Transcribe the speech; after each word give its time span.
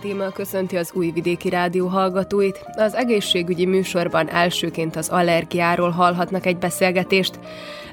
Téma 0.00 0.30
köszönti 0.30 0.76
az 0.76 0.90
Újvidéki 0.94 1.48
Rádió 1.48 1.86
hallgatóit. 1.86 2.64
Az 2.72 2.94
egészségügyi 2.94 3.66
műsorban 3.66 4.28
elsőként 4.30 4.96
az 4.96 5.08
allergiáról 5.08 5.90
hallhatnak 5.90 6.46
egy 6.46 6.56
beszélgetést. 6.56 7.38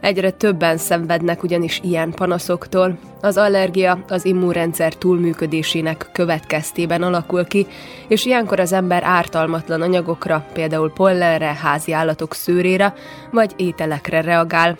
Egyre 0.02 0.32
többen 0.32 0.78
szenvednek 0.78 1.44
ugyanis 1.44 1.80
ilyen 1.84 2.12
panaszoktól. 2.12 2.98
Az 3.22 3.38
allergia 3.38 4.04
az 4.08 4.26
immunrendszer 4.26 4.94
túlműködésének 4.94 6.10
következtében 6.12 7.02
alakul 7.02 7.46
ki, 7.46 7.68
és 8.08 8.26
ilyenkor 8.26 8.60
az 8.60 8.74
ember 8.74 9.04
ártalmatlan 9.04 9.82
anyagokra, 9.82 10.46
például 10.54 10.92
pollenre, 10.92 11.54
házi 11.54 11.92
állatok 11.92 12.34
szőrére 12.34 12.94
vagy 13.32 13.54
ételekre 13.58 14.22
reagál. 14.22 14.78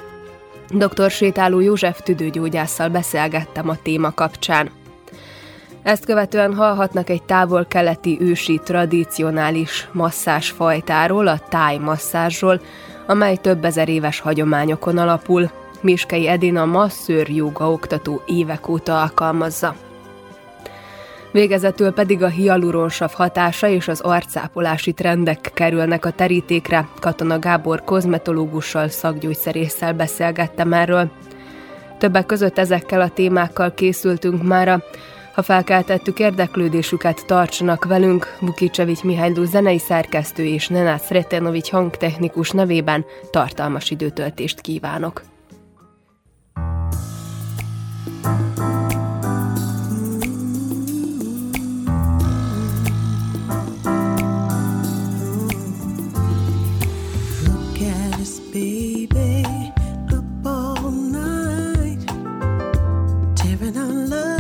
Dr. 0.70 1.12
Sétáló 1.12 1.60
József 1.60 2.02
tüdőgyógyásszal 2.02 2.90
beszélgettem 2.90 3.70
a 3.70 3.78
téma 3.84 4.12
kapcsán. 4.14 4.70
Ezt 5.86 6.06
követően 6.06 6.54
hallhatnak 6.54 7.10
egy 7.10 7.24
távol-keleti 7.24 8.18
ősi 8.22 8.62
tradicionális 8.64 9.88
masszásfajtáról, 9.92 11.28
a 11.28 11.40
táj 11.50 11.78
masszázsról, 11.78 12.62
amely 13.08 13.36
több 13.36 13.66
ezer 13.66 13.90
éves 13.90 14.20
hagyományokon 14.20 14.98
alapul. 14.98 15.52
Miskei 15.82 16.28
Edina 16.28 16.66
masszőr 16.66 17.30
joga 17.30 17.72
oktató 17.72 18.22
évek 18.26 18.68
óta 18.68 19.02
alkalmazza. 19.02 19.76
Végezetül 21.32 21.92
pedig 21.92 22.24
a 22.24 22.28
hialuronsav 22.28 23.12
hatása 23.14 23.68
és 23.68 23.88
az 23.88 24.02
arcápolási 24.02 24.94
trendek 24.94 25.52
kerülnek 25.54 26.06
a 26.06 26.12
terítékre. 26.12 26.88
Katona 27.00 27.40
Gábor 27.40 27.84
kozmetológussal, 27.84 28.88
szakgyógyszerésszel 28.88 29.94
beszélgettem 29.94 30.74
erről. 30.74 31.12
Többek 31.98 32.26
között 32.26 32.58
ezekkel 32.58 33.02
a 33.02 33.10
témákkal 33.10 33.74
készültünk 33.74 34.44
mára. 34.44 34.84
Ha 35.36 35.42
felkeltettük 35.42 36.20
érdeklődésüket, 36.20 37.26
tartsanak 37.26 37.86
velünk, 37.86 38.38
Bukicsevics 38.40 39.04
Mihályló 39.04 39.44
zenei 39.44 39.80
szerkesztő 39.80 40.44
és 40.44 40.68
Nenát 40.68 41.06
Sretenovics 41.06 41.70
hangtechnikus 41.70 42.52
nevében 42.52 43.06
tartalmas 43.32 43.90
időtöltést 43.90 44.62
kívánok. 44.62 45.24
baby, 58.54 59.44
up 60.12 60.46
all 60.46 60.92
night, 60.92 62.08
tearing 63.36 63.76
on 63.76 64.10
love. 64.10 64.35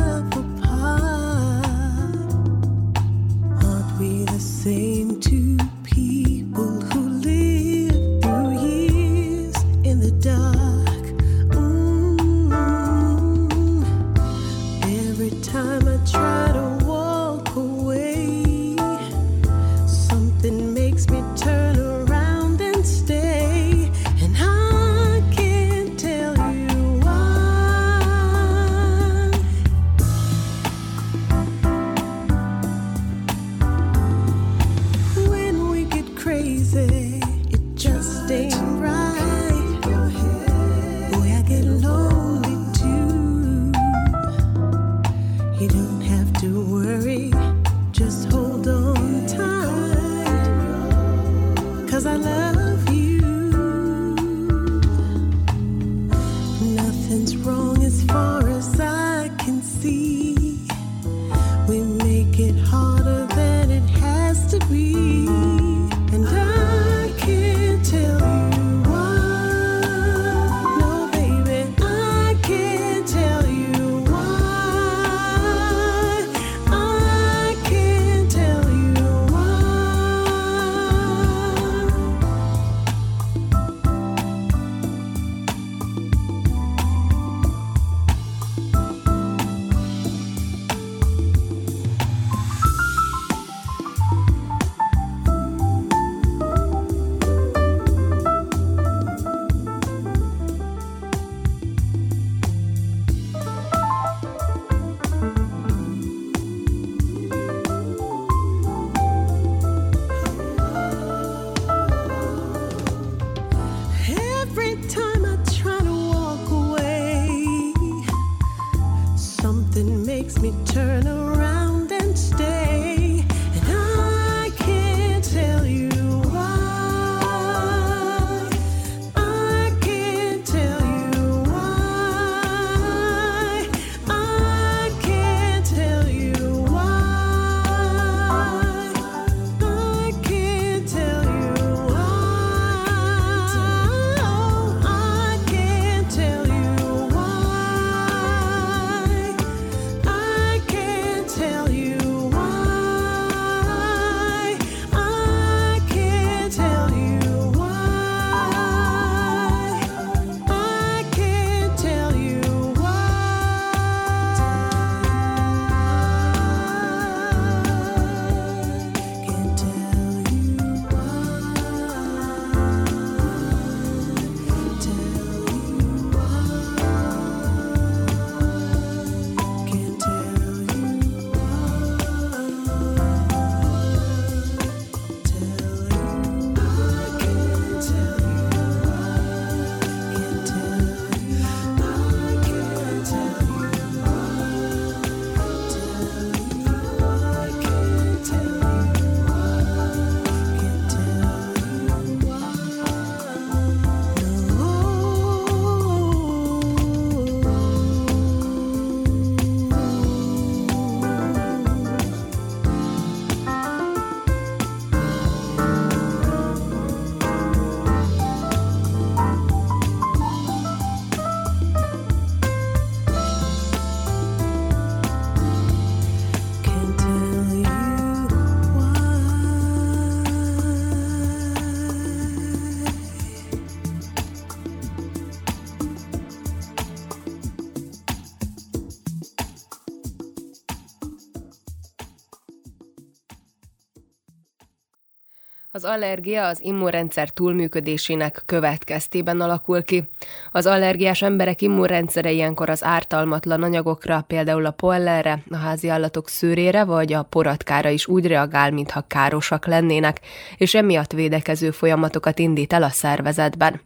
Allergia 245.85 246.47
az 246.47 246.59
immunrendszer 246.61 247.29
túlműködésének 247.29 248.43
következtében 248.45 249.41
alakul 249.41 249.83
ki. 249.83 250.09
Az 250.51 250.65
allergiás 250.65 251.21
emberek 251.21 251.61
immunrendszere 251.61 252.31
ilyenkor 252.31 252.69
az 252.69 252.83
ártalmatlan 252.83 253.63
anyagokra, 253.63 254.23
például 254.27 254.65
a 254.65 254.71
pollenre, 254.71 255.39
a 255.49 255.55
házi 255.55 255.89
állatok 255.89 256.29
szőrére 256.29 256.83
vagy 256.83 257.13
a 257.13 257.23
poratkára 257.23 257.89
is 257.89 258.07
úgy 258.07 258.27
reagál, 258.27 258.71
mintha 258.71 259.05
károsak 259.07 259.65
lennének, 259.65 260.19
és 260.57 260.75
emiatt 260.75 261.11
védekező 261.11 261.71
folyamatokat 261.71 262.39
indít 262.39 262.73
el 262.73 262.83
a 262.83 262.89
szervezetben. 262.89 263.81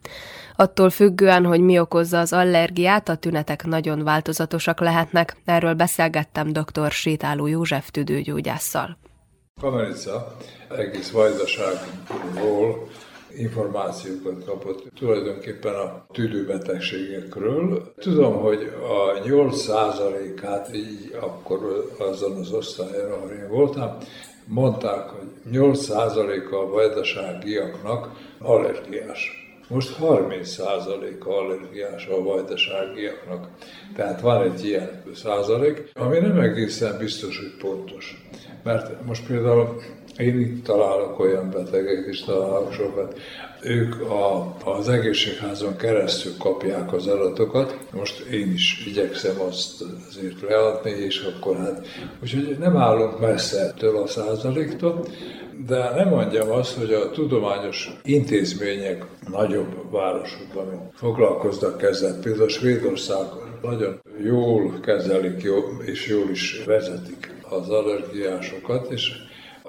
Attól 0.56 0.90
függően, 0.90 1.46
hogy 1.46 1.60
mi 1.60 1.80
okozza 1.80 2.20
az 2.20 2.34
allergiát, 2.34 3.10
a 3.10 3.16
tünetek 3.16 3.66
nagyon 3.66 4.04
változatosak 4.04 4.80
lehetnek. 4.80 5.38
Erről 5.46 5.74
beszélgettem 5.74 6.54
dr. 6.54 6.92
Sétáló 6.92 7.48
József 7.48 7.92
tüdőgyógyásszal. 7.92 8.98
Kamerica 9.60 10.36
egész 10.78 11.12
vajdaságról 11.12 12.88
információkat 13.38 14.46
kapott 14.46 14.84
tulajdonképpen 15.00 15.74
a 15.74 16.06
tüdőbetegségekről. 16.12 17.94
Tudom, 17.98 18.34
hogy 18.34 18.74
a 18.84 19.22
8%-át 19.22 20.76
így 20.76 21.18
akkor 21.20 21.88
azon 22.00 22.38
az 22.38 22.52
osztályon, 22.52 23.12
ahol 23.12 23.30
én 23.30 23.48
voltam, 23.50 23.98
mondták, 24.46 25.10
hogy 25.10 25.28
8%-a 25.52 26.56
a 26.56 26.70
vajdaságiaknak 26.70 28.12
allergiás. 28.40 29.48
Most 29.68 29.96
30%-a 30.02 31.30
allergiás 31.30 32.08
a 32.08 32.24
vajdaságiaknak. 32.24 33.48
Tehát 33.96 34.22
van 34.22 34.44
egy 34.44 34.66
ilyen 34.66 35.04
százalék, 35.16 35.92
ami 35.94 36.20
nem 36.20 36.40
egészen 36.40 36.98
biztos, 36.98 37.38
hogy 37.38 37.56
pontos. 37.58 38.29
Mert 38.64 39.06
most 39.06 39.28
például 39.28 39.82
én 40.18 40.40
itt 40.40 40.64
találok 40.64 41.20
olyan 41.20 41.50
betegek, 41.50 42.06
és 42.08 42.24
találok 42.24 42.72
sokat. 42.72 43.20
Ők 43.64 44.02
a, 44.02 44.56
az 44.66 44.90
egészségházon 44.90 45.76
keresztül 45.76 46.32
kapják 46.38 46.94
az 46.94 47.08
adatokat. 47.08 47.78
Most 47.94 48.20
én 48.20 48.52
is 48.52 48.84
igyekszem 48.88 49.42
azt 49.48 49.84
azért 50.10 50.42
leadni, 50.42 50.92
és 50.92 51.22
akkor 51.22 51.58
hát... 51.58 51.88
Úgyhogy 52.24 52.58
nem 52.60 52.78
állunk 52.78 53.20
messze 53.20 53.60
ettől 53.60 53.98
a 53.98 54.08
százaléktól, 54.08 55.06
de 55.68 55.92
nem 55.96 56.08
mondjam 56.08 56.52
azt, 56.52 56.78
hogy 56.78 56.94
a 56.94 57.12
tudományos 57.12 57.90
intézmények 58.04 59.06
nagyobb 59.32 59.92
városokban 59.92 60.92
foglalkoznak 60.94 61.84
ezzel. 61.84 62.20
Például 62.20 62.50
Svédország 62.50 63.26
nagyon 63.62 64.02
jól 64.24 64.80
kezelik 64.82 65.42
jó, 65.42 65.58
és 65.86 66.08
jól 66.08 66.30
is 66.30 66.64
vezetik 66.66 67.38
az 67.50 67.70
allergiásokat, 67.70 68.92
és 68.92 69.12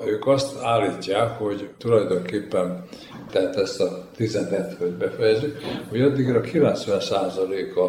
ők 0.06 0.27
azt 0.27 0.62
állítják, 0.62 1.38
hogy 1.38 1.69
tulajdonképpen, 1.79 2.85
tehát 3.31 3.56
ezt 3.56 3.81
a 3.81 4.05
tizedet, 4.17 4.77
hogy 4.79 4.91
befejezzük, 4.91 5.59
hogy 5.88 6.00
addigra 6.00 6.41
90%-a 6.41 7.81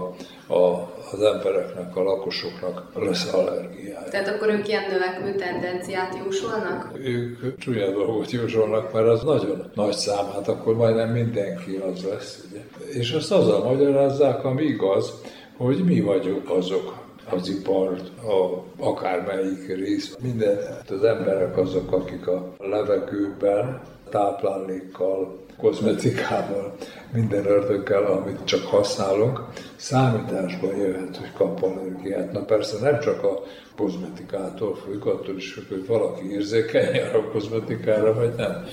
a, 0.53 0.91
az 1.11 1.21
embereknek, 1.21 1.95
a 1.95 2.03
lakosoknak 2.03 2.83
lesz 2.95 3.33
allergiája. 3.33 4.09
Tehát 4.09 4.27
akkor 4.27 4.49
ők 4.49 4.67
ilyen 4.67 4.83
növekvő 4.91 5.35
tendenciát 5.35 6.17
jósolnak? 6.25 6.91
Ők 7.03 7.57
csúnya 7.57 7.91
dolgot 7.91 8.31
jósolnak, 8.31 8.93
mert 8.93 9.07
az 9.07 9.23
nagyon 9.23 9.71
nagy 9.75 9.93
szám, 9.93 10.31
hát 10.33 10.47
akkor 10.47 10.75
majdnem 10.75 11.09
mindenki 11.09 11.75
az 11.75 12.03
lesz. 12.03 12.45
Ugye? 12.49 12.61
És 12.99 13.11
azt 13.11 13.31
azzal 13.31 13.63
magyarázzák, 13.63 14.43
ami 14.43 14.63
igaz, 14.63 15.13
hogy 15.57 15.83
mi 15.83 16.01
vagyunk 16.01 16.49
azok, 16.49 17.00
az 17.29 17.49
ipart, 17.49 18.09
a, 18.23 18.63
akármelyik 18.77 19.67
rész. 19.67 20.15
Minden, 20.21 20.57
az 20.89 21.03
emberek 21.03 21.57
azok, 21.57 21.91
akik 21.91 22.27
a 22.27 22.53
levegőben 22.59 23.81
táplálékkal, 24.09 25.39
kozmetikával, 25.57 26.75
minden 27.13 27.45
ördöggel, 27.45 28.05
amit 28.05 28.43
csak 28.43 28.63
használunk, 28.63 29.43
számításban 29.75 30.77
jöhet, 30.77 31.17
hogy 31.17 31.33
kap 31.33 31.63
allergiát. 31.63 32.31
Na 32.31 32.45
persze 32.45 32.79
nem 32.79 32.99
csak 32.99 33.23
a 33.23 33.43
kozmetikától 33.75 34.75
függ, 34.75 35.05
attól 35.05 35.35
is 35.35 35.53
függ, 35.53 35.69
hogy 35.69 35.85
valaki 35.85 36.31
érzékeny 36.31 37.01
a 37.13 37.31
kozmetikára, 37.31 38.13
vagy 38.13 38.33
nem. 38.35 38.65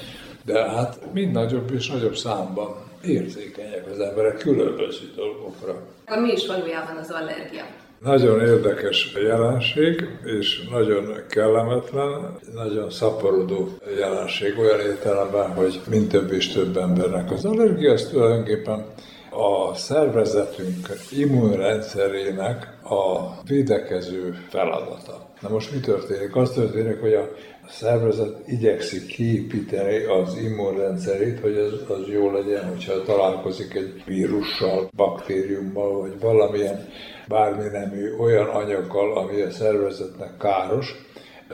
De 0.44 0.70
hát 0.70 0.98
mind 1.12 1.32
nagyobb 1.32 1.70
és 1.70 1.90
nagyobb 1.90 2.16
számban 2.16 2.76
érzékenyek 3.04 3.86
az 3.90 4.00
emberek 4.00 4.38
különböző 4.38 5.12
dolgokra. 5.16 5.82
Akkor 6.06 6.22
mi 6.22 6.32
is 6.32 6.46
valójában 6.46 6.96
az 6.96 7.10
allergia? 7.10 7.64
Nagyon 8.00 8.40
érdekes 8.40 9.12
jelenség, 9.22 10.08
és 10.24 10.68
nagyon 10.70 11.14
kellemetlen, 11.28 12.38
nagyon 12.54 12.90
szaporodó 12.90 13.68
jelenség, 13.98 14.58
olyan 14.58 14.80
értelemben, 14.80 15.52
hogy 15.54 15.80
mind 15.90 16.08
több 16.08 16.32
és 16.32 16.48
több 16.48 16.76
embernek 16.76 17.30
az 17.30 17.44
allergia, 17.44 17.92
az 17.92 18.08
tulajdonképpen 18.08 18.84
a 19.30 19.74
szervezetünk 19.74 20.88
immunrendszerének 21.10 22.76
a 22.82 23.32
védekező 23.46 24.38
feladata. 24.48 25.26
Na 25.40 25.48
most 25.48 25.72
mi 25.72 25.80
történik? 25.80 26.36
Az 26.36 26.50
történik, 26.50 27.00
hogy 27.00 27.14
a 27.14 27.28
szervezet 27.70 28.42
igyekszik 28.46 29.06
kiépíteni 29.06 30.04
az 30.04 30.36
immunrendszerét, 30.36 31.40
hogy 31.40 31.56
az, 31.56 31.90
az 31.98 32.08
jó 32.12 32.30
legyen, 32.30 32.68
hogyha 32.68 33.02
találkozik 33.02 33.74
egy 33.74 34.02
vírussal, 34.06 34.88
baktériummal, 34.96 36.00
vagy 36.00 36.20
valamilyen 36.20 36.88
bármi 37.28 37.68
nemű 37.72 38.16
olyan 38.16 38.46
anyaggal, 38.46 39.16
ami 39.18 39.40
a 39.40 39.50
szervezetnek 39.50 40.36
káros, 40.38 40.94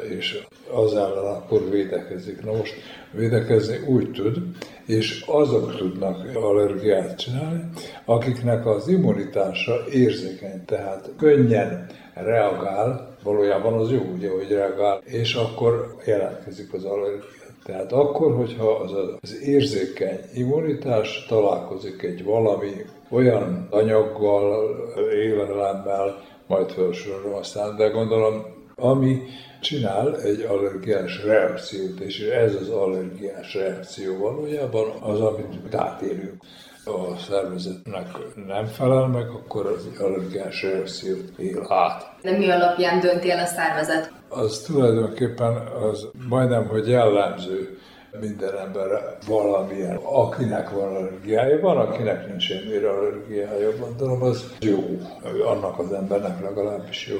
és 0.08 0.42
az 0.72 0.94
ellen 0.94 1.24
akkor 1.24 1.70
védekezik. 1.70 2.44
Na 2.44 2.52
most 2.52 2.74
védekezni 3.12 3.76
úgy 3.86 4.10
tud, 4.10 4.38
és 4.86 5.24
azok 5.26 5.76
tudnak 5.76 6.36
allergiát 6.36 7.18
csinálni, 7.18 7.60
akiknek 8.04 8.66
az 8.66 8.88
immunitása 8.88 9.74
érzékeny, 9.92 10.64
tehát 10.64 11.10
könnyen 11.18 11.86
reagál, 12.14 13.16
valójában 13.22 13.72
az 13.72 13.90
jó, 13.90 14.00
ugye, 14.14 14.30
hogy 14.30 14.48
reagál, 14.48 15.00
és 15.04 15.34
akkor 15.34 15.96
jelentkezik 16.06 16.72
az 16.72 16.84
allergia. 16.84 17.42
Tehát 17.64 17.92
akkor, 17.92 18.34
hogyha 18.34 18.70
az, 18.70 18.92
az 19.20 19.40
érzékeny 19.42 20.18
immunitás 20.34 21.24
találkozik 21.28 22.02
egy 22.02 22.24
valami 22.24 22.72
olyan 23.10 23.66
anyaggal, 23.70 24.76
élelemmel, 25.12 26.22
majd 26.46 26.70
felsorolom 26.70 27.34
aztán, 27.34 27.76
de 27.76 27.88
gondolom, 27.88 28.44
ami 28.76 29.22
csinál 29.60 30.20
egy 30.20 30.40
allergiás 30.40 31.24
reakciót, 31.24 32.00
és 32.00 32.20
ez 32.20 32.54
az 32.54 32.68
allergiás 32.68 33.54
reakció 33.54 34.18
valójában 34.18 34.90
az, 35.00 35.20
amit 35.20 35.74
átélünk 35.74 36.42
a 36.84 37.16
szervezetnek 37.18 38.06
nem 38.46 38.66
felel 38.66 39.06
meg, 39.06 39.28
akkor 39.28 39.66
az 39.66 40.00
allergiás 40.00 40.62
reakciót 40.62 41.38
él 41.38 41.66
át. 41.68 42.14
De 42.22 42.38
mi 42.38 42.50
alapján 42.50 43.00
dönti 43.00 43.30
el 43.30 43.38
a 43.38 43.46
szervezet? 43.46 44.12
Az 44.28 44.58
tulajdonképpen 44.58 45.56
az 45.66 46.08
majdnem, 46.28 46.66
hogy 46.66 46.88
jellemző 46.88 47.78
minden 48.20 48.58
emberre 48.58 49.16
valamilyen, 49.26 49.96
akinek 49.96 50.70
van 50.70 50.96
allergiája, 50.96 51.60
van, 51.60 51.76
akinek 51.76 52.28
nincs 52.28 52.42
semmire 52.42 52.90
allergiája, 52.90 53.76
gondolom, 53.76 54.22
az 54.22 54.56
jó, 54.60 55.00
annak 55.44 55.78
az 55.78 55.92
embernek 55.92 56.40
legalábbis 56.40 57.08
jó. 57.08 57.16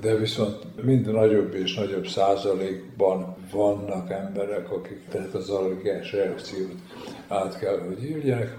De 0.00 0.14
viszont 0.14 0.56
mind 0.82 1.12
nagyobb 1.12 1.54
és 1.54 1.74
nagyobb 1.74 2.06
százalékban 2.06 3.36
vannak 3.52 4.10
emberek, 4.10 4.70
akik 4.70 5.08
tehát 5.10 5.34
az 5.34 5.50
allergiás 5.50 6.12
reakciót 6.12 6.74
át 7.28 7.58
kell, 7.58 7.78
hogy 7.86 8.04
írják. 8.04 8.56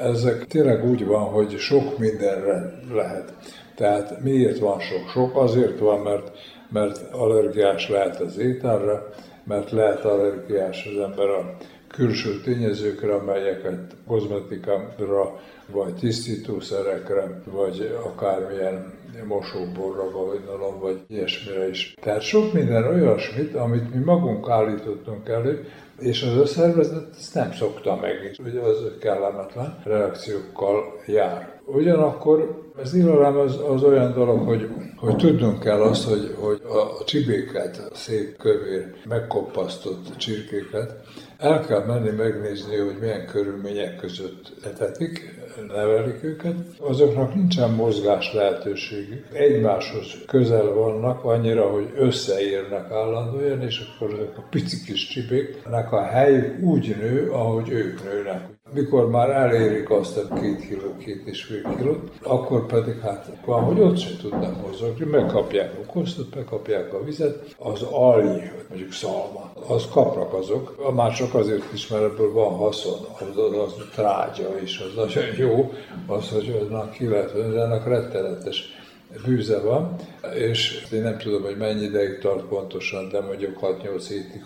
Ezek 0.00 0.46
tényleg 0.46 0.88
úgy 0.88 1.06
van, 1.06 1.22
hogy 1.22 1.58
sok 1.58 1.98
mindenre 1.98 2.72
lehet. 2.92 3.32
Tehát 3.74 4.22
miért 4.22 4.58
van 4.58 4.80
sok? 4.80 5.08
Sok 5.08 5.36
azért 5.36 5.78
van, 5.78 6.00
mert, 6.00 6.30
mert 6.68 7.12
allergiás 7.12 7.88
lehet 7.88 8.20
az 8.20 8.38
ételre, 8.38 9.02
mert 9.44 9.70
lehet 9.70 10.04
allergiás 10.04 10.86
az 10.86 11.02
ember 11.02 11.28
a 11.28 11.56
külső 11.88 12.40
tényezőkre, 12.40 13.14
amelyeket 13.14 13.96
kozmetikára, 14.06 15.40
vagy 15.72 15.94
tisztítószerekre, 15.94 17.40
vagy 17.44 17.98
akármilyen 18.04 18.92
mosóborra, 19.26 20.04
nalom, 20.46 20.80
vagy 20.80 21.00
ilyesmire 21.08 21.68
is. 21.68 21.94
Tehát 22.00 22.20
sok 22.20 22.52
minden 22.52 22.84
olyasmit, 22.84 23.54
amit 23.54 23.94
mi 23.94 24.04
magunk 24.04 24.48
állítottunk 24.48 25.28
elő, 25.28 25.68
és 26.00 26.22
az 26.22 26.36
a 26.36 26.46
szervezet 26.46 27.08
ezt 27.18 27.34
nem 27.34 27.52
szokta 27.52 27.96
meg, 27.96 28.36
ugye 28.44 28.60
az 28.60 28.76
kellemetlen 29.00 29.80
reakciókkal 29.84 31.00
jár. 31.06 31.60
Ugyanakkor 31.64 32.70
ez 32.82 32.94
ilalám 32.94 33.36
az, 33.36 33.58
az 33.68 33.82
olyan 33.82 34.12
dolog, 34.12 34.46
hogy, 34.46 34.68
hogy 34.96 35.16
tudnunk 35.16 35.60
kell 35.60 35.80
azt, 35.80 36.08
hogy, 36.08 36.34
hogy 36.40 36.60
a 36.64 37.04
csibéket, 37.04 37.88
a 37.90 37.94
szép 37.94 38.36
kövér, 38.36 38.94
megkoppasztott 39.08 40.16
csirkéket, 40.16 40.94
el 41.38 41.60
kell 41.66 41.84
menni 41.84 42.10
megnézni, 42.10 42.76
hogy 42.76 42.96
milyen 43.00 43.26
körülmények 43.26 43.96
között 43.96 44.52
etetik, 44.64 45.39
nevelik 45.66 46.22
őket. 46.22 46.54
Azoknak 46.78 47.34
nincsen 47.34 47.70
mozgás 47.70 48.32
lehetőségük. 48.32 49.26
Egymáshoz 49.32 50.18
közel 50.26 50.72
vannak, 50.72 51.24
annyira, 51.24 51.70
hogy 51.70 51.92
összeérnek 51.96 52.90
állandóan, 52.90 53.62
és 53.62 53.80
akkor 53.80 54.12
ezek 54.12 54.38
a 54.38 54.46
pici 54.50 54.84
kis 54.84 55.08
csibéknek 55.08 55.92
a 55.92 56.02
helyük 56.02 56.62
úgy 56.62 56.96
nő, 57.00 57.30
ahogy 57.30 57.68
ők 57.68 58.04
nőnek. 58.04 58.59
Mikor 58.72 59.10
már 59.10 59.30
elérik 59.30 59.90
azt 59.90 60.16
a 60.16 60.34
két 60.34 60.66
kiló, 60.66 60.96
két 60.96 61.26
és 61.26 61.44
fél 61.44 61.74
kilót, 61.76 62.10
akkor 62.22 62.66
pedig 62.66 62.98
hát 63.00 63.30
van, 63.44 63.62
hogy 63.62 63.80
ott 63.80 63.98
sem 63.98 64.16
tudnak 64.20 64.66
mozogni, 64.66 65.04
megkapják 65.04 65.72
a 65.82 65.92
kosztot, 65.92 66.34
megkapják 66.34 66.94
a 66.94 67.04
vizet, 67.04 67.54
az 67.58 67.82
alj, 67.82 68.40
mondjuk 68.68 68.92
szalma, 68.92 69.52
az 69.68 69.88
kapnak 69.90 70.34
azok, 70.34 70.74
a 70.86 70.92
mások 70.92 71.34
azért 71.34 71.72
is, 71.72 71.88
mert 71.88 72.04
ebből 72.04 72.32
van 72.32 72.54
haszon, 72.54 72.98
az, 73.18 73.38
az, 73.38 73.56
az 73.56 73.74
trágya 73.94 74.60
is, 74.62 74.78
az 74.78 74.94
nagyon 74.94 75.34
jó, 75.38 75.72
az, 76.06 76.28
hogy 76.28 76.58
aznak 76.62 76.90
ki 76.90 77.06
lehet, 77.06 77.52
de 77.52 77.60
ennek 77.60 77.86
rettenetes 77.86 78.79
bűze 79.24 79.60
van, 79.60 79.96
és 80.34 80.86
én 80.92 81.02
nem 81.02 81.18
tudom, 81.18 81.42
hogy 81.42 81.56
mennyi 81.56 81.82
ideig 81.82 82.18
tart 82.18 82.44
pontosan, 82.44 83.08
de 83.08 83.20
mondjuk 83.20 83.58
6-8 83.62 84.04
hétig 84.08 84.44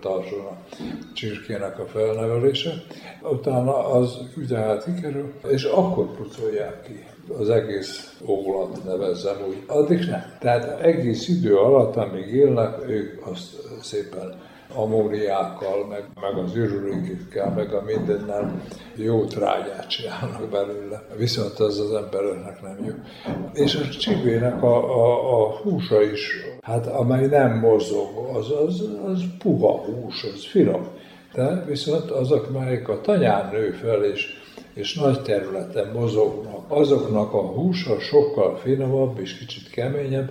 tartson 0.00 0.40
a 0.40 0.58
csirkének 1.14 1.78
a 1.78 1.86
felnevelése. 1.86 2.72
Utána 3.22 3.86
az 3.92 4.18
ugye 4.36 4.56
hát 4.56 4.84
kikerül, 4.84 5.32
és 5.48 5.64
akkor 5.64 6.16
pucolják 6.16 6.82
ki 6.82 7.04
az 7.38 7.50
egész 7.50 8.16
ólat 8.26 8.84
nevezzem 8.84 9.36
úgy. 9.48 9.62
Addig 9.66 9.98
nem. 9.98 10.36
Tehát 10.40 10.80
egész 10.80 11.28
idő 11.28 11.56
alatt, 11.56 11.96
amíg 11.96 12.26
élnek, 12.26 12.88
ők 12.88 13.26
azt 13.26 13.56
szépen 13.82 14.42
amóniákkal, 14.74 15.86
meg, 15.86 16.04
meg 16.20 16.44
az 16.44 16.56
ürülékükkel, 16.56 17.50
meg 17.50 17.72
a 17.72 17.82
mindennel 17.82 18.62
jó 18.94 19.24
trágyát 19.24 19.88
csinálnak 19.88 20.50
belőle. 20.50 21.02
Viszont 21.16 21.58
az 21.58 21.78
az 21.78 21.92
embereknek 21.92 22.62
nem 22.62 22.84
jó. 22.84 22.92
És 23.52 23.74
a 23.74 23.88
csibének 23.88 24.62
a, 24.62 24.76
a, 24.76 25.42
a 25.42 25.56
húsa 25.56 26.02
is, 26.02 26.30
hát 26.62 26.86
amely 26.86 27.26
nem 27.26 27.58
mozog, 27.58 28.08
az, 28.34 28.50
az, 28.50 28.88
az 29.06 29.22
puha 29.38 29.84
hús, 29.84 30.24
az 30.34 30.46
finom. 30.46 30.86
De 31.34 31.64
viszont 31.66 32.10
azok, 32.10 32.52
melyek 32.52 32.88
a 32.88 33.00
tanyán 33.00 33.50
nő 33.52 33.70
fel, 33.70 34.04
és 34.04 34.42
és 34.74 34.94
nagy 34.94 35.22
területen 35.22 35.90
mozognak. 35.92 36.64
Azoknak 36.68 37.32
a 37.32 37.40
húsa 37.40 38.00
sokkal 38.00 38.56
finomabb 38.56 39.18
és 39.18 39.38
kicsit 39.38 39.70
keményebb, 39.70 40.30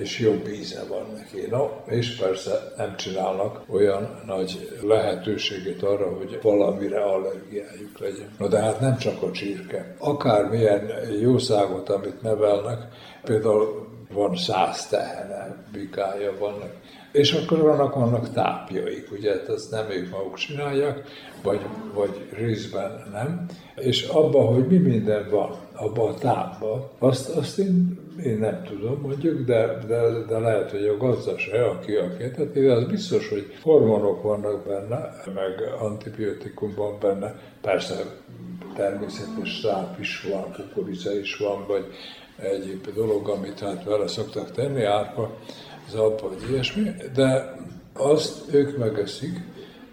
és 0.00 0.18
jobb 0.18 0.48
íze 0.48 0.84
van 0.88 1.06
neki. 1.16 1.46
No, 1.50 1.68
és 1.86 2.16
persze 2.16 2.72
nem 2.76 2.96
csinálnak 2.96 3.60
olyan 3.70 4.22
nagy 4.26 4.78
lehetőséget 4.82 5.82
arra, 5.82 6.16
hogy 6.16 6.38
valamire 6.42 7.02
allergiájuk 7.02 7.98
legyen. 7.98 8.34
No, 8.38 8.48
de 8.48 8.60
hát 8.60 8.80
nem 8.80 8.96
csak 8.96 9.22
a 9.22 9.30
csirke. 9.30 9.94
Akármilyen 9.98 10.90
jószágot, 11.20 11.88
amit 11.88 12.22
nevelnek, 12.22 12.78
például 13.24 13.88
van 14.12 14.36
száz 14.36 14.86
tehene, 14.86 15.64
bikája 15.72 16.38
vannak, 16.38 16.72
és 17.12 17.32
akkor 17.32 17.58
vannak, 17.58 17.94
vannak 17.94 18.32
tápjaik, 18.32 19.12
ugye, 19.12 19.32
hát 19.32 19.48
ezt 19.48 19.70
nem 19.70 19.90
ők 19.90 20.10
maguk 20.10 20.34
csinálják, 20.34 21.02
vagy, 21.42 21.60
vagy 21.94 22.28
részben 22.32 23.02
nem, 23.12 23.46
és 23.76 24.02
abban, 24.02 24.46
hogy 24.54 24.66
mi 24.66 24.76
minden 24.76 25.28
van, 25.30 25.56
abban 25.72 26.12
a 26.12 26.14
tápban, 26.14 26.88
azt, 26.98 27.28
azt 27.28 27.58
én, 27.58 28.00
én 28.24 28.38
nem 28.38 28.62
tudom 28.64 29.00
mondjuk, 29.00 29.46
de, 29.46 29.78
de, 29.86 30.00
de 30.28 30.38
lehet, 30.38 30.70
hogy 30.70 30.86
a 30.86 30.96
gazda 30.96 31.38
se, 31.38 31.64
aki 31.64 31.94
a 31.94 32.16
kétet, 32.16 32.52
de 32.52 32.72
az 32.72 32.84
biztos, 32.84 33.28
hogy 33.28 33.56
hormonok 33.62 34.22
vannak 34.22 34.66
benne, 34.66 35.22
meg 35.34 35.72
antibiotikum 35.80 36.74
van 36.76 36.96
benne, 37.00 37.34
persze 37.60 37.94
természetes 38.74 39.60
száp 39.62 40.00
is 40.00 40.26
van, 40.30 40.52
kukorica 40.52 41.14
is 41.18 41.36
van, 41.36 41.66
vagy 41.66 41.84
egyéb 42.36 42.94
dolog, 42.94 43.28
amit 43.28 43.60
hát 43.60 43.84
vele 43.84 44.08
szoktak 44.08 44.50
tenni, 44.50 44.82
árpa, 44.82 45.36
zabba, 45.92 46.28
vagy 46.28 46.50
ilyesmi, 46.50 46.90
de 47.14 47.56
azt 47.92 48.54
ők 48.54 48.78
megeszik, 48.78 49.40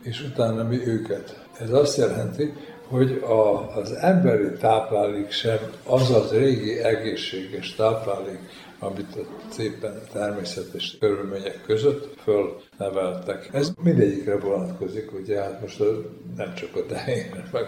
és 0.01 0.21
utána 0.21 0.63
mi 0.63 0.87
őket. 0.87 1.45
Ez 1.59 1.71
azt 1.71 1.97
jelenti, 1.97 2.53
hogy 2.87 3.11
a, 3.11 3.75
az 3.77 3.91
emberi 3.91 4.51
táplálék 4.59 5.31
sem 5.31 5.57
az 5.85 6.11
az 6.11 6.31
régi 6.31 6.79
egészséges 6.79 7.75
táplálék, 7.75 8.39
amit 8.79 9.17
szépen 9.49 10.01
természetes 10.13 10.97
körülmények 10.99 11.61
között 11.65 12.19
fölneveltek. 12.21 13.49
Ez 13.51 13.71
mindegyikre 13.83 14.37
vonatkozik, 14.37 15.13
ugye 15.13 15.41
hát 15.41 15.61
most 15.61 15.83
nem 16.35 16.53
csak 16.55 16.75
a 16.75 16.85
tehénre, 16.85 17.49
meg 17.51 17.65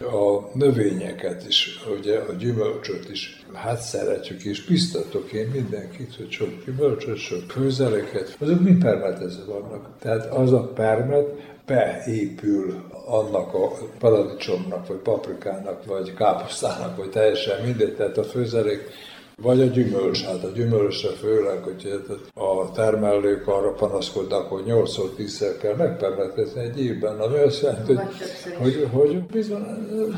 a 0.00 0.50
növényeket 0.52 1.46
is, 1.48 1.80
ugye 1.98 2.18
a 2.18 2.32
gyümölcsöt 2.32 3.08
is, 3.10 3.44
hát 3.52 3.80
szeretjük 3.80 4.44
és 4.44 4.64
biztatok 4.64 5.32
én 5.32 5.48
mindenkit, 5.48 6.16
hogy 6.16 6.30
sok 6.30 6.64
gyümölcsöt, 6.64 7.16
sok 7.16 7.50
főzeleket, 7.50 8.36
azok 8.40 8.60
mind 8.60 8.82
permetezve 8.82 9.44
vannak. 9.44 9.88
Tehát 9.98 10.26
az 10.26 10.52
a 10.52 10.72
permet 10.74 11.54
beépül 11.66 12.84
annak 13.06 13.54
a 13.54 13.72
paradicsomnak, 13.98 14.86
vagy 14.86 14.96
paprikának, 14.96 15.84
vagy 15.84 16.14
káposztának, 16.14 16.96
vagy 16.96 17.10
teljesen 17.10 17.64
mindegy, 17.64 17.94
tehát 17.94 18.18
a 18.18 18.24
főzelék 18.24 18.90
vagy 19.42 19.60
a 19.60 19.64
gyümölcs, 19.64 20.24
hát 20.24 20.44
a 20.44 20.48
gyümölcsre 20.48 21.08
főleg, 21.08 21.62
hogy 21.62 22.02
a 22.34 22.70
termelők 22.72 23.48
arra 23.48 23.72
panaszkodnak, 23.72 24.48
hogy 24.48 24.64
8 24.64 25.14
10 25.16 25.56
kell 25.60 25.74
megpermetkezni 25.74 26.60
egy 26.60 26.80
évben, 26.80 27.20
ami 27.20 27.38
azt 27.38 27.62
jelenti, 27.62 27.94
hogy, 27.94 28.06
hogy, 28.62 28.88
hogy 28.92 29.22
bizony 29.22 29.62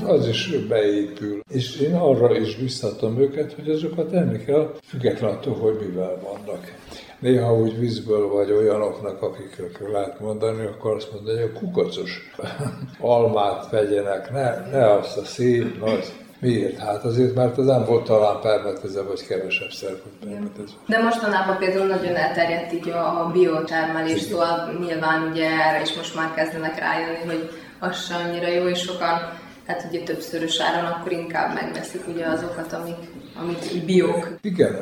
az 0.06 0.28
is 0.28 0.66
beépül. 0.68 1.40
És 1.50 1.80
én 1.80 1.94
arra 1.94 2.38
is 2.38 2.56
biztatom 2.56 3.20
őket, 3.20 3.52
hogy 3.52 3.70
azokat 3.70 4.12
enni 4.12 4.44
kell, 4.44 4.74
függetlenül 4.82 5.36
attól, 5.36 5.54
hogy 5.54 5.76
mivel 5.86 6.18
vannak. 6.22 6.74
Néha 7.20 7.54
úgy 7.54 7.78
vízből 7.78 8.28
vagy 8.28 8.50
olyanoknak, 8.50 9.22
akikről 9.22 9.90
lehet 9.90 10.20
mondani, 10.20 10.66
akkor 10.66 10.94
azt 10.94 11.12
mondani, 11.12 11.40
hogy 11.40 11.50
a 11.54 11.58
kukacos 11.58 12.30
almát 13.00 13.70
vegyenek, 13.70 14.30
ne, 14.30 14.70
ne 14.70 14.92
azt 14.92 15.16
a 15.16 15.24
szép 15.24 15.84
nagy 15.84 16.12
Miért? 16.40 16.78
Hát 16.78 17.04
azért, 17.04 17.34
mert 17.34 17.58
az 17.58 17.66
nem 17.66 17.84
volt 17.84 18.04
talán 18.04 18.40
permetezve, 18.40 19.02
vagy 19.02 19.26
kevesebb 19.26 19.70
szer 19.70 19.90
volt 19.90 20.32
permetezve. 20.32 20.76
De 20.86 20.98
mostanában 21.02 21.58
például 21.58 21.86
nagyon 21.86 22.14
elterjedt 22.14 22.72
így 22.72 22.88
a 22.88 23.30
biotermelés, 23.32 24.20
szóval 24.20 24.76
nyilván 24.80 25.30
ugye 25.30 25.44
erre 25.44 25.80
is 25.82 25.94
most 25.94 26.14
már 26.14 26.34
kezdenek 26.34 26.78
rájönni, 26.78 27.26
hogy 27.26 27.50
az 27.78 28.04
sem 28.06 28.26
annyira 28.26 28.48
jó, 28.48 28.68
és 28.68 28.78
sokan 28.78 29.36
hát 29.66 29.86
ugye 29.90 30.02
többszörös 30.02 30.60
áron 30.60 30.90
akkor 30.90 31.12
inkább 31.12 31.54
megveszik 31.54 32.08
ugye 32.08 32.26
azokat, 32.26 32.72
amik, 32.72 32.96
amik 33.40 33.84
biók. 33.84 34.38
Igen, 34.42 34.76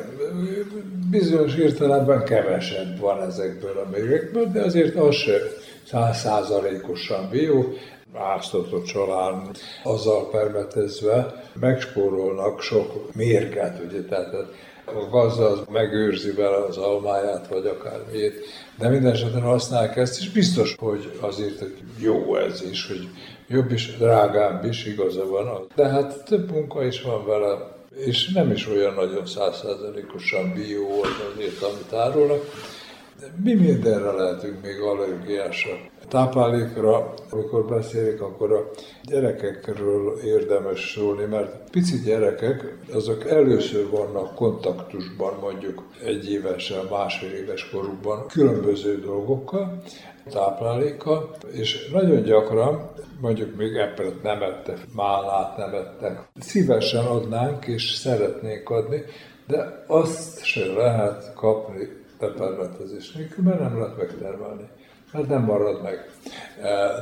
bizonyos 1.09 1.55
értelemben 1.55 2.23
kevesebb 2.23 2.99
van 2.99 3.21
ezekből 3.21 3.77
a 3.77 3.89
mérőkből, 3.89 4.51
de 4.51 4.61
azért 4.61 4.95
az 4.95 5.15
se 5.15 5.37
százszázalékosan 5.87 7.29
bió 7.29 7.73
áztatott 8.17 8.85
család 8.85 9.57
azzal 9.83 10.29
permetezve 10.29 11.43
megspórolnak 11.59 12.61
sok 12.61 13.15
mérget, 13.15 13.81
ugye, 13.85 14.03
tehát 14.03 14.33
a 14.85 15.09
gazda 15.09 15.49
az 15.49 15.59
megőrzi 15.71 16.31
vele 16.31 16.57
az 16.57 16.77
almáját, 16.77 17.47
vagy 17.47 17.65
akármiét, 17.65 18.33
de 18.77 18.89
minden 18.89 19.11
esetben 19.11 19.41
használják 19.41 19.95
ezt, 19.95 20.19
és 20.19 20.29
biztos, 20.29 20.75
hogy 20.79 21.17
azért 21.19 21.65
jó 21.99 22.35
ez 22.35 22.63
is, 22.71 22.87
hogy 22.87 23.07
jobb 23.47 23.71
is, 23.71 23.97
drágább 23.97 24.65
is, 24.65 24.85
igaza 24.85 25.25
van. 25.25 25.67
De 25.75 25.87
hát 25.87 26.23
több 26.23 26.51
munka 26.51 26.85
is 26.85 27.01
van 27.01 27.25
vele, 27.25 27.75
és 27.95 28.31
nem 28.33 28.51
is 28.51 28.67
olyan 28.67 28.93
nagyon 28.93 29.25
százszázalékosan 29.25 30.53
bió 30.53 31.01
az 31.01 31.33
azért, 31.33 31.61
amit 31.61 31.93
árulnak. 31.93 32.41
De 33.19 33.27
mi 33.43 33.53
mindenre 33.53 34.11
lehetünk 34.11 34.61
még 34.61 34.79
allergiásak? 34.79 35.77
Táplálékra, 36.09 37.13
amikor 37.29 37.65
beszélek, 37.65 38.21
akkor 38.21 38.53
a 38.53 38.69
gyerekekről 39.03 40.17
érdemes 40.23 40.91
szólni, 40.95 41.25
mert 41.25 41.69
pici 41.69 41.99
gyerekek, 41.99 42.77
azok 42.93 43.29
először 43.29 43.89
vannak 43.89 44.35
kontaktusban 44.35 45.33
mondjuk 45.41 45.83
egy 46.05 46.31
évesen, 46.31 46.85
másfél 46.89 47.31
éves 47.31 47.69
korukban 47.69 48.27
különböző 48.27 48.99
dolgokkal, 48.99 49.81
táplálékkal, 50.29 51.35
és 51.51 51.89
nagyon 51.91 52.23
gyakran 52.23 52.89
mondjuk 53.21 53.55
még 53.55 53.75
epret 53.75 54.23
nem 54.23 54.41
ettek, 54.41 54.79
málát 54.95 55.57
nem 55.57 55.73
ettek. 55.73 56.29
Szívesen 56.39 57.05
adnánk 57.05 57.65
és 57.65 57.93
szeretnénk 57.93 58.69
adni, 58.69 59.03
de 59.47 59.83
azt 59.87 60.43
se 60.43 60.65
lehet 60.65 61.33
kapni 61.33 61.87
pepermetezés 62.19 63.11
nélkül, 63.11 63.43
mert 63.43 63.59
nem 63.59 63.79
lehet 63.79 63.97
megtermelni 63.97 64.69
mert 65.11 65.27
nem 65.27 65.43
marad 65.43 65.81
meg. 65.83 66.09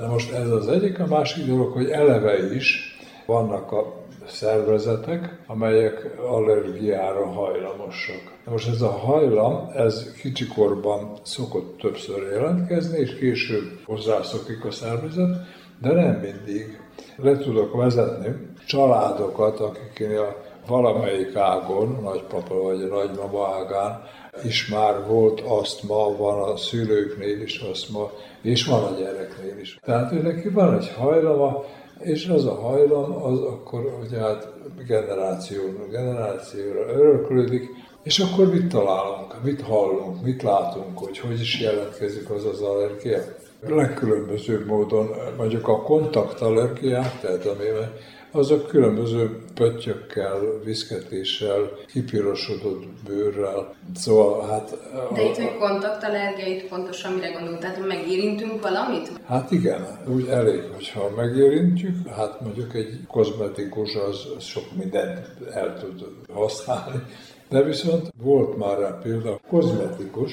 Na 0.01 0.07
most 0.07 0.33
ez 0.33 0.49
az 0.49 0.67
egyik, 0.67 0.99
a 0.99 1.05
másik 1.05 1.45
dolog, 1.45 1.73
hogy 1.73 1.89
eleve 1.89 2.53
is 2.53 2.97
vannak 3.25 3.71
a 3.71 3.93
szervezetek, 4.27 5.37
amelyek 5.47 6.15
allergiára 6.27 7.25
hajlamosak. 7.25 8.33
Most 8.45 8.69
ez 8.69 8.81
a 8.81 8.91
hajlam, 8.91 9.69
ez 9.75 10.13
kicsikorban 10.21 11.11
szokott 11.23 11.77
többször 11.77 12.31
jelentkezni, 12.31 12.97
és 12.97 13.15
később 13.15 13.79
hozzászokik 13.85 14.65
a 14.65 14.71
szervezet, 14.71 15.35
de 15.81 15.93
nem 15.93 16.13
mindig. 16.13 16.79
Le 17.15 17.37
tudok 17.37 17.75
vezetni 17.75 18.35
családokat, 18.65 19.59
akiknél 19.59 20.19
a 20.19 20.35
valamelyik 20.67 21.35
ágon, 21.35 21.99
nagypapa 22.03 22.61
vagy 22.61 22.87
nagymama 22.89 23.47
ágán 23.47 24.03
is 24.43 24.67
már 24.67 25.07
volt 25.07 25.41
asztma, 25.41 26.17
van 26.17 26.49
a 26.49 26.57
szülőknél 26.57 27.41
is 27.41 27.59
asztma, 27.59 28.11
és 28.41 28.65
van 28.65 28.83
a 28.83 28.95
gyereknél 28.99 29.59
is. 29.59 29.79
Tehát 29.83 30.11
ő 30.11 30.21
neki 30.21 30.49
van 30.49 30.77
egy 30.77 30.91
hajlama, 30.97 31.63
és 31.99 32.27
az 32.27 32.45
a 32.45 32.53
hajlam, 32.53 33.23
az 33.23 33.39
akkor 33.39 33.99
ugye 34.05 34.19
hát 34.19 34.53
generációra, 34.87 35.87
generációra 35.91 36.93
öröklődik, 36.93 37.69
és 38.03 38.19
akkor 38.19 38.53
mit 38.53 38.67
találunk, 38.67 39.43
mit 39.43 39.61
hallunk, 39.61 40.23
mit 40.23 40.43
látunk, 40.43 40.97
hogy 40.97 41.19
hogy 41.19 41.39
is 41.39 41.59
jelentkezik 41.59 42.29
az 42.29 42.45
az 42.45 42.61
allergia? 42.61 43.19
Legkülönbözőbb 43.67 44.65
módon, 44.65 45.09
mondjuk 45.37 45.67
a 45.67 45.81
kontaktallergiák, 45.81 47.19
tehát 47.19 47.45
amivel 47.45 47.93
azok 48.35 48.67
különböző 48.67 49.37
pöttyökkel, 49.53 50.39
viszketéssel, 50.63 51.69
kipirosodott 51.87 52.83
bőrrel, 53.07 53.75
szóval 53.95 54.47
hát... 54.47 54.77
De 55.13 55.23
itt, 55.23 55.35
hogy 55.35 55.57
kontaktallergia, 55.57 56.45
itt 56.45 56.67
pontosan 56.67 57.13
mire 57.13 57.31
gondolunk? 57.31 57.59
Tehát, 57.59 57.77
hogy 57.77 57.87
megérintünk 57.87 58.61
valamit? 58.61 59.11
Hát 59.25 59.51
igen, 59.51 59.99
úgy 60.07 60.27
elég, 60.27 60.61
hogyha 60.73 61.09
megérintjük, 61.15 62.07
hát 62.07 62.41
mondjuk 62.41 62.73
egy 62.73 62.99
kozmetikus 63.07 63.95
az, 63.95 64.27
az 64.37 64.43
sok 64.43 64.63
mindent 64.77 65.19
el 65.53 65.79
tud 65.79 66.05
használni, 66.33 67.03
de 67.49 67.63
viszont 67.63 68.13
volt 68.23 68.57
már 68.57 68.79
rá 68.79 68.99
példa, 69.03 69.39
kozmetikus, 69.49 70.31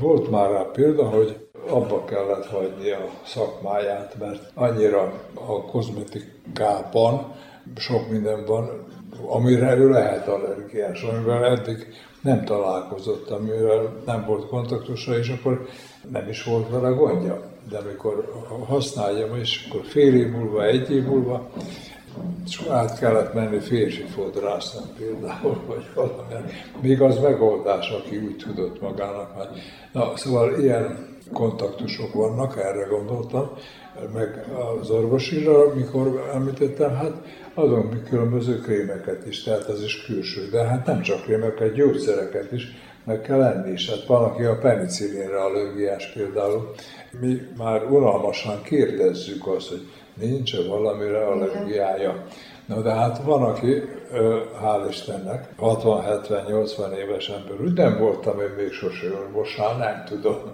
volt 0.00 0.30
már 0.30 0.50
rá 0.50 0.70
példa, 0.72 1.04
hogy 1.04 1.36
abba 1.68 2.04
kellett 2.04 2.46
hagyni 2.46 2.90
a 2.90 3.08
szakmáját, 3.24 4.18
mert 4.18 4.50
annyira 4.54 5.12
a 5.34 5.64
kozmetikában 5.64 7.32
sok 7.76 8.10
minden 8.10 8.44
van, 8.44 8.86
amire 9.26 9.76
ő 9.76 9.88
lehet 9.88 10.28
allergiás, 10.28 11.02
amivel 11.02 11.44
eddig 11.44 11.86
nem 12.22 12.44
találkozott, 12.44 13.30
amivel 13.30 14.02
nem 14.06 14.24
volt 14.26 14.46
kontaktusa, 14.46 15.18
és 15.18 15.28
akkor 15.28 15.66
nem 16.10 16.28
is 16.28 16.44
volt 16.44 16.70
vele 16.70 16.88
gondja. 16.88 17.42
De 17.68 17.78
amikor 17.78 18.44
használja, 18.66 19.26
és 19.36 19.66
akkor 19.68 19.84
fél 19.84 20.14
év 20.14 20.30
múlva, 20.30 20.64
egy 20.64 20.90
év 20.90 21.04
múlva, 21.04 21.50
és 22.46 22.60
át 22.70 22.98
kellett 22.98 23.34
menni 23.34 23.58
férfi 23.58 24.02
fodrásznak 24.02 24.96
például, 24.96 25.60
vagy 25.66 25.86
valami. 25.94 26.22
Még 26.80 27.00
az 27.00 27.18
megoldás, 27.18 27.90
aki 27.90 28.16
úgy 28.16 28.36
tudott 28.36 28.80
magának. 28.80 29.36
Mert... 29.36 29.50
Na, 29.92 30.16
szóval 30.16 30.58
ilyen 30.58 31.10
kontaktusok 31.32 32.12
vannak, 32.12 32.56
erre 32.56 32.86
gondoltam, 32.90 33.50
meg 34.14 34.44
az 34.80 34.90
orvosira, 34.90 35.74
mikor 35.74 36.30
említettem, 36.34 36.94
hát 36.94 37.12
adunk 37.54 38.04
különböző 38.04 38.60
krémeket 38.60 39.26
is, 39.26 39.42
tehát 39.42 39.64
az 39.64 39.82
is 39.82 40.04
külső, 40.04 40.48
de 40.50 40.64
hát 40.64 40.86
nem 40.86 41.00
csak 41.00 41.22
krémeket, 41.22 41.74
gyógyszereket 41.74 42.52
is 42.52 42.66
meg 43.04 43.20
kell 43.20 43.38
lenni 43.38 43.72
is. 43.72 43.90
Hát 43.90 44.06
van, 44.06 44.24
aki 44.24 44.42
a 44.42 44.58
penicilinre 44.58 45.42
allergiás 45.42 46.12
például. 46.12 46.70
Mi 47.20 47.40
már 47.56 47.84
unalmasan 47.90 48.62
kérdezzük 48.62 49.46
azt, 49.46 49.68
hogy 49.68 49.90
nincs-e 50.14 50.58
valamire 50.68 51.26
allergiája. 51.26 52.24
Na 52.66 52.80
de 52.80 52.92
hát 52.92 53.22
van, 53.24 53.42
aki, 53.42 53.82
hál' 54.62 54.86
Istennek, 54.88 55.48
60-70-80 55.58 56.96
éves 56.96 57.28
ember, 57.28 57.60
úgy 57.60 57.72
nem 57.72 57.98
voltam 57.98 58.40
én 58.40 58.50
még 58.56 58.72
sose 58.72 59.06
orvosnál, 59.20 59.76
nem 59.76 60.04
tudom. 60.06 60.52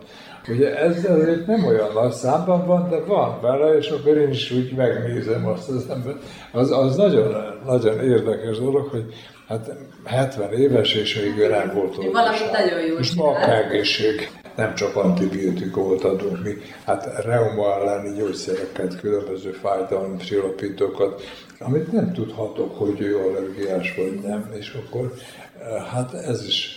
Ugye 0.48 0.76
ez 0.76 1.04
azért 1.04 1.46
nem 1.46 1.66
olyan 1.66 1.92
nagy 1.94 2.12
számban 2.12 2.66
van, 2.66 2.88
de 2.88 3.00
van 3.00 3.40
vele, 3.40 3.76
és 3.76 3.88
akkor 3.88 4.16
én 4.16 4.28
is 4.28 4.50
úgy 4.50 4.72
megnézem 4.76 5.46
azt 5.46 5.68
az 5.68 5.90
ember. 5.90 6.14
Az, 6.52 6.70
az 6.70 6.96
nagyon, 6.96 7.36
nagyon 7.66 8.04
érdekes 8.04 8.58
dolog, 8.58 8.88
hogy 8.88 9.14
hát 9.48 9.70
70 10.04 10.52
éves, 10.52 10.94
és 10.94 11.20
még 11.20 11.48
nem 11.48 11.70
volt 11.74 11.96
orvosnál. 11.96 12.12
Valamit 12.12 12.52
nagyon 12.52 12.80
jó 12.80 12.96
És 12.96 13.14
ma 13.14 13.52
egészség 13.52 14.30
nem 14.58 14.74
csak 14.74 14.96
antibiotikumot 14.96 16.04
adunk 16.04 16.42
mi, 16.42 16.54
hát 16.84 17.24
reuma 17.24 17.74
elleni 17.74 18.16
gyógyszereket, 18.16 19.00
különböző 19.00 19.50
fájdalom, 19.50 20.18
csillapítókat, 20.18 21.22
amit 21.58 21.92
nem 21.92 22.12
tudhatok, 22.12 22.78
hogy 22.78 23.00
ő 23.00 23.16
allergiás 23.18 23.94
vagy 23.96 24.20
nem, 24.22 24.50
és 24.58 24.78
akkor 24.84 25.12
eh, 25.58 25.82
hát 25.82 26.14
ez 26.14 26.46
is 26.46 26.76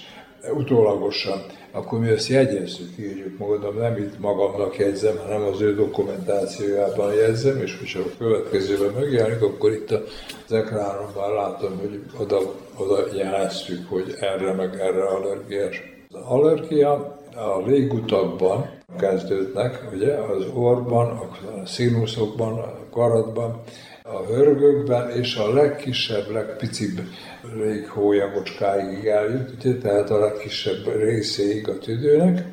utólagosan, 0.53 1.41
akkor 1.71 1.99
mi 1.99 2.09
ezt 2.09 2.27
jegyezzük, 2.27 2.97
írjuk 2.99 3.37
mondom, 3.37 3.77
nem 3.77 3.97
itt 3.97 4.19
magamnak 4.19 4.77
jegyzem, 4.77 5.17
hanem 5.17 5.41
az 5.41 5.61
ő 5.61 5.75
dokumentációjában 5.75 7.13
jegyzem, 7.13 7.57
és 7.57 7.77
hogyha 7.77 7.99
a 7.99 8.17
következőben 8.17 8.93
megjelenik, 8.99 9.41
akkor 9.41 9.71
itt 9.71 9.91
az 9.91 10.51
ekránon 10.51 11.11
már 11.17 11.29
látom, 11.29 11.79
hogy 11.79 11.99
oda, 12.19 12.39
oda 12.77 13.05
jeleztük, 13.15 13.89
hogy 13.89 14.15
erre 14.19 14.53
meg 14.53 14.79
erre 14.79 15.03
allergiás. 15.03 15.81
Az 16.09 16.21
allergia 16.27 17.20
a 17.35 17.61
légutakban 17.65 18.69
kezdődnek, 18.99 19.87
ugye, 19.93 20.13
az 20.13 20.45
orban, 20.53 21.07
a 21.07 21.65
színuszokban, 21.65 22.59
a 22.59 22.89
karatban, 22.91 23.61
a 24.03 24.23
hörgökben, 24.25 25.09
és 25.09 25.35
a 25.35 25.53
legkisebb, 25.53 26.31
legpicibb 26.31 27.01
léghólyagocskáig 27.53 29.05
eljut, 29.05 29.51
ugye, 29.59 29.77
tehát 29.77 30.09
a 30.09 30.19
legkisebb 30.19 30.95
részéig 30.95 31.69
a 31.69 31.77
tüdőnek, 31.77 32.45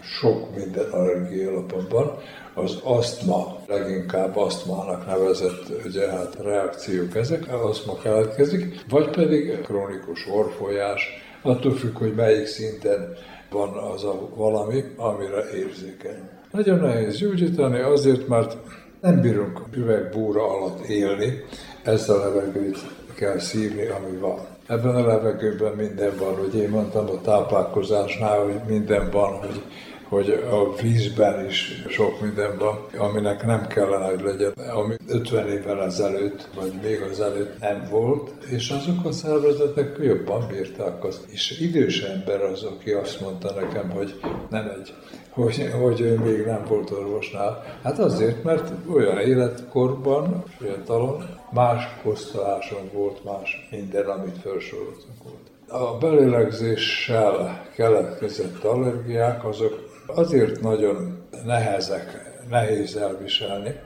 sok 0.00 0.56
minden 0.56 0.90
allergia 0.90 1.50
alapban, 1.50 2.18
az 2.54 2.78
asztma, 2.82 3.56
leginkább 3.66 4.36
asztmának 4.36 5.06
nevezett 5.06 5.84
ugye, 5.84 6.10
hát 6.10 6.36
reakciók 6.42 7.16
ezek, 7.16 7.52
asztma 7.52 7.98
keletkezik, 8.02 8.84
vagy 8.88 9.10
pedig 9.10 9.60
krónikus 9.60 10.26
orfolyás, 10.26 11.08
attól 11.42 11.72
függ, 11.72 11.96
hogy 11.96 12.14
melyik 12.14 12.46
szinten 12.46 13.16
van 13.50 13.68
az 13.68 14.04
a 14.04 14.28
valami, 14.34 14.84
amire 14.96 15.50
érzékeny. 15.54 16.28
Nagyon 16.50 16.78
nehéz 16.78 17.16
gyógyítani 17.16 17.80
azért, 17.80 18.28
mert 18.28 18.56
nem 19.00 19.20
bírunk 19.20 19.60
üvegbúra 19.74 20.42
alatt 20.42 20.86
élni, 20.86 21.44
ezt 21.82 22.08
a 22.08 22.18
levegőt 22.18 22.78
kell 23.14 23.38
szívni, 23.38 23.86
ami 23.86 24.16
van. 24.16 24.38
Ebben 24.66 24.94
a 24.94 25.06
levegőben 25.06 25.72
minden 25.72 26.12
van, 26.18 26.36
hogy 26.36 26.54
én 26.54 26.68
mondtam 26.68 27.08
a 27.08 27.20
táplálkozásnál, 27.20 28.44
hogy 28.44 28.60
minden 28.66 29.10
van, 29.10 29.32
hogy 29.32 29.62
hogy 30.08 30.30
a 30.50 30.74
vízben 30.82 31.46
is 31.46 31.84
sok 31.88 32.20
minden 32.20 32.58
van, 32.58 32.86
aminek 32.98 33.46
nem 33.46 33.66
kellene, 33.66 34.04
hogy 34.04 34.20
legyen, 34.20 34.52
ami 34.52 34.94
50 35.08 35.48
évvel 35.48 35.82
ezelőtt, 35.82 36.48
vagy 36.54 36.72
még 36.82 37.00
az 37.10 37.20
előtt 37.20 37.60
nem 37.60 37.86
volt, 37.90 38.30
és 38.50 38.70
azok 38.70 39.04
a 39.04 39.12
szervezetek 39.12 39.96
jobban 40.00 40.46
bírták 40.48 41.04
azt. 41.04 41.24
És 41.26 41.60
idős 41.60 42.02
ember 42.02 42.42
az, 42.42 42.62
aki 42.62 42.92
azt 42.92 43.20
mondta 43.20 43.54
nekem, 43.54 43.90
hogy 43.90 44.20
nem 44.50 44.68
egy, 44.68 44.94
hogy, 45.30 45.70
hogy 45.82 46.00
ő 46.00 46.18
még 46.18 46.44
nem 46.46 46.64
volt 46.68 46.90
orvosnál. 46.90 47.78
Hát 47.82 47.98
azért, 47.98 48.44
mert 48.44 48.72
olyan 48.92 49.18
életkorban, 49.18 50.44
fiatalon, 50.58 51.24
más 51.52 51.84
kosztoláson 52.02 52.90
volt, 52.92 53.24
más 53.24 53.68
minden, 53.70 54.06
amit 54.06 54.38
felsoroltunk 54.38 55.22
volt. 55.22 55.36
A 55.70 55.98
belélegzéssel 55.98 57.66
keletkezett 57.74 58.64
allergiák 58.64 59.44
azok 59.44 59.87
azért 60.08 60.60
nagyon 60.60 61.26
nehezek, 61.44 62.36
nehéz 62.48 62.96
elviselni, 62.96 63.80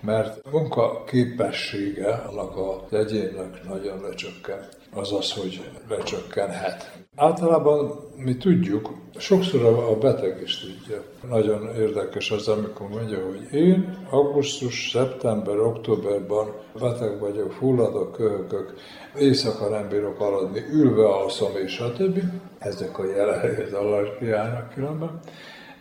mert 0.00 0.38
a 0.44 0.50
munka 0.50 1.04
képessége 1.04 2.12
annak 2.12 2.56
az 2.56 2.98
egyénnek 2.98 3.64
nagyon 3.68 4.00
lecsökken. 4.00 4.68
Az 4.94 5.12
az, 5.12 5.32
hogy 5.32 5.70
lecsökkenhet. 5.88 6.92
Általában 7.16 8.00
mi 8.16 8.36
tudjuk, 8.36 8.94
sokszor 9.16 9.64
a 9.64 9.98
beteg 9.98 10.40
is 10.44 10.58
tudja. 10.58 11.02
Nagyon 11.28 11.74
érdekes 11.76 12.30
az, 12.30 12.48
amikor 12.48 12.88
mondja, 12.88 13.24
hogy 13.24 13.58
én 13.58 13.98
augusztus, 14.10 14.90
szeptember, 14.90 15.58
októberban 15.58 16.52
beteg 16.80 17.18
vagyok, 17.18 17.52
fulladok, 17.52 18.12
köhögök, 18.12 18.74
éjszaka 19.18 19.68
nem 19.68 19.88
bírok 19.88 20.20
aladni, 20.20 20.64
ülve 20.70 21.06
alszom 21.06 21.56
és 21.64 21.72
stb. 21.72 22.18
Ezek 22.58 22.98
a 22.98 23.06
jelei 23.06 23.62
az 23.62 23.72
allergiának 23.72 24.72
különben 24.74 25.20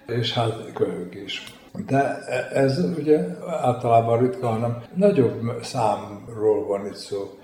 és 0.08 0.34
hát 0.34 0.74
köhögés. 0.74 1.44
De 1.88 2.18
ez 2.54 2.80
ugye 2.98 3.20
általában 3.48 4.20
ritka, 4.20 4.48
hanem 4.48 4.84
nagyobb 4.94 5.64
számról 5.64 6.66
van 6.68 6.86
itt 6.86 6.96
szó. 6.96 7.38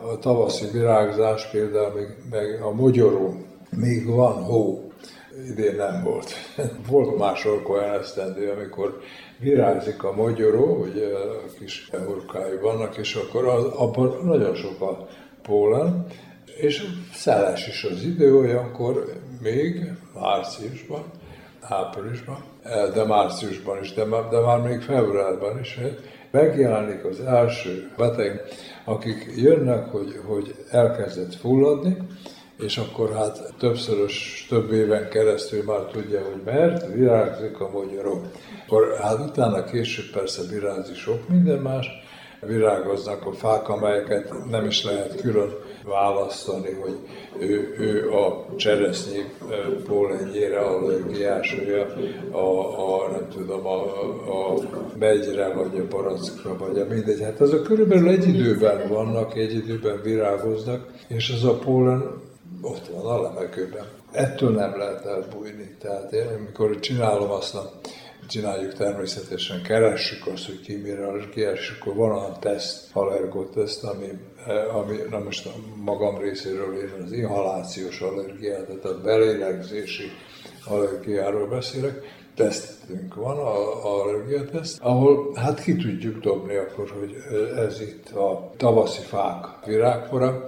A 0.00 0.18
tavaszi 0.18 0.66
virágzás 0.72 1.50
például, 1.50 1.92
meg, 1.94 2.16
meg 2.30 2.62
a 2.62 2.72
mogyoró, 2.72 3.34
még 3.76 4.06
van 4.06 4.32
hó, 4.32 4.90
idén 5.48 5.76
nem 5.76 6.02
volt. 6.02 6.32
volt 6.90 7.18
máshol 7.18 7.62
olyan 7.68 7.98
esztendő, 8.00 8.50
amikor 8.50 9.00
virágzik 9.38 10.02
a 10.02 10.14
magyaró, 10.14 10.86
ugye 10.90 11.06
a 11.06 11.58
kis 11.58 11.88
eurkái 11.92 12.56
vannak, 12.62 12.96
és 12.96 13.14
akkor 13.14 13.46
az, 13.46 13.64
abban 13.64 14.18
nagyon 14.24 14.54
sok 14.54 14.80
a 14.80 15.06
pólen, 15.42 16.06
és 16.60 16.84
szeles 17.12 17.68
is 17.68 17.84
az 17.84 18.02
idő, 18.02 18.36
olyankor 18.36 19.12
még 19.42 19.92
márciusban, 20.14 21.04
áprilisban, 21.68 22.44
de 22.94 23.04
márciusban 23.04 23.78
is, 23.82 23.94
de 23.94 24.04
már, 24.04 24.28
de 24.28 24.40
már 24.40 24.60
még 24.60 24.80
februárban 24.80 25.58
is, 25.60 25.78
megjelenik 26.30 27.04
az 27.04 27.20
első 27.20 27.90
beteg, 27.96 28.42
akik 28.84 29.32
jönnek, 29.36 29.90
hogy, 29.90 30.20
hogy 30.26 30.54
elkezdett 30.70 31.34
fulladni, 31.34 31.96
és 32.58 32.76
akkor 32.76 33.12
hát 33.12 33.52
többszörös, 33.58 34.46
több 34.48 34.72
éven 34.72 35.08
keresztül 35.08 35.64
már 35.64 35.80
tudja, 35.80 36.20
hogy 36.22 36.42
mert 36.44 36.92
virágzik 36.92 37.60
a 37.60 37.70
magyarok. 37.70 38.26
Akkor 38.66 38.96
hát 39.00 39.18
utána 39.18 39.64
később 39.64 40.10
persze 40.12 40.42
virágzik 40.50 40.96
sok 40.96 41.28
minden 41.28 41.58
más, 41.58 41.86
virágoznak 42.40 43.26
a 43.26 43.32
fák, 43.32 43.68
amelyeket 43.68 44.48
nem 44.50 44.64
is 44.64 44.84
lehet 44.84 45.20
külön 45.20 45.54
választani, 45.86 46.72
hogy 46.72 46.98
ő, 47.38 47.74
ő 47.78 48.10
a 48.10 48.46
cseresznyi 48.56 49.24
pólengyére 49.84 50.58
allergiás, 50.58 51.54
vagy 51.54 51.70
a, 52.30 52.36
a, 52.36 53.04
a, 53.04 53.10
nem 53.10 53.28
tudom, 53.28 53.66
a, 53.66 53.82
a 54.52 54.54
megyre, 54.98 55.52
vagy 55.52 55.78
a 55.78 55.88
barackra, 55.88 56.56
vagy 56.56 56.78
a 56.78 56.84
mindegy. 56.84 57.22
Hát 57.22 57.40
azok 57.40 57.62
körülbelül 57.62 58.08
egy 58.08 58.28
időben 58.28 58.88
vannak, 58.88 59.36
egy 59.36 59.54
időben 59.54 60.00
virágoznak, 60.02 60.92
és 61.08 61.30
ez 61.30 61.42
a 61.42 61.58
pólen 61.58 62.24
ott 62.62 62.86
van 62.86 63.06
a 63.06 63.22
levegőben. 63.22 63.84
Ettől 64.12 64.50
nem 64.50 64.78
lehet 64.78 65.04
elbújni. 65.06 65.76
Tehát 65.80 66.12
én, 66.12 66.26
amikor 66.36 66.80
csinálom 66.80 67.30
azt 67.30 67.54
a 67.54 67.70
csináljuk 68.28 68.74
természetesen, 68.74 69.62
keressük 69.62 70.26
azt, 70.26 70.46
hogy 70.46 70.60
ki 70.60 70.76
mire 70.76 71.52
és 71.52 71.76
akkor 71.78 71.94
van 71.94 72.10
olyan 72.10 72.40
teszt, 72.40 72.88
allergoteszt, 72.92 73.84
ami, 73.84 74.06
ami 74.72 74.96
na 75.10 75.18
most 75.18 75.46
a 75.46 75.50
magam 75.84 76.18
részéről 76.18 76.76
én 76.76 77.02
az 77.04 77.12
inhalációs 77.12 78.00
allergiát, 78.00 78.66
tehát 78.66 78.84
a 78.84 79.00
belélegzési 79.00 80.10
allergiáról 80.64 81.48
beszélek, 81.48 82.00
tesztünk 82.34 83.14
van, 83.14 83.38
a, 83.38 83.84
a 83.84 84.02
allergiateszt, 84.02 84.78
ahol 84.80 85.32
hát 85.34 85.62
ki 85.62 85.76
tudjuk 85.76 86.18
dobni 86.18 86.56
akkor, 86.56 86.90
hogy 86.98 87.14
ez 87.56 87.80
itt 87.80 88.10
a 88.10 88.50
tavaszi 88.56 89.02
fák 89.02 89.46
virágkora, 89.64 90.44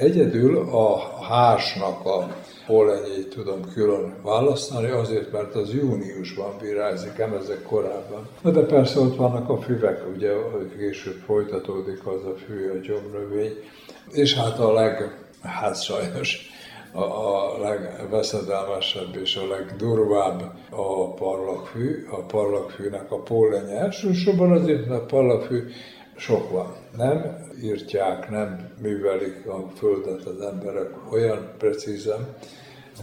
Egyedül 0.00 0.58
a 0.58 0.98
hársnak 1.22 2.06
a 2.06 2.26
pollenyét 2.66 3.28
tudom 3.28 3.60
külön 3.74 4.14
választani, 4.22 4.90
azért, 4.90 5.32
mert 5.32 5.54
az 5.54 5.72
júniusban 5.72 6.58
virágzik, 6.60 7.16
nem 7.16 7.32
ezek 7.32 7.62
korábban. 7.62 8.28
De 8.42 8.60
persze 8.60 9.00
ott 9.00 9.16
vannak 9.16 9.48
a 9.48 9.60
füvek, 9.60 10.02
ugye 10.14 10.32
később 10.76 11.22
folytatódik 11.26 12.06
az 12.06 12.24
a 12.24 12.34
fű, 12.46 12.70
a 12.70 12.78
gyomnövény, 12.86 13.54
és 14.12 14.34
hát 14.34 14.58
a 14.58 14.72
leg, 14.72 15.18
hát 15.42 15.82
sajnos 15.82 16.50
a, 16.92 17.02
a 17.02 17.58
legveszedelmesebb 17.58 19.16
és 19.22 19.36
a 19.36 19.48
legdurvább 19.48 20.42
a 20.70 21.14
parlagfű. 21.14 22.06
A 22.10 22.16
parlagfűnek 22.16 23.12
a 23.12 23.18
pollenye 23.18 23.78
elsősorban 23.78 24.52
azért, 24.52 24.86
mert 24.86 25.02
a 25.02 25.06
parlagfű 25.06 25.62
sok 26.20 26.50
van. 26.50 26.74
Nem 26.96 27.46
írtják, 27.62 28.30
nem 28.30 28.70
művelik 28.82 29.46
a 29.46 29.70
földet 29.76 30.24
az 30.24 30.40
emberek 30.40 31.12
olyan 31.12 31.48
precízen, 31.58 32.34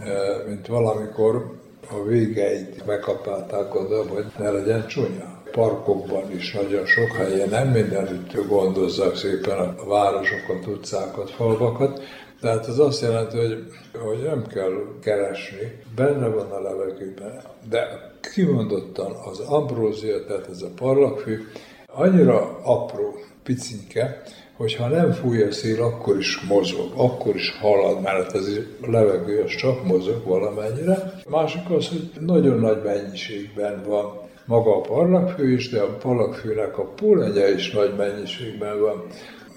eh, 0.00 0.46
mint 0.46 0.66
valamikor 0.66 1.56
a 1.90 2.02
végeit 2.02 2.86
megkapálták 2.86 3.74
oda, 3.74 4.08
hogy 4.08 4.24
ne 4.38 4.50
legyen 4.50 4.86
csúnya. 4.86 5.42
Parkokban 5.52 6.32
is 6.32 6.52
nagyon 6.52 6.86
sok 6.86 7.08
helyen, 7.16 7.48
nem 7.48 7.68
mindenütt 7.68 8.46
gondozzák 8.48 9.16
szépen 9.16 9.58
a 9.58 9.86
városokat, 9.86 10.66
utcákat, 10.66 11.30
falvakat, 11.30 12.00
tehát 12.40 12.68
ez 12.68 12.78
azt 12.78 13.02
jelenti, 13.02 13.36
hogy, 13.36 13.64
hogy 13.98 14.22
nem 14.22 14.46
kell 14.46 14.72
keresni, 15.00 15.82
benne 15.94 16.28
van 16.28 16.50
a 16.50 16.60
levegőben, 16.60 17.42
de 17.68 18.10
kimondottan 18.34 19.12
az 19.12 19.38
ambrózia, 19.38 20.24
tehát 20.24 20.48
ez 20.48 20.62
a 20.62 20.70
parlagfű, 20.76 21.38
annyira 21.92 22.58
apró, 22.62 23.14
picinke, 23.42 24.22
hogyha 24.56 24.88
nem 24.88 25.12
fúj 25.12 25.42
a 25.42 25.52
szél, 25.52 25.82
akkor 25.82 26.18
is 26.18 26.40
mozog, 26.40 26.92
akkor 26.96 27.34
is 27.34 27.56
halad, 27.60 28.02
mert 28.02 28.34
ez 28.34 28.46
a 28.82 28.90
levegő 28.90 29.42
az 29.42 29.54
csak 29.54 29.84
mozog 29.84 30.24
valamennyire. 30.24 31.12
Másik 31.28 31.70
az, 31.70 31.88
hogy 31.88 32.10
nagyon 32.20 32.58
nagy 32.58 32.82
mennyiségben 32.84 33.82
van 33.86 34.26
maga 34.44 34.76
a 34.76 34.80
parlagfő 34.80 35.52
is, 35.52 35.68
de 35.68 35.80
a 35.80 35.96
parlagfőnek 35.96 36.78
a 36.78 36.84
pólenye 36.84 37.52
is 37.52 37.70
nagy 37.70 37.94
mennyiségben 37.96 38.80
van. 38.80 39.06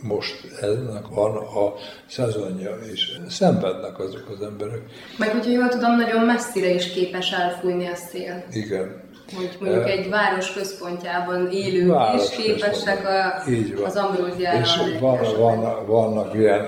Most 0.02 0.36
ennek 0.62 1.08
van 1.08 1.36
a 1.36 1.74
szezonja, 2.08 2.78
és 2.94 3.20
szenvednek 3.30 4.00
azok 4.00 4.30
az 4.30 4.42
emberek. 4.42 4.82
Meg, 5.18 5.30
hogyha 5.30 5.52
jól 5.52 5.68
tudom, 5.68 5.96
nagyon 5.96 6.26
messzire 6.26 6.74
is 6.74 6.94
képes 6.94 7.32
elfújni 7.32 7.88
a 7.88 7.96
szél. 7.96 8.44
Igen, 8.52 9.10
hogy 9.36 9.58
mondjuk 9.60 9.90
egy 9.90 10.10
város 10.10 10.54
központjában 10.54 11.50
élők 11.52 11.92
város 11.92 12.30
is 12.30 12.36
képesek 12.36 13.08
a, 13.08 13.44
az 13.86 13.96
ambróziára. 13.96 14.60
És 14.60 14.80
van, 15.00 15.20
van, 15.38 15.86
vannak 15.86 16.34
ilyen 16.34 16.66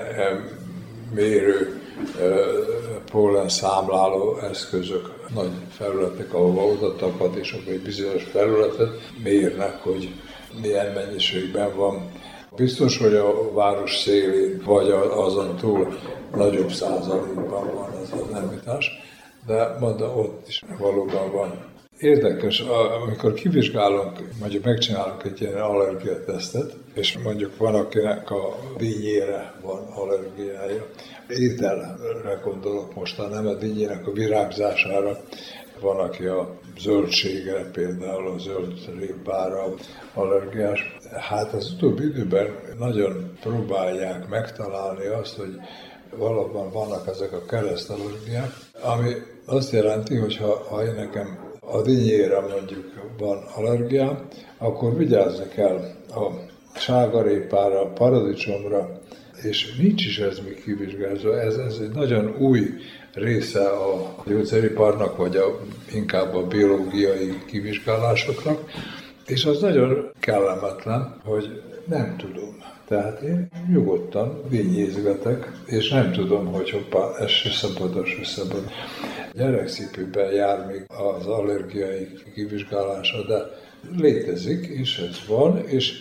mérő 1.14 1.80
pólen 3.10 3.48
számláló 3.48 4.38
eszközök, 4.38 5.12
nagy 5.34 5.50
felületek, 5.70 6.34
ahova 6.34 6.62
oda 6.62 6.96
tapad, 6.96 7.36
és 7.36 7.52
akkor 7.52 7.72
egy 7.72 7.82
bizonyos 7.82 8.22
felületet 8.22 9.12
mérnek, 9.22 9.82
hogy 9.82 10.14
milyen 10.62 10.92
mennyiségben 10.92 11.76
van. 11.76 12.10
Biztos, 12.56 12.98
hogy 12.98 13.14
a 13.14 13.52
város 13.52 13.96
szélén, 13.96 14.62
vagy 14.64 14.90
azon 15.10 15.56
túl 15.56 15.98
nagyobb 16.36 16.70
százalékban 16.70 17.74
van 17.74 17.90
ez 18.02 18.12
az 18.12 18.34
említás, 18.34 18.90
de 19.46 19.76
mondom, 19.80 20.18
ott 20.18 20.48
is 20.48 20.62
valóban 20.78 21.32
van 21.32 21.73
Érdekes, 22.04 22.60
amikor 23.02 23.34
kivizsgálunk, 23.34 24.18
mondjuk 24.40 24.64
megcsinálunk 24.64 25.24
egy 25.24 25.40
ilyen 25.40 25.60
allergiatesztet, 25.60 26.76
és 26.94 27.18
mondjuk 27.18 27.56
van, 27.56 27.74
akinek 27.74 28.30
a 28.30 28.56
dínyére 28.78 29.54
van 29.62 29.86
allergiája. 29.94 30.86
Ételre 31.28 32.40
gondolok 32.44 32.94
most, 32.94 33.30
nem 33.30 33.46
a 33.46 33.54
dínyének 33.54 34.06
a 34.06 34.12
virágzására, 34.12 35.20
van, 35.80 35.98
aki 35.98 36.24
a 36.24 36.58
zöldségre, 36.78 37.70
például 37.72 38.28
a 38.28 38.38
zöld 38.38 38.98
répára 38.98 39.74
allergiás. 40.14 40.96
Hát 41.20 41.52
az 41.52 41.72
utóbbi 41.72 42.04
időben 42.04 42.46
nagyon 42.78 43.38
próbálják 43.40 44.28
megtalálni 44.28 45.06
azt, 45.06 45.36
hogy 45.36 45.56
valóban 46.16 46.70
vannak 46.70 47.06
ezek 47.06 47.32
a 47.32 47.44
keresztallergiák, 47.44 48.52
ami 48.82 49.12
azt 49.46 49.72
jelenti, 49.72 50.16
hogy 50.16 50.36
ha, 50.36 50.64
ha 50.68 50.84
én 50.84 50.94
nekem 50.94 51.43
a 51.70 51.82
dinnyére 51.82 52.40
mondjuk 52.40 52.92
van 53.18 53.38
allergia, 53.54 54.28
akkor 54.58 54.96
vigyázni 54.96 55.48
kell 55.54 55.76
a 56.08 56.30
sárgarépára, 56.78 57.80
a 57.80 57.92
paradicsomra, 57.92 59.00
és 59.42 59.76
nincs 59.76 60.06
is 60.06 60.18
ez 60.18 60.38
még 60.38 60.62
kivizsgálva. 60.62 61.40
Ez, 61.40 61.56
ez 61.56 61.78
egy 61.80 61.94
nagyon 61.94 62.36
új 62.38 62.70
része 63.12 63.68
a 63.68 64.14
gyógyszeriparnak, 64.26 65.16
vagy 65.16 65.36
a, 65.36 65.60
inkább 65.92 66.34
a 66.34 66.46
biológiai 66.46 67.42
kivizsgálásoknak, 67.46 68.70
és 69.26 69.44
az 69.44 69.60
nagyon 69.60 70.10
kellemetlen, 70.20 71.20
hogy 71.24 71.62
nem 71.86 72.16
tudom. 72.16 72.73
Tehát 72.88 73.20
én 73.20 73.48
nyugodtan 73.70 74.42
vinyézgetek, 74.48 75.52
és 75.66 75.90
nem 75.90 76.12
tudom, 76.12 76.46
hogy 76.46 76.70
hoppá, 76.70 77.16
ez 77.18 77.30
se 77.30 77.50
szabad, 77.50 77.96
az 77.96 78.06
se 78.06 78.24
szabad. 78.24 78.70
Gyerekszipőben 79.32 80.32
jár 80.32 80.66
még 80.66 80.84
az 80.88 81.26
allergiai 81.26 82.08
kivizsgálása, 82.34 83.26
de 83.26 83.38
létezik, 83.96 84.66
és 84.66 84.98
ez 84.98 85.26
van, 85.28 85.58
és 85.66 85.92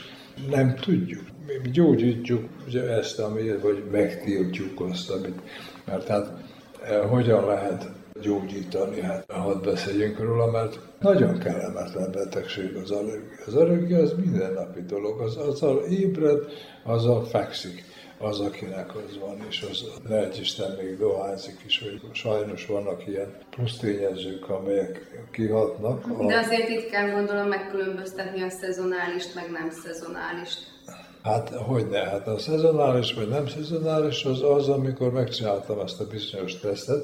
nem 0.49 0.75
tudjuk. 0.75 1.23
Mi 1.63 1.69
gyógyítjuk 1.69 2.49
ugye 2.67 2.81
ezt, 2.81 3.19
amit, 3.19 3.61
vagy 3.61 3.83
megtiltjuk 3.91 4.81
azt, 4.81 5.09
amit, 5.09 5.41
mert 5.85 6.07
hát 6.07 6.31
eh, 6.83 7.09
hogyan 7.09 7.45
lehet 7.45 7.89
gyógyítani, 8.23 9.01
hát 9.01 9.31
hadd 9.31 9.61
beszéljünk 9.63 10.19
róla, 10.19 10.51
mert 10.51 10.79
nagyon 10.99 11.39
kellemetlen 11.39 12.11
betegség 12.11 12.75
az 12.75 12.91
allergia. 12.91 13.37
Az 13.45 13.55
allergia 13.55 13.97
az 13.97 14.13
mindennapi 14.23 14.81
dolog, 14.81 15.21
az 15.21 15.35
azzal 15.37 15.83
ébred, 15.83 16.39
azzal 16.83 17.25
fekszik 17.25 17.83
az, 18.17 18.39
akinek 18.39 18.95
az 18.95 19.19
van, 19.19 19.45
és 19.49 19.65
az 19.71 19.83
lehet 20.07 20.39
Isten 20.39 20.71
még 20.81 20.97
dohányzik 20.97 21.59
is, 21.65 21.79
hogy 21.79 22.01
sajnos 22.11 22.65
vannak 22.65 23.07
ilyen 23.07 23.37
plusz 23.49 23.77
tényezők, 23.77 24.49
amelyek 24.49 25.25
kihatnak. 25.31 26.05
A... 26.17 26.25
De 26.25 26.37
azért 26.37 26.69
itt 26.69 26.89
kell 26.89 27.11
gondolom 27.11 27.47
megkülönböztetni 27.47 28.41
a 28.41 28.49
szezonálist, 28.49 29.35
meg 29.35 29.51
nem 29.51 29.69
szezonálist. 29.69 30.71
Hát 31.23 31.49
hogy 31.49 31.87
ne, 31.89 31.99
hát 31.99 32.27
a 32.27 32.37
szezonális 32.37 33.13
vagy 33.13 33.29
nem 33.29 33.47
szezonális 33.47 34.23
az 34.23 34.41
az, 34.41 34.69
amikor 34.69 35.11
megcsináltam 35.11 35.79
ezt 35.79 35.99
a 35.99 36.07
bizonyos 36.07 36.59
tesztet, 36.59 37.03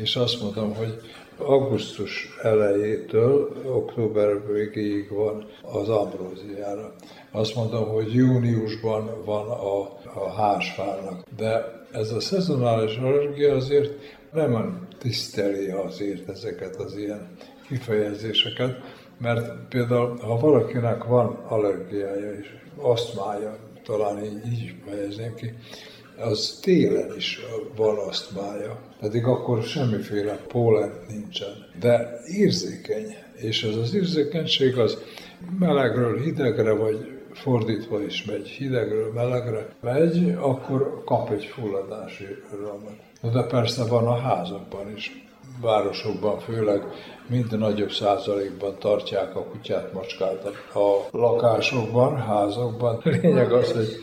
és 0.00 0.16
azt 0.16 0.42
mondom, 0.42 0.74
hogy 0.74 1.00
augusztus 1.36 2.28
elejétől 2.42 3.52
október 3.66 4.46
végéig 4.46 5.10
van 5.10 5.46
az 5.62 5.88
ambróziára. 5.88 6.94
Azt 7.30 7.54
mondom, 7.54 7.88
hogy 7.88 8.14
júniusban 8.14 9.24
van 9.24 9.48
a, 9.48 9.80
a 10.14 10.30
házfának. 10.36 11.22
De 11.36 11.80
ez 11.92 12.10
a 12.10 12.20
szezonális 12.20 12.96
allergia 12.96 13.54
azért 13.54 13.92
nem 14.32 14.88
tiszteli 14.98 15.70
azért 15.70 16.28
ezeket 16.28 16.76
az 16.76 16.96
ilyen 16.96 17.28
kifejezéseket, 17.68 18.76
mert 19.18 19.68
például, 19.68 20.16
ha 20.16 20.36
valakinek 20.36 21.04
van 21.04 21.26
allergiája 21.48 22.32
és 22.32 22.46
asztmája, 22.76 23.56
talán 23.84 24.24
így, 24.24 24.52
így 24.52 24.74
fejezném 24.86 25.34
ki, 25.34 25.54
az 26.20 26.58
télen 26.62 27.16
is 27.16 27.40
van 27.76 27.96
asztmája, 27.96 28.78
pedig 29.00 29.24
akkor 29.24 29.62
semmiféle 29.62 30.36
pólen 30.48 30.92
nincsen, 31.08 31.66
de 31.80 32.20
érzékeny, 32.26 33.16
és 33.34 33.62
ez 33.62 33.76
az 33.76 33.94
érzékenység 33.94 34.78
az 34.78 34.98
melegről 35.58 36.20
hidegre, 36.22 36.72
vagy 36.72 37.20
fordítva 37.32 38.02
is 38.02 38.24
megy, 38.24 38.48
hidegről 38.48 39.12
melegre 39.12 39.66
megy, 39.80 40.34
akkor 40.40 41.02
kap 41.04 41.30
egy 41.30 41.44
fulladási 41.44 42.26
örömet. 42.52 43.32
De 43.32 43.42
persze 43.42 43.84
van 43.84 44.06
a 44.06 44.16
házakban 44.16 44.92
is, 44.96 45.28
városokban 45.60 46.38
főleg 46.38 46.82
minden 47.26 47.58
nagyobb 47.58 47.90
százalékban 47.90 48.78
tartják 48.78 49.36
a 49.36 49.44
kutyát, 49.44 49.92
macskát 49.92 50.44
a 50.74 51.08
lakásokban, 51.10 52.16
házakban. 52.16 53.00
Lényeg 53.22 53.52
az, 53.52 53.72
hogy, 53.72 53.96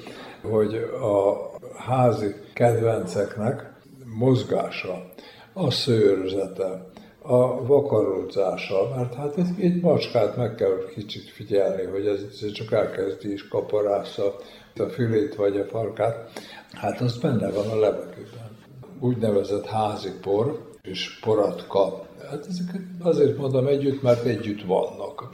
hogy 0.52 0.76
a 1.02 1.47
házi 1.78 2.36
kedvenceknek 2.54 3.74
mozgása, 4.18 5.06
a 5.54 5.72
szőrzete, 5.72 6.86
a 7.22 7.66
vakarózása, 7.66 8.94
mert 8.96 9.14
hát 9.14 9.38
egy, 9.38 9.64
egy 9.64 9.82
macskát 9.82 10.38
meg 10.38 10.56
kell 10.56 10.78
kicsit 10.94 11.30
figyelni, 11.30 11.84
hogy 11.84 12.08
ez 12.08 12.52
csak 12.52 12.72
elkezdi 12.72 13.32
is 13.32 13.48
kaparásza 13.48 14.36
a 14.76 14.84
fülét 14.84 15.36
vagy 15.36 15.58
a 15.58 15.66
farkát, 15.66 16.32
hát 16.72 17.02
az 17.02 17.18
benne 17.18 17.50
van 17.50 17.68
a 17.70 17.80
levegőben. 17.80 18.58
Úgynevezett 19.00 19.66
házi 19.66 20.12
por 20.22 20.68
és 20.82 21.20
poratka. 21.20 22.06
Hát 22.30 22.46
ezeket 22.50 22.82
azért 23.00 23.38
mondom 23.38 23.68
együtt, 23.68 24.02
mert 24.02 24.26
együtt 24.26 24.64
vannak. 24.66 25.30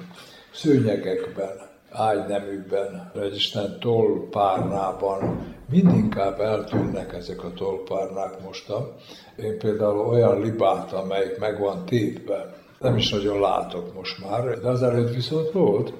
Szőnyegekben, 0.53 1.71
ágyneműben, 1.89 3.11
vagy 3.13 3.35
Isten 3.35 3.79
tollpárnában 3.79 5.52
mindinkább 5.69 6.39
eltűnnek 6.39 7.13
ezek 7.13 7.43
a 7.43 7.53
tollpárnák 7.53 8.41
mostan. 8.43 8.91
Én 9.35 9.57
például 9.57 9.99
olyan 9.99 10.41
libát, 10.41 10.93
amelyik 10.93 11.39
meg 11.39 11.59
van 11.59 11.85
tépve, 11.85 12.53
nem 12.79 12.97
is 12.97 13.09
nagyon 13.09 13.39
látok 13.39 13.93
most 13.93 14.29
már, 14.29 14.59
de 14.59 14.67
az 14.67 14.83
előtt 14.83 15.13
viszont 15.13 15.51
volt. 15.51 15.93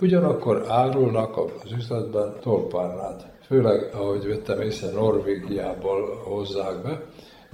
Ugyanakkor 0.00 0.64
árulnak 0.68 1.36
az 1.36 1.72
üzletben 1.76 2.36
tollpárnát. 2.40 3.26
Főleg, 3.46 3.94
ahogy 3.94 4.26
vettem 4.26 4.60
észre, 4.60 4.90
Norvégiából 4.90 6.22
hozzák 6.24 6.82
be, 6.82 7.02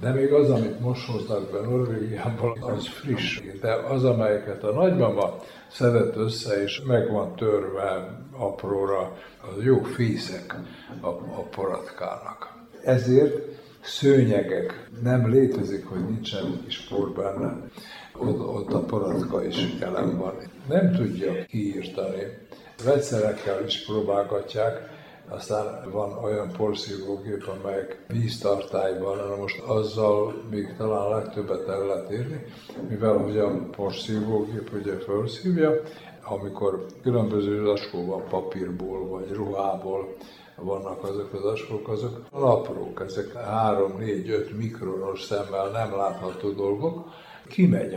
de 0.00 0.12
még 0.12 0.32
az, 0.32 0.50
amit 0.50 0.80
most 0.80 1.10
hoznak 1.10 1.50
be 1.50 1.60
Norvégiából, 1.60 2.58
az 2.60 2.86
friss. 2.86 3.40
De 3.60 3.72
az, 3.72 4.04
amelyeket 4.04 4.64
a 4.64 4.72
nagymama 4.72 5.34
szedett 5.70 6.16
össze, 6.16 6.62
és 6.62 6.82
meg 6.86 7.12
van 7.12 7.36
törve 7.36 8.18
apróra, 8.38 9.16
az 9.40 9.64
jó 9.64 9.82
fészek 9.82 10.54
a, 11.00 11.08
a 11.08 11.42
poratkának. 11.50 12.56
Ezért 12.84 13.58
szőnyegek 13.80 14.88
nem 15.02 15.30
létezik, 15.30 15.86
hogy 15.86 16.04
nincsen 16.08 16.60
kis 16.64 16.78
por 16.78 17.12
benne. 17.12 17.56
Ott, 18.16 18.40
ott 18.40 18.72
a 18.72 18.80
poratka 18.80 19.44
is 19.44 19.76
jelen 19.80 20.18
van. 20.18 20.34
Nem 20.68 20.92
tudja 20.92 21.44
kiírtani. 21.44 22.22
Vegyszerekkel 22.84 23.64
is 23.64 23.84
próbálgatják, 23.84 24.96
aztán 25.28 25.90
van 25.90 26.24
olyan 26.24 26.52
porszívógép, 26.56 27.44
amelyek 27.60 28.04
víztartályban, 28.08 29.38
most 29.38 29.58
azzal 29.58 30.42
még 30.50 30.74
talán 30.76 31.08
legtöbbet 31.08 31.68
el 31.68 31.86
lehet 31.86 32.10
érni, 32.10 32.44
mivel 32.88 33.16
hogy 33.16 33.38
a 33.38 33.68
porszívógép 33.76 34.70
ugye 34.80 34.98
felszívja, 34.98 35.82
amikor 36.30 36.86
különböző 37.02 37.64
zacskóban 37.64 38.22
papírból 38.28 39.08
vagy 39.08 39.32
ruhából 39.32 40.16
vannak 40.56 41.02
azok 41.02 41.32
az 41.32 41.44
askók, 41.44 41.88
azok 41.88 42.26
aprók, 42.30 43.02
ezek 43.06 43.26
3-4-5 43.34 44.56
mikronos 44.56 45.22
szemmel 45.22 45.70
nem 45.70 45.96
látható 45.96 46.50
dolgok, 46.50 47.08
kimegy 47.48 47.94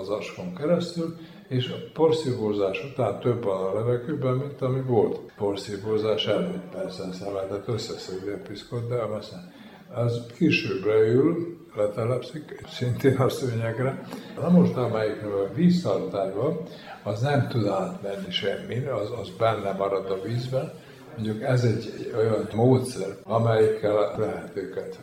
az 0.00 0.08
askon 0.08 0.54
keresztül, 0.54 1.16
és 1.48 1.68
a 1.68 1.90
porszívózás 1.92 2.84
után 2.84 3.20
több 3.20 3.44
van 3.44 3.66
a 3.66 3.74
levegőben, 3.74 4.34
mint 4.34 4.62
ami 4.62 4.80
volt 4.80 5.20
porszívózás 5.36 6.26
előtt. 6.26 6.70
Persze 6.72 7.04
ezt 7.04 7.24
nem 7.24 7.34
lehetett 7.34 7.68
összeszedni 7.68 8.30
a 8.30 8.78
de 8.88 8.96
aztán 8.96 9.52
az 9.94 10.26
későbbre 10.36 10.98
ül, 10.98 11.63
letelepszik, 11.76 12.60
szintén 12.68 13.16
a 13.16 13.28
szőnyegre. 13.28 14.06
Na 14.40 14.48
most, 14.48 14.76
amelyik 14.76 15.20
víztartályban, 15.54 16.60
az 17.02 17.20
nem 17.20 17.48
tud 17.48 17.66
átmenni 17.66 18.30
semmi, 18.30 18.86
az, 18.86 19.10
az 19.20 19.28
benne 19.38 19.72
marad 19.72 20.10
a 20.10 20.22
vízben. 20.22 20.72
Mondjuk 21.16 21.42
ez 21.42 21.64
egy 21.64 22.12
olyan 22.16 22.48
módszer, 22.54 23.16
amelyikkel 23.22 24.14
lehet 24.18 24.50
őket 24.54 24.98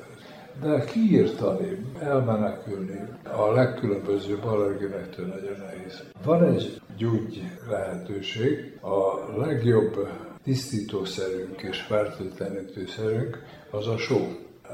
de 0.62 0.84
kiírtani, 0.84 1.86
elmenekülni 2.00 3.00
a 3.24 3.52
legkülönbözőbb 3.52 4.44
allergenektől 4.44 5.26
nagyon 5.26 5.58
nehéz. 5.60 6.04
Van 6.24 6.44
egy 6.44 6.82
gyógy 6.98 7.44
lehetőség, 7.70 8.78
a 8.82 9.38
legjobb 9.38 10.08
tisztítószerünk 10.44 11.62
és 11.62 11.82
fertőtlenítőszerünk 11.82 13.44
az 13.70 13.88
a 13.88 13.98
só. 13.98 14.18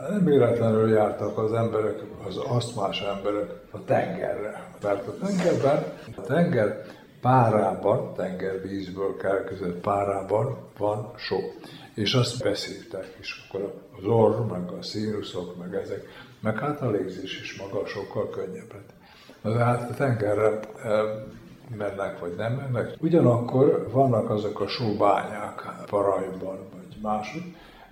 Nem 0.09 0.23
véletlenül 0.23 0.89
jártak 0.89 1.37
az 1.37 1.53
emberek, 1.53 2.03
az 2.27 2.37
asztmás 2.37 3.01
emberek 3.01 3.49
a 3.71 3.83
tengerre. 3.83 4.71
Mert 4.83 5.07
a 5.07 5.17
tengerben, 5.25 5.83
a 6.17 6.21
tenger 6.21 6.85
párában, 7.21 8.13
tengervízből 8.13 9.17
kelkezett 9.17 9.81
párában 9.81 10.57
van 10.77 11.11
só. 11.15 11.37
És 11.93 12.13
azt 12.13 12.43
beszéltek, 12.43 13.15
és 13.19 13.45
akkor 13.47 13.73
az 13.97 14.05
orr, 14.05 14.45
meg 14.51 14.71
a 14.79 14.81
színuszok, 14.81 15.57
meg 15.57 15.73
ezek, 15.73 16.05
meg 16.41 16.59
hát 16.59 16.81
a 16.81 16.89
légzés 16.89 17.39
is 17.39 17.57
maga 17.57 17.85
sokkal 17.85 18.29
könnyebb 18.29 18.73
de 19.41 19.63
hát 19.63 19.89
a 19.89 19.93
tengerre 19.93 20.59
e, 20.83 21.01
mennek, 21.77 22.19
vagy 22.19 22.35
nem 22.35 22.53
mennek. 22.53 22.95
Ugyanakkor 22.99 23.87
vannak 23.91 24.29
azok 24.29 24.59
a 24.59 24.67
sóbányák 24.67 25.65
Parajban, 25.85 26.57
vagy 26.75 27.01
másod, 27.01 27.41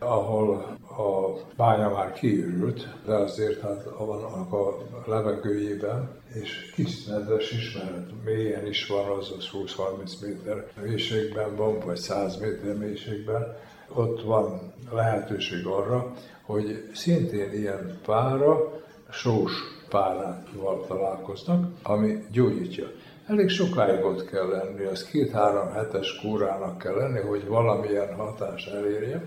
ahol 0.05 0.77
a 0.97 1.39
bánya 1.55 1.89
már 1.89 2.13
kiürült, 2.13 2.87
de 3.05 3.13
azért 3.13 3.61
hát 3.61 3.83
vannak 3.97 4.53
a 4.53 4.77
levegőjében, 5.05 6.09
és 6.33 6.71
kicsit 6.75 7.07
nedves 7.07 7.51
is, 7.51 7.77
mert 7.77 8.23
mélyen 8.23 8.65
is 8.65 8.87
van, 8.87 9.17
az 9.17 9.33
az 9.37 9.49
20-30 9.53 10.21
méter 10.21 10.67
mélységben 10.81 11.55
van, 11.55 11.79
vagy 11.79 11.97
100 11.97 12.37
méter 12.37 12.77
mélységben, 12.77 13.57
ott 13.93 14.21
van 14.21 14.73
lehetőség 14.91 15.65
arra, 15.65 16.13
hogy 16.41 16.89
szintén 16.93 17.53
ilyen 17.53 17.99
pára, 18.05 18.81
sós 19.09 19.51
párával 19.89 20.85
találkoznak, 20.87 21.67
ami 21.83 22.23
gyógyítja. 22.31 22.87
Elég 23.27 23.49
sokáig 23.49 24.03
ott 24.03 24.25
kell 24.25 24.47
lenni, 24.47 24.83
az 24.83 25.05
két-három 25.05 25.71
hetes 25.71 26.19
kúrának 26.21 26.77
kell 26.77 26.95
lenni, 26.95 27.19
hogy 27.19 27.47
valamilyen 27.47 28.15
hatás 28.15 28.65
elérje. 28.65 29.23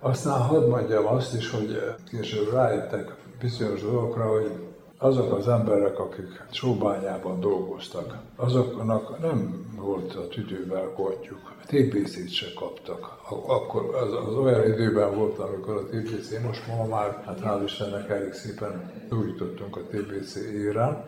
Aztán 0.00 0.40
hadd 0.40 0.68
mondjam 0.68 1.06
azt 1.06 1.34
is, 1.34 1.50
hogy 1.50 1.94
később 2.10 2.52
rájöttek 2.52 3.14
bizonyos 3.40 3.82
dolgokra, 3.82 4.30
hogy 4.30 4.52
azok 4.98 5.32
az 5.32 5.48
emberek, 5.48 5.98
akik 5.98 6.42
sóbányában 6.50 7.40
dolgoztak, 7.40 8.18
azoknak 8.36 9.20
nem 9.20 9.66
volt 9.76 10.14
a 10.14 10.28
tüdővel 10.28 10.92
gondjuk. 10.96 11.56
TBC-t 11.66 12.32
se 12.32 12.46
kaptak. 12.54 13.18
Akkor 13.46 13.94
az, 13.94 14.12
az 14.26 14.34
olyan 14.34 14.72
időben 14.72 15.14
volt, 15.14 15.38
amikor 15.38 15.74
a 15.76 15.86
TBC, 15.86 16.42
most 16.42 16.66
ma 16.66 16.84
már, 16.84 17.22
hát 17.26 17.40
hál' 17.44 17.62
Istennek 17.64 18.10
elég 18.10 18.32
szépen 18.32 18.92
újítottunk 19.10 19.76
a 19.76 19.80
TBC 19.80 20.36
érán, 20.36 21.04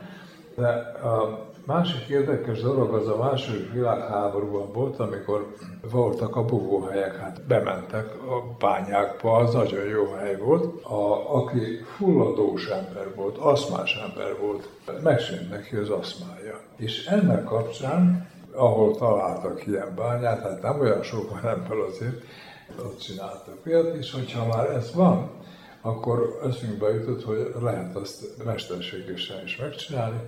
de 0.55 0.69
a 1.09 1.50
másik 1.67 2.09
érdekes 2.09 2.61
dolog 2.61 2.95
az 2.95 3.09
a 3.09 3.17
második 3.17 3.73
világháborúban 3.73 4.73
volt, 4.73 4.99
amikor 4.99 5.55
voltak 5.91 6.37
a 6.37 6.45
bugóhelyek, 6.45 7.17
hát 7.17 7.43
bementek 7.47 8.15
a 8.15 8.57
bányákba, 8.59 9.37
az 9.37 9.55
nagyon 9.55 9.85
jó 9.85 10.13
hely 10.13 10.37
volt. 10.37 10.85
A, 10.85 11.35
aki 11.37 11.61
fulladós 11.97 12.67
ember 12.67 13.15
volt, 13.15 13.37
aszmás 13.37 13.95
ember 14.09 14.39
volt, 14.41 14.69
megszűnt 15.03 15.51
neki 15.51 15.77
az 15.77 15.89
aszmája. 15.89 16.61
És 16.77 17.07
ennek 17.07 17.45
kapcsán, 17.45 18.29
ahol 18.53 18.97
találtak 18.97 19.67
ilyen 19.67 19.95
bányát, 19.97 20.43
hát 20.43 20.63
nem 20.63 20.81
olyan 20.81 21.03
sok 21.03 21.31
van 21.31 21.51
ebből 21.51 21.83
azért, 21.83 22.23
ott 22.79 22.99
csináltak 22.99 23.67
olyat, 23.67 23.95
és 23.95 24.13
hogyha 24.13 24.47
már 24.47 24.71
ez 24.71 24.95
van, 24.95 25.31
akkor 25.81 26.41
eszünkbe 26.45 26.89
jutott, 26.89 27.25
hogy 27.25 27.55
lehet 27.61 27.97
azt 27.97 28.45
mesterségesen 28.45 29.43
is 29.45 29.57
megcsinálni, 29.57 30.21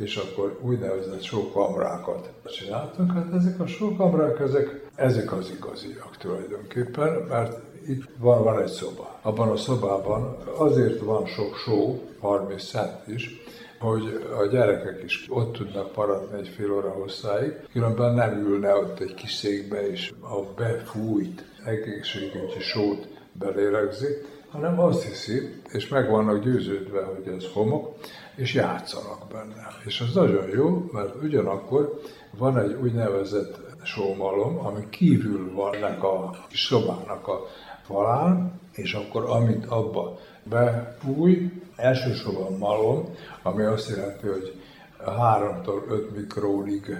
és 0.00 0.16
akkor 0.16 0.58
úgynevezett 0.62 1.22
sókamrákat 1.22 2.30
csináltunk. 2.44 3.12
Hát 3.12 3.32
ezek 3.34 3.60
a 3.60 3.66
sókamrák, 3.66 4.40
ezek, 4.40 4.88
ezek 4.94 5.32
az 5.32 5.52
igaziak 5.56 6.16
tulajdonképpen, 6.16 7.12
mert 7.28 7.58
itt 7.86 8.04
van, 8.18 8.42
van 8.42 8.62
egy 8.62 8.68
szoba. 8.68 9.18
Abban 9.22 9.48
a 9.48 9.56
szobában 9.56 10.36
azért 10.56 11.00
van 11.00 11.26
sok 11.26 11.56
só, 11.56 12.02
30 12.20 12.64
cent 12.64 13.06
is, 13.06 13.40
hogy 13.78 14.26
a 14.38 14.46
gyerekek 14.46 15.02
is 15.04 15.26
ott 15.28 15.52
tudnak 15.52 15.96
maradni 15.96 16.38
egy 16.38 16.48
fél 16.48 16.72
óra 16.72 16.90
hosszáig, 16.90 17.52
különben 17.72 18.14
nem 18.14 18.46
ülne 18.46 18.74
ott 18.74 19.00
egy 19.00 19.14
kis 19.14 19.34
székbe, 19.34 19.90
és 19.90 20.12
a 20.20 20.52
befújt 20.56 21.44
egészségügyi 21.64 22.60
sót 22.60 23.08
belélegzi, 23.32 24.06
hanem 24.50 24.80
azt 24.80 25.02
hiszi, 25.02 25.60
és 25.72 25.88
meg 25.88 26.10
vannak 26.10 26.44
győződve, 26.44 27.02
hogy 27.02 27.34
ez 27.34 27.44
homok, 27.52 27.94
és 28.38 28.54
játszanak 28.54 29.28
benne. 29.32 29.66
És 29.84 30.00
az 30.00 30.14
nagyon 30.14 30.48
jó, 30.48 30.88
mert 30.92 31.22
ugyanakkor 31.22 32.00
van 32.30 32.58
egy 32.58 32.72
úgynevezett 32.72 33.58
sómalom, 33.82 34.66
ami 34.66 34.88
kívül 34.90 35.54
van 35.54 35.74
ennek 35.74 36.02
a 36.02 36.30
kis 36.48 36.60
szobának 36.60 37.28
a 37.28 37.46
falán, 37.82 38.60
és 38.72 38.92
akkor 38.92 39.24
amit 39.24 39.66
abba 39.66 40.18
befúj, 40.42 41.52
elsősorban 41.76 42.58
malom, 42.58 43.14
ami 43.42 43.62
azt 43.62 43.88
jelenti, 43.88 44.26
hogy 44.26 44.60
3-tól 45.06 45.88
5 45.88 46.16
mikrónig 46.16 46.96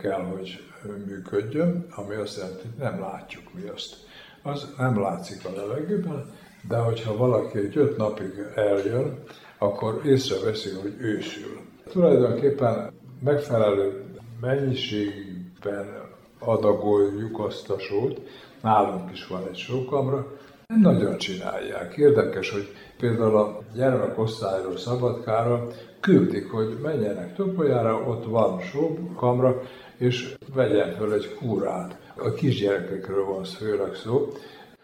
kell, 0.00 0.22
hogy 0.22 0.62
működjön, 1.06 1.86
ami 1.90 2.14
azt 2.14 2.36
jelenti, 2.36 2.62
hogy 2.62 2.78
nem 2.78 3.00
látjuk 3.00 3.54
mi 3.54 3.68
azt. 3.74 3.96
Az 4.42 4.68
nem 4.78 5.00
látszik 5.00 5.44
a 5.44 5.56
levegőben, 5.56 6.32
de 6.68 6.76
hogyha 6.76 7.16
valaki 7.16 7.58
egy 7.58 7.76
5 7.76 7.96
napig 7.96 8.32
eljön, 8.54 9.22
akkor 9.58 10.00
észreveszi, 10.04 10.70
hogy 10.82 10.94
ősül. 10.98 11.60
Tulajdonképpen 11.90 12.92
megfelelő 13.20 14.04
mennyiségben 14.40 16.02
adagoljuk 16.38 17.38
azt 17.38 17.70
a 17.70 17.78
sót, 17.78 18.20
nálunk 18.62 19.12
is 19.12 19.26
van 19.26 19.42
egy 19.48 19.56
sókamra, 19.56 20.26
nem 20.66 20.80
nagyon 20.80 21.16
csinálják. 21.16 21.96
Érdekes, 21.96 22.50
hogy 22.50 22.68
például 22.98 23.36
a 23.36 23.58
gyermekosztályról 23.74 24.76
Szabadkára 24.76 25.66
küldik, 26.00 26.50
hogy 26.50 26.78
menjenek 26.82 27.34
Topolyára, 27.34 28.00
ott 28.00 28.24
van 28.24 28.60
sókamra, 28.60 29.62
és 29.96 30.34
vegyen 30.54 30.92
föl 30.92 31.12
egy 31.12 31.34
kúrát. 31.34 31.98
A 32.16 32.32
kisgyerekekről 32.32 33.24
van 33.24 33.44
főleg 33.44 33.94
szó. 33.94 34.32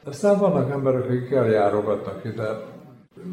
Aztán 0.05 0.39
vannak 0.39 0.71
emberek, 0.71 1.05
akik 1.05 1.31
eljárogatnak 1.31 2.25
ide, 2.25 2.49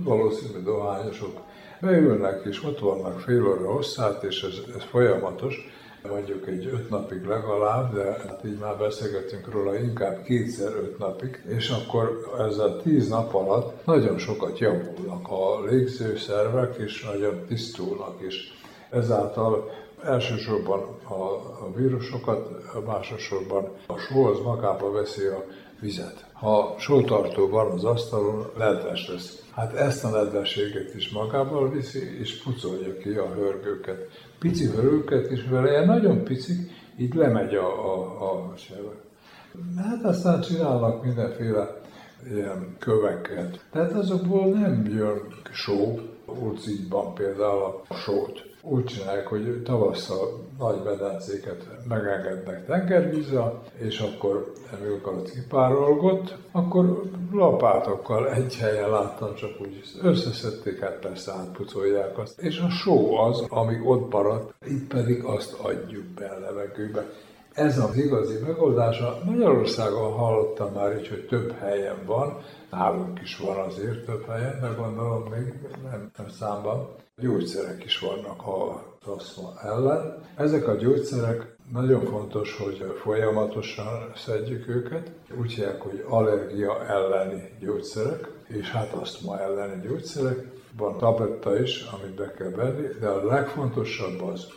valószínű 0.04 0.64
dohányosok, 0.64 1.40
beülnek 1.82 2.46
és 2.46 2.64
ott 2.64 2.80
vannak 2.80 3.20
fél 3.20 3.48
óra 3.48 3.72
hosszát, 3.72 4.24
és 4.24 4.44
ez, 4.44 4.76
ez 4.76 4.84
folyamatos. 4.84 5.70
Mondjuk 6.10 6.48
egy 6.48 6.66
öt 6.66 6.90
napig 6.90 7.26
legalább, 7.26 7.94
de 7.94 8.04
hát 8.04 8.42
így 8.46 8.60
már 8.60 8.78
beszélgetünk 8.78 9.52
róla 9.52 9.78
inkább 9.78 10.24
kétszer 10.24 10.74
öt 10.76 10.98
napig, 10.98 11.44
és 11.48 11.70
akkor 11.70 12.34
ez 12.50 12.58
a 12.58 12.78
tíz 12.78 13.10
nap 13.10 13.34
alatt 13.34 13.86
nagyon 13.86 14.18
sokat 14.18 14.60
javulnak 14.60 15.28
a 15.30 15.64
légzőszervek, 15.66 16.76
és 16.76 17.04
nagyon 17.04 17.46
tisztulnak, 17.48 18.16
és 18.20 18.52
ezáltal 18.90 19.70
elsősorban 20.04 20.80
a, 21.04 21.14
a 21.64 21.72
vírusokat, 21.76 22.50
másosorban 22.86 23.70
a 23.88 23.98
só 23.98 24.26
az 24.26 24.40
magába 24.40 24.92
veszi 24.92 25.26
a 25.26 25.44
vizet. 25.80 26.26
Ha 26.34 26.76
sótartó 26.80 27.48
van 27.48 27.72
az 27.72 27.84
asztalon, 27.84 28.46
nedves 28.58 29.08
lesz. 29.08 29.46
Hát 29.52 29.74
ezt 29.74 30.04
a 30.04 30.10
nedvességet 30.10 30.96
is 30.96 31.10
magával 31.10 31.70
viszi, 31.70 32.20
és 32.20 32.42
pucolja 32.42 32.98
ki 32.98 33.10
a 33.10 33.34
hörgőket 33.34 34.10
pici 34.40 34.66
hörőket, 34.66 35.26
és 35.32 35.48
vele 35.50 35.86
nagyon 35.86 36.24
picik, 36.24 36.72
így 36.98 37.13
lemegy 37.13 37.56
a, 37.56 37.94
a, 37.94 38.32
a 38.32 38.54
sebe. 38.58 38.92
Hát 39.78 40.04
aztán 40.04 40.42
csinálnak 40.42 41.04
mindenféle 41.04 41.82
ilyen 42.30 42.76
köveket. 42.80 43.66
Tehát 43.72 43.92
azokból 43.92 44.46
nem 44.46 44.86
jön 44.86 45.22
só, 45.52 46.00
Ulcikban 46.26 47.13
például 47.13 47.84
a 47.88 47.94
sót 47.94 48.46
úgy 48.70 48.86
csinálják, 48.86 49.28
hogy 49.28 49.62
tavasszal 49.64 50.46
nagy 50.60 50.84
medencéket 50.84 51.68
megengednek 51.88 52.66
tengervízzel, 52.66 53.62
és 53.78 54.00
akkor 54.00 54.54
amikor 54.80 55.14
ott 55.14 55.32
kipárolgott, 55.32 56.38
akkor 56.52 57.02
lapátokkal 57.32 58.34
egy 58.34 58.58
helyen 58.58 58.90
láttam, 58.90 59.36
csak 59.36 59.50
úgy 59.62 59.82
összeszedték, 60.02 60.80
hát 60.80 61.00
persze 61.00 61.32
átpucolják 61.32 62.18
azt. 62.18 62.42
És 62.42 62.60
a 62.60 62.70
só 62.70 63.18
az, 63.18 63.46
ami 63.50 63.80
ott 63.84 64.12
maradt, 64.12 64.54
itt 64.66 64.88
pedig 64.88 65.24
azt 65.24 65.54
adjuk 65.54 66.06
be 66.06 66.26
a 66.26 66.40
levegőbe. 66.40 67.06
Ez 67.54 67.80
az 67.80 67.98
igazi 67.98 68.38
megoldása. 68.46 69.20
Magyarországon 69.26 70.12
hallottam 70.12 70.74
már 70.74 70.98
így, 70.98 71.08
hogy 71.08 71.26
több 71.28 71.52
helyen 71.52 72.06
van, 72.06 72.38
nálunk 72.72 73.22
is 73.22 73.38
van 73.38 73.58
azért 73.58 74.06
több 74.06 74.26
helyen, 74.26 74.60
de 74.62 74.68
gondolom 74.78 75.24
még 75.32 75.54
nem, 75.84 76.12
nem 76.18 76.30
számban. 76.30 76.90
Gyógyszerek 77.22 77.84
is 77.84 78.00
vannak 78.00 78.48
a 78.48 78.84
aszma 79.06 79.54
ellen. 79.64 80.24
Ezek 80.36 80.68
a 80.68 80.76
gyógyszerek 80.76 81.56
nagyon 81.72 82.06
fontos, 82.06 82.58
hogy 82.58 82.94
folyamatosan 83.02 84.12
szedjük 84.16 84.68
őket. 84.68 85.12
Úgy 85.40 85.54
hívják, 85.54 85.82
hogy 85.82 86.06
allergia 86.08 86.86
elleni 86.86 87.52
gyógyszerek, 87.60 88.32
és 88.48 88.72
hát 88.72 88.94
asztma 88.94 89.40
elleni 89.40 89.88
gyógyszerek. 89.88 90.48
Van 90.78 90.98
tabletta 90.98 91.60
is, 91.60 91.82
amit 91.82 92.15
be 92.15 92.34
kell 92.34 92.50
venni, 92.50 92.88
de 93.00 93.08
a 93.08 93.26
legfontosabb 93.26 94.22
az, 94.22 94.48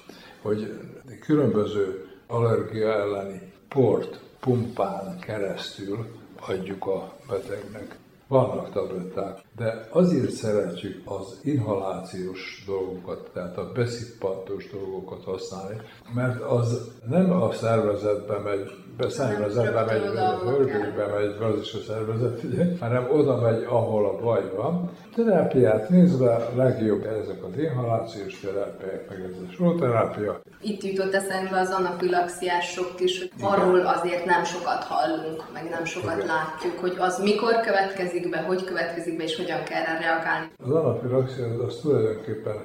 hogy 0.43 0.79
különböző 1.21 2.09
allergia 2.27 2.93
elleni 2.93 3.53
port 3.69 4.21
pumpán 4.41 5.19
keresztül 5.19 6.07
adjuk 6.47 6.87
a 6.87 7.13
betegnek. 7.29 8.00
Vannak 8.31 8.71
tabletták, 8.71 9.39
de 9.57 9.89
azért 9.93 10.31
szeretjük 10.31 11.03
az 11.05 11.41
inhalációs 11.43 12.63
dolgokat, 12.67 13.31
tehát 13.33 13.59
a 13.59 13.73
beszippantós 13.73 14.71
dolgokat 14.71 15.25
használni, 15.25 15.77
mert 16.15 16.41
az 16.43 16.91
nem 17.09 17.33
a 17.33 17.53
szervezetbe 17.53 18.39
megy, 18.39 18.71
be 19.01 19.09
szervezetbe 19.09 19.85
megy, 19.85 20.17
a 20.17 20.39
hörgőbe 20.45 21.07
megy, 21.07 21.35
az 21.41 21.61
is 21.61 21.73
a 21.75 21.79
szervezet, 21.87 22.43
ugye, 22.43 22.65
hanem 22.81 23.09
oda 23.13 23.41
megy, 23.41 23.65
ahol 23.69 24.05
a 24.07 24.21
baj 24.23 24.43
van. 24.57 24.91
Terápiát 25.15 25.89
nézve 25.89 26.49
legjobb 26.57 27.05
ezek 27.05 27.45
az 27.45 27.59
inhalációs 27.59 28.41
terápiák, 28.41 29.09
meg 29.09 29.21
ez 29.21 29.37
a 29.49 29.53
sóterápia. 29.53 30.41
Itt 30.61 30.83
jutott 30.83 31.15
eszembe 31.15 31.61
az 31.61 31.71
anafilaxiások 31.71 32.95
is, 32.99 33.19
hogy 33.19 33.31
arról 33.41 33.81
azért 33.81 34.25
nem 34.25 34.45
sokat 34.45 34.85
hallunk, 34.85 35.45
meg 35.53 35.69
nem 35.71 35.85
sokat 35.85 36.17
Igen. 36.17 36.27
látjuk, 36.27 36.79
hogy 36.79 36.97
az 36.99 37.19
mikor 37.23 37.61
következik 37.61 38.31
be, 38.31 38.39
hogy 38.39 38.65
következik 38.65 39.17
be, 39.17 39.23
és 39.23 39.37
hogyan 39.37 39.63
kell 39.65 39.85
rá 39.85 39.99
reagálni. 39.99 40.47
Az 40.65 40.71
anafilaxia 40.71 41.45
az, 41.45 41.61
az 41.67 41.77
tulajdonképpen 41.83 42.57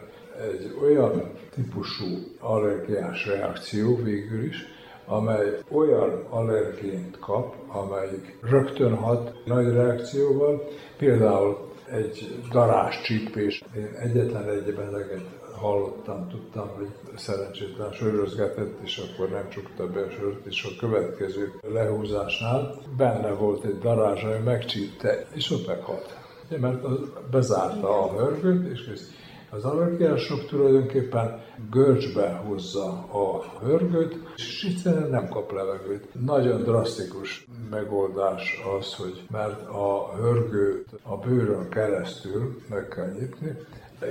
egy 0.51 0.77
olyan 0.83 1.31
típusú 1.55 2.05
allergiás 2.39 3.25
reakció 3.25 3.95
végül 3.95 4.43
is, 4.43 4.74
amely 5.05 5.59
olyan 5.71 6.25
allergént 6.29 7.19
kap, 7.19 7.55
amelyik 7.67 8.37
rögtön 8.41 8.95
hat 8.95 9.33
nagy 9.45 9.73
reakcióval, 9.73 10.63
például 10.97 11.73
egy 11.91 12.39
darás 12.51 13.01
csípés. 13.01 13.63
Én 13.75 13.89
egyetlen 13.99 14.49
egy 14.49 14.75
beteget 14.75 15.25
hallottam, 15.55 16.27
tudtam, 16.29 16.69
hogy 16.77 16.87
szerencsétlen 17.15 17.91
sörözgetett, 17.91 18.79
és 18.83 18.97
akkor 18.97 19.29
nem 19.29 19.49
csukta 19.49 19.87
be 19.87 20.01
a 20.01 20.09
sört, 20.09 20.45
és 20.45 20.63
a 20.63 20.79
következő 20.79 21.53
lehúzásnál 21.61 22.75
benne 22.97 23.31
volt 23.31 23.63
egy 23.63 23.79
darázs, 23.79 24.23
ami 24.23 24.43
megcsípte, 24.43 25.25
és 25.33 25.51
ott 25.51 25.67
meghalt. 25.67 26.17
Mert 26.59 26.83
az 26.83 26.99
bezárta 27.31 28.03
a 28.03 28.11
hörgőt, 28.11 28.71
és 28.71 28.83
kész. 28.83 29.09
Az 29.55 29.65
allergiások 29.65 30.45
tulajdonképpen 30.45 31.41
görcsbe 31.71 32.29
hozza 32.29 32.87
a 33.11 33.43
hörgőt, 33.63 34.15
és 34.35 34.67
egyszerűen 34.69 35.09
nem 35.09 35.29
kap 35.29 35.51
levegőt. 35.51 36.07
Nagyon 36.25 36.61
drasztikus 36.61 37.45
megoldás 37.69 38.61
az, 38.77 38.95
hogy 38.95 39.21
mert 39.31 39.67
a 39.69 40.15
hörgőt 40.15 40.87
a 41.03 41.17
bőrön 41.17 41.69
keresztül 41.69 42.61
meg 42.69 42.87
kell 42.87 43.11
nyitni, 43.19 43.57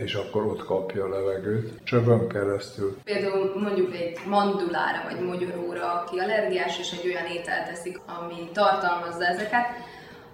és 0.05 0.15
akkor 0.15 0.47
ott 0.47 0.65
kapja 0.65 1.05
a 1.05 1.09
levegőt, 1.09 1.83
csövön 1.83 2.29
keresztül. 2.29 2.97
Például 3.05 3.61
mondjuk 3.61 3.95
egy 3.95 4.19
mandulára 4.29 5.03
vagy 5.11 5.21
mogyoróra, 5.21 5.93
aki 5.93 6.19
allergiás, 6.19 6.79
és 6.79 6.93
egy 6.93 7.07
olyan 7.07 7.27
ételt 7.27 7.67
teszik, 7.67 8.01
ami 8.07 8.51
tartalmazza 8.53 9.25
ezeket, 9.25 9.67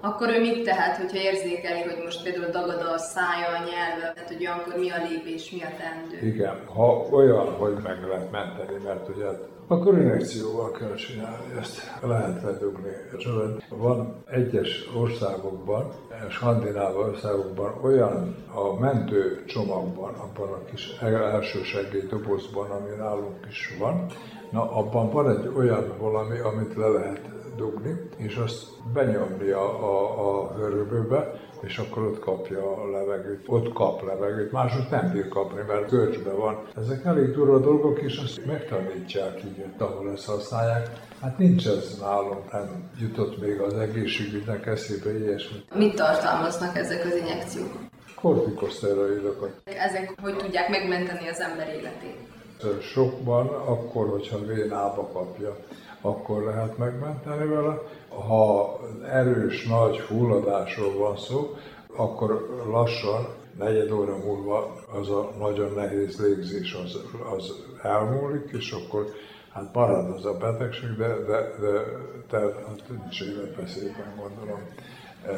akkor 0.00 0.28
ő 0.28 0.40
mit 0.40 0.64
tehet, 0.64 0.96
hogyha 0.96 1.18
érzékeli, 1.18 1.82
hogy 1.82 2.02
most 2.04 2.22
például 2.22 2.50
dagad 2.50 2.82
a 2.94 2.98
szája, 2.98 3.48
a 3.48 3.64
nyelve, 3.70 4.12
tehát 4.14 4.28
hogy 4.28 4.46
olyankor 4.46 4.74
mi 4.76 4.90
a 4.90 5.02
lépés, 5.08 5.50
mi 5.50 5.62
a 5.62 5.72
teendő? 5.78 6.26
Igen, 6.26 6.56
ha 6.74 7.06
olyan, 7.10 7.54
hogy 7.54 7.76
meg 7.82 7.98
lehet 8.08 8.30
menteni, 8.30 8.84
mert 8.84 9.08
ugye 9.08 9.26
akkor 9.70 9.98
injekcióval 9.98 10.70
kell 10.70 10.94
csinálni 10.94 11.58
ezt. 11.60 11.98
Lehet 12.02 12.42
ledugni. 12.42 12.90
Van 13.68 14.22
egyes 14.30 14.90
országokban, 14.96 15.92
skandináv 16.28 16.96
országokban 16.96 17.74
olyan 17.82 18.36
a 18.54 18.80
mentő 18.80 19.44
csomagban, 19.46 20.14
abban 20.14 20.48
a 20.48 20.64
kis 20.64 20.98
elsősegély 21.00 22.06
dobozban, 22.08 22.70
ami 22.70 22.96
nálunk 22.96 23.46
is 23.48 23.76
van, 23.78 24.06
na 24.50 24.72
abban 24.72 25.10
van 25.10 25.30
egy 25.30 25.52
olyan 25.56 25.94
valami, 25.98 26.38
amit 26.38 26.76
le 26.76 26.88
lehet 26.88 27.20
dugni, 27.56 28.08
és 28.16 28.36
azt 28.36 28.66
benyomni 28.92 29.50
a, 29.50 29.84
a, 29.84 30.44
a 30.44 30.56
és 31.60 31.78
akkor 31.78 32.02
ott 32.02 32.18
kapja 32.18 32.82
a 32.82 32.90
levegőt, 32.90 33.44
ott 33.46 33.72
kap 33.72 34.02
levegőt, 34.06 34.52
másod 34.52 34.90
nem 34.90 35.10
bír 35.12 35.28
kapni, 35.28 35.60
mert 35.66 35.90
görcsben 35.90 36.36
van. 36.36 36.62
Ezek 36.76 37.04
elég 37.04 37.30
durva 37.30 37.58
dolgok, 37.58 38.00
és 38.02 38.16
azt 38.16 38.46
megtanítják 38.46 39.44
így, 39.44 39.64
ahol 39.78 40.10
ezt 40.10 40.26
használják. 40.26 40.90
Hát 41.20 41.38
nincs 41.38 41.66
ez 41.66 41.98
nálunk, 42.00 42.52
nem 42.52 42.90
jutott 43.00 43.40
még 43.40 43.60
az 43.60 43.74
egészségügynek 43.74 44.66
eszébe 44.66 45.18
ilyesmi. 45.18 45.56
Mit 45.74 45.94
tartalmaznak 45.94 46.76
ezek 46.76 47.04
az 47.04 47.16
injekciók? 47.16 47.72
Kortikoszteroidokat. 48.14 49.50
Ezek 49.64 50.14
hogy 50.22 50.36
tudják 50.36 50.68
megmenteni 50.68 51.28
az 51.28 51.40
ember 51.40 51.68
életét? 51.68 52.28
Sokban, 52.80 53.46
akkor, 53.46 54.08
hogyha 54.08 54.38
vénába 54.38 55.08
kapja, 55.12 55.56
akkor 56.00 56.42
lehet 56.42 56.78
megmenteni 56.78 57.46
vele. 57.46 57.78
Ha 58.08 58.78
erős, 59.04 59.66
nagy 59.66 59.96
fulladásról 59.98 60.98
van 60.98 61.16
szó, 61.16 61.54
akkor 61.96 62.62
lassan, 62.70 63.26
negyed 63.58 63.90
óra 63.90 64.16
múlva 64.16 64.74
az 64.92 65.10
a 65.10 65.32
nagyon 65.38 65.72
nehéz 65.72 66.20
légzés 66.20 66.74
az, 66.84 66.98
az 67.36 67.52
elmúlik, 67.82 68.50
és 68.52 68.72
akkor 68.72 69.06
hát 69.52 69.74
marad 69.74 70.10
az 70.10 70.24
a 70.24 70.36
betegség, 70.36 70.96
de, 70.96 71.08
de, 71.08 71.54
de 71.60 71.82
tehát 72.28 72.54
hát 72.66 72.82
nincs 72.88 73.20
életveszélyben 73.20 74.14
gondolom. 74.16 74.60
E, 75.26 75.32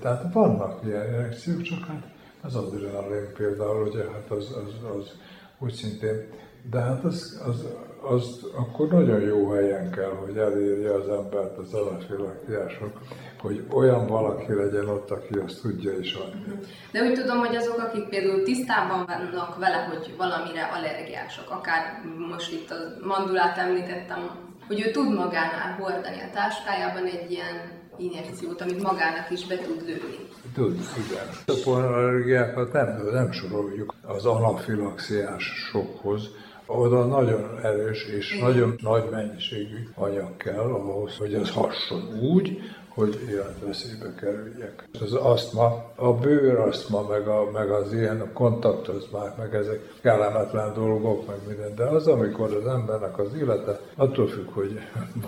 tehát 0.00 0.32
vannak 0.32 0.84
ilyen 0.84 1.06
reakciók, 1.06 1.62
csak 1.62 1.84
hát 1.86 2.02
az 2.42 2.54
adrenalin 2.54 3.32
például, 3.36 3.86
ugye, 3.86 4.10
hát 4.10 4.30
az, 4.30 4.56
az, 4.56 4.90
az 4.98 5.12
úgy 5.58 5.72
szintén, 5.72 6.28
de 6.70 6.80
hát 6.80 7.04
az, 7.04 7.42
az 7.46 7.66
az 8.08 8.46
akkor 8.56 8.88
nagyon 8.88 9.20
jó 9.20 9.50
helyen 9.50 9.90
kell, 9.90 10.12
hogy 10.24 10.36
elérje 10.36 10.94
az 10.94 11.08
embert 11.08 11.58
az 11.58 11.74
alapvilágítások, 11.74 12.92
hogy 13.40 13.64
olyan 13.72 14.06
valaki 14.06 14.54
legyen 14.54 14.88
ott, 14.88 15.10
aki 15.10 15.34
azt 15.46 15.60
tudja 15.62 15.98
is 15.98 16.14
adni. 16.14 16.58
De 16.92 17.02
úgy 17.02 17.12
tudom, 17.12 17.38
hogy 17.38 17.56
azok, 17.56 17.78
akik 17.78 18.08
például 18.08 18.42
tisztában 18.42 19.04
vannak 19.06 19.58
vele, 19.58 19.76
hogy 19.76 20.14
valamire 20.16 20.62
allergiások, 20.62 21.50
akár 21.50 22.02
most 22.30 22.52
itt 22.52 22.70
a 22.70 23.06
mandulát 23.06 23.58
említettem, 23.58 24.30
hogy 24.66 24.80
ő 24.86 24.90
tud 24.90 25.14
magánál 25.14 25.76
hordani 25.78 26.20
a 26.20 26.34
táskájában 26.34 27.04
egy 27.04 27.30
ilyen 27.30 27.56
injekciót, 27.98 28.60
amit 28.60 28.82
magának 28.82 29.30
is 29.30 29.46
be 29.46 29.56
tud 29.56 29.82
lőni. 29.86 30.18
Tud, 30.54 30.78
igen. 31.06 31.28
A 31.46 31.52
pollenallergiákat 31.64 32.72
nem, 32.72 33.00
nem 33.12 33.32
soroljuk 33.32 33.94
az 34.02 34.26
anafilaxiás 34.26 35.44
sokhoz, 35.70 36.30
oda 36.68 37.04
nagyon 37.04 37.58
erős 37.62 38.04
és 38.04 38.38
nagyon 38.40 38.74
nagy 38.82 39.04
mennyiségű 39.10 39.88
anyag 39.94 40.36
kell 40.36 40.58
ahhoz, 40.58 41.16
hogy 41.16 41.34
az 41.34 41.50
hasson 41.50 42.18
úgy, 42.20 42.58
hogy 42.98 43.26
életveszélybe 43.30 44.14
kerüljek. 44.20 44.88
Az 45.00 45.12
asztma, 45.12 45.92
a 45.96 46.12
bőrasztma, 46.12 47.02
meg, 47.08 47.28
a, 47.28 47.50
meg 47.50 47.70
az 47.70 47.92
ilyen 47.92 48.30
kontaktozmák, 48.32 49.36
meg 49.36 49.54
ezek 49.54 49.80
kellemetlen 50.02 50.74
dolgok, 50.74 51.26
meg 51.26 51.36
minden, 51.46 51.74
de 51.74 51.84
az, 51.84 52.06
amikor 52.06 52.54
az 52.54 52.66
embernek 52.66 53.18
az 53.18 53.34
élete, 53.40 53.80
attól 53.96 54.28
függ, 54.28 54.48
hogy 54.52 54.80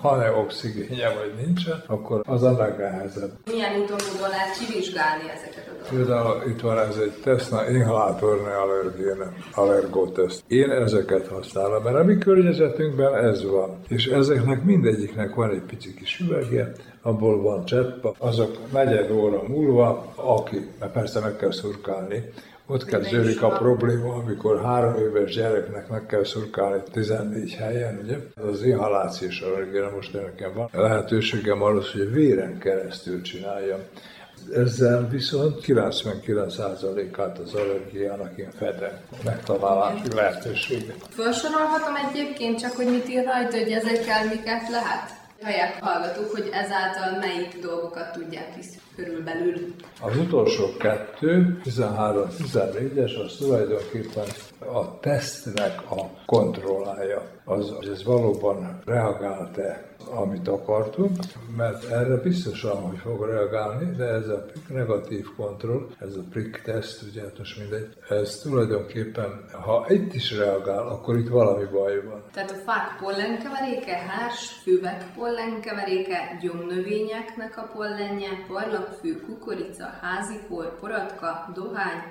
van-e 0.02 0.30
oxigénje, 0.30 1.14
vagy 1.14 1.44
nincsen, 1.46 1.82
akkor 1.86 2.20
az 2.26 2.42
a 2.42 2.52
legnehezebb. 2.52 3.30
Milyen 3.44 3.80
úton 3.80 3.98
módon 4.12 4.28
lehet 4.28 4.58
kivizsgálni 4.58 5.30
ezeket 5.30 5.68
a? 5.68 5.69
Például 5.88 6.42
itt 6.48 6.60
van 6.60 6.78
ez 6.78 6.96
egy 6.96 7.14
tesztna, 7.22 7.70
inhalátorne 7.70 8.56
allergéne, 8.56 9.32
allergóteszt. 9.54 10.42
Én 10.48 10.70
ezeket 10.70 11.26
használom, 11.26 11.82
mert 11.82 11.96
a 11.96 12.04
mi 12.04 12.18
környezetünkben 12.18 13.14
ez 13.14 13.50
van. 13.50 13.78
És 13.88 14.06
ezeknek 14.06 14.64
mindegyiknek 14.64 15.34
van 15.34 15.50
egy 15.50 15.62
pici 15.62 15.94
kis 15.94 16.20
üvegje, 16.20 16.72
abból 17.02 17.42
van 17.42 17.64
csepp, 17.64 18.04
azok 18.18 18.56
negyed 18.72 19.10
óra 19.10 19.42
múlva, 19.46 20.12
aki, 20.14 20.68
mert 20.80 20.92
persze 20.92 21.20
meg 21.20 21.36
kell 21.36 21.52
szurkálni, 21.52 22.24
ott 22.70 22.84
kezdődik 22.84 23.42
a 23.42 23.48
probléma, 23.48 24.14
amikor 24.14 24.62
három 24.62 24.94
éves 24.96 25.34
gyereknek 25.34 25.88
meg 25.88 26.06
kell 26.06 26.24
szurkálni 26.24 26.82
14 26.92 27.54
helyen, 27.54 28.00
ugye? 28.02 28.16
Az 28.50 28.62
inhalációs 28.62 29.40
allergia 29.40 29.90
most 29.94 30.12
nekem 30.12 30.52
van. 30.54 30.68
Lehetőségem 30.72 31.62
arra, 31.62 31.80
hogy 31.92 32.12
véren 32.12 32.58
keresztül 32.58 33.22
csináljam. 33.22 33.78
Ezzel 34.54 35.08
viszont 35.08 35.64
99%-át 35.66 37.38
az 37.38 37.54
allergiának 37.54 38.38
én 38.38 38.50
fedem 38.50 39.00
megtalálási 39.24 40.14
lehetőséget. 40.14 40.96
Felsorolhatom 41.08 41.94
egyébként 42.10 42.60
csak, 42.60 42.72
hogy 42.72 42.86
mit 42.86 43.08
ír 43.08 43.24
rajta, 43.24 43.58
hogy 43.58 43.70
ezekkel 43.72 44.24
miket 44.24 44.68
lehet? 44.68 45.18
Helyek 45.42 45.82
hallgatók, 45.82 46.30
hogy 46.30 46.48
ezáltal 46.52 47.18
melyik 47.18 47.58
dolgokat 47.60 48.12
tudják 48.12 48.56
is 48.58 48.66
körülbelül. 48.96 49.74
Az 50.00 50.16
utolsó 50.16 50.76
kettő, 50.78 51.60
13-14-es, 51.64 53.24
az 53.24 53.36
tulajdonképpen 53.38 54.24
a 54.60 54.98
tesztnek 55.00 55.90
a 55.90 56.10
kontrollája. 56.26 57.22
Az, 57.44 57.70
hogy 57.70 57.88
ez 57.88 58.04
valóban 58.04 58.80
reagált-e 58.84 59.90
amit 60.14 60.48
akartunk, 60.48 61.16
mert 61.56 61.84
erre 61.84 62.16
biztosan, 62.16 62.76
hogy 62.76 62.98
fog 62.98 63.24
reagálni, 63.24 63.96
de 63.96 64.04
ez 64.04 64.28
a 64.28 64.44
negatív 64.68 65.26
kontroll, 65.36 65.86
ez 65.98 66.14
a 66.16 66.22
prick 66.30 66.62
test, 66.62 67.02
ugye 67.02 67.22
hát 67.22 67.38
most 67.38 67.58
mindegy, 67.58 67.88
ez 68.08 68.36
tulajdonképpen, 68.36 69.44
ha 69.52 69.86
itt 69.88 70.14
is 70.14 70.36
reagál, 70.36 70.88
akkor 70.88 71.18
itt 71.18 71.28
valami 71.28 71.64
baj 71.64 72.04
van. 72.04 72.22
Tehát 72.32 72.50
a 72.50 72.54
fák 72.54 72.96
pollenkeveréke, 73.00 73.96
hárs, 73.96 74.52
füvek 74.62 75.04
pollenkeveréke, 75.14 76.38
gyomnövényeknek 76.40 77.56
a 77.56 77.70
pollenje, 77.74 78.28
parlagfű, 78.48 79.16
kukorica, 79.16 79.86
házikor, 80.00 80.78
poratka, 80.78 81.50
dohány, 81.54 82.02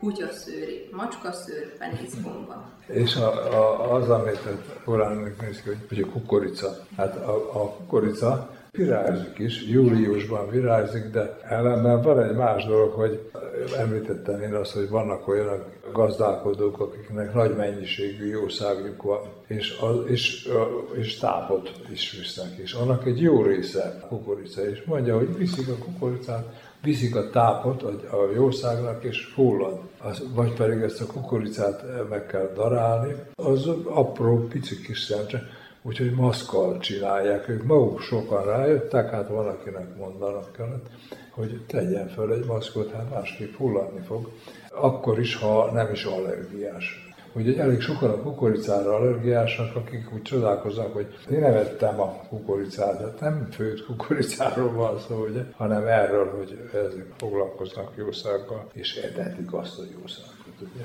kutyaszőri, 0.00 0.88
macskaszőr, 0.92 1.76
penészbomba. 1.78 2.70
És 2.86 3.16
a, 3.16 3.54
a, 3.54 3.94
az, 3.94 4.08
amit 4.10 4.40
korán 4.84 5.34
néz 5.40 5.62
ki, 5.62 5.70
hogy 5.88 6.02
a 6.02 6.12
kukorica. 6.12 6.76
Hát 6.96 7.16
a, 7.16 7.62
a 7.62 7.70
kukorica 7.70 8.50
virágzik 8.70 9.38
is, 9.38 9.62
júliusban 9.62 10.50
virágzik, 10.50 11.04
de 11.04 11.38
ellenben 11.48 12.02
van 12.02 12.22
egy 12.22 12.36
más 12.36 12.64
dolog, 12.64 12.92
hogy 12.92 13.30
említettem 13.78 14.42
én 14.42 14.54
azt, 14.54 14.72
hogy 14.72 14.88
vannak 14.88 15.28
olyan 15.28 15.64
gazdálkodók, 15.92 16.80
akiknek 16.80 17.34
nagy 17.34 17.56
mennyiségű 17.56 18.26
jószágjuk 18.26 19.02
van, 19.02 19.20
és, 19.46 19.78
az, 19.80 19.96
és, 20.06 20.48
és 20.94 21.18
tápot 21.18 21.72
is 21.92 22.12
visznek, 22.18 22.56
és 22.56 22.72
annak 22.72 23.06
egy 23.06 23.20
jó 23.20 23.42
része 23.42 24.04
kukorica, 24.08 24.68
és 24.68 24.82
mondja, 24.84 25.16
hogy 25.16 25.36
viszik 25.36 25.68
a 25.68 25.84
kukoricát, 25.84 26.46
viszik 26.82 27.16
a 27.16 27.30
tápot 27.30 27.82
a 27.82 28.32
jószágnak, 28.34 29.04
és 29.04 29.24
fullad. 29.24 29.80
Az, 29.98 30.22
vagy 30.34 30.52
pedig 30.52 30.80
ezt 30.80 31.00
a 31.00 31.06
kukoricát 31.06 31.84
meg 32.08 32.26
kell 32.26 32.52
darálni, 32.54 33.14
az 33.34 33.66
apró, 33.84 34.46
pici 34.46 34.80
kis 34.80 35.00
szemcse, 35.00 35.42
úgyhogy 35.82 36.12
maszkal 36.12 36.78
csinálják. 36.78 37.48
Ők 37.48 37.64
maguk 37.64 38.00
sokan 38.00 38.44
rájöttek, 38.44 39.10
hát 39.10 39.28
van, 39.28 39.46
akinek 39.46 39.96
mondanak 39.96 40.52
kellett, 40.52 40.86
hogy 41.30 41.60
tegyen 41.66 42.08
fel 42.08 42.32
egy 42.32 42.44
maszkot, 42.44 42.92
hát 42.92 43.10
másképp 43.10 43.54
hulladni 43.54 44.00
fog, 44.06 44.30
akkor 44.70 45.18
is, 45.18 45.36
ha 45.36 45.72
nem 45.72 45.92
is 45.92 46.04
allergiás 46.04 47.07
hogy 47.32 47.58
elég 47.58 47.80
sokan 47.80 48.10
a 48.10 48.22
kukoricára 48.22 48.94
allergiásak, 48.94 49.76
akik 49.76 50.12
úgy 50.14 50.22
csodálkoznak, 50.22 50.92
hogy 50.92 51.06
én 51.30 51.40
nem 51.40 51.54
ettem 51.54 52.00
a 52.00 52.26
kukoricát, 52.28 53.00
hát 53.00 53.20
nem 53.20 53.48
főtt 53.50 53.84
kukoricáról 53.84 54.72
van 54.72 54.98
szó, 54.98 55.24
ugye, 55.24 55.42
hanem 55.56 55.86
erről, 55.86 56.36
hogy 56.36 56.68
ezek 56.72 57.06
foglalkoznak 57.16 57.92
jószággal, 57.96 58.70
és 58.72 58.96
etetik 58.96 59.52
azt 59.52 59.78
a 59.78 59.82
jószágot, 60.00 60.60
ugye. 60.60 60.84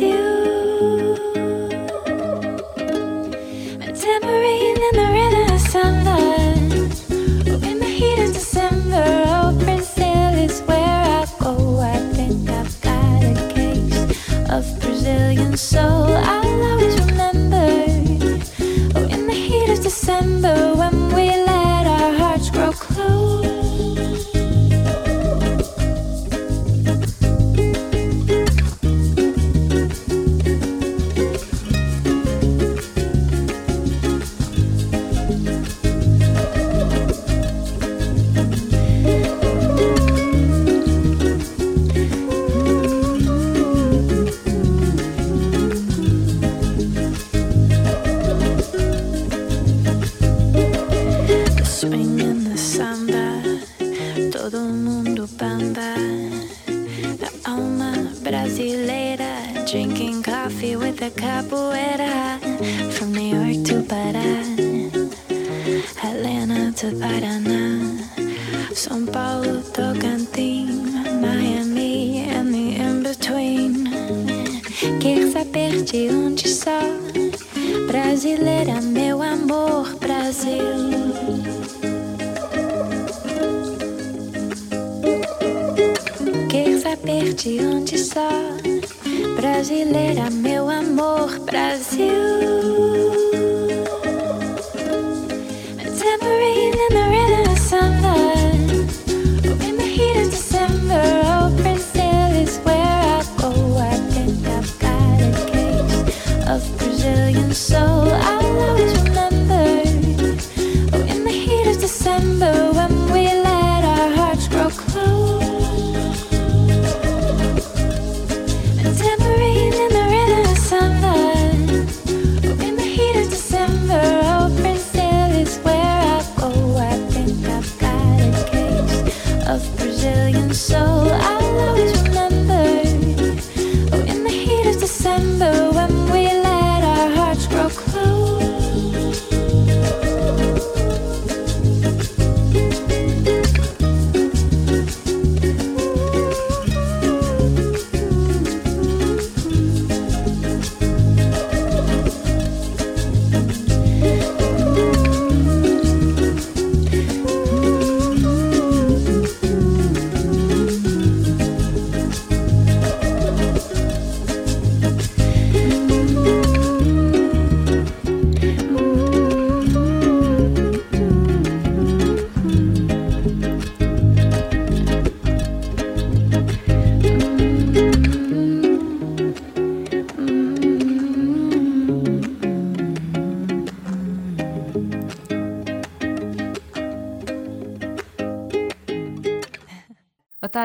you 0.00 0.47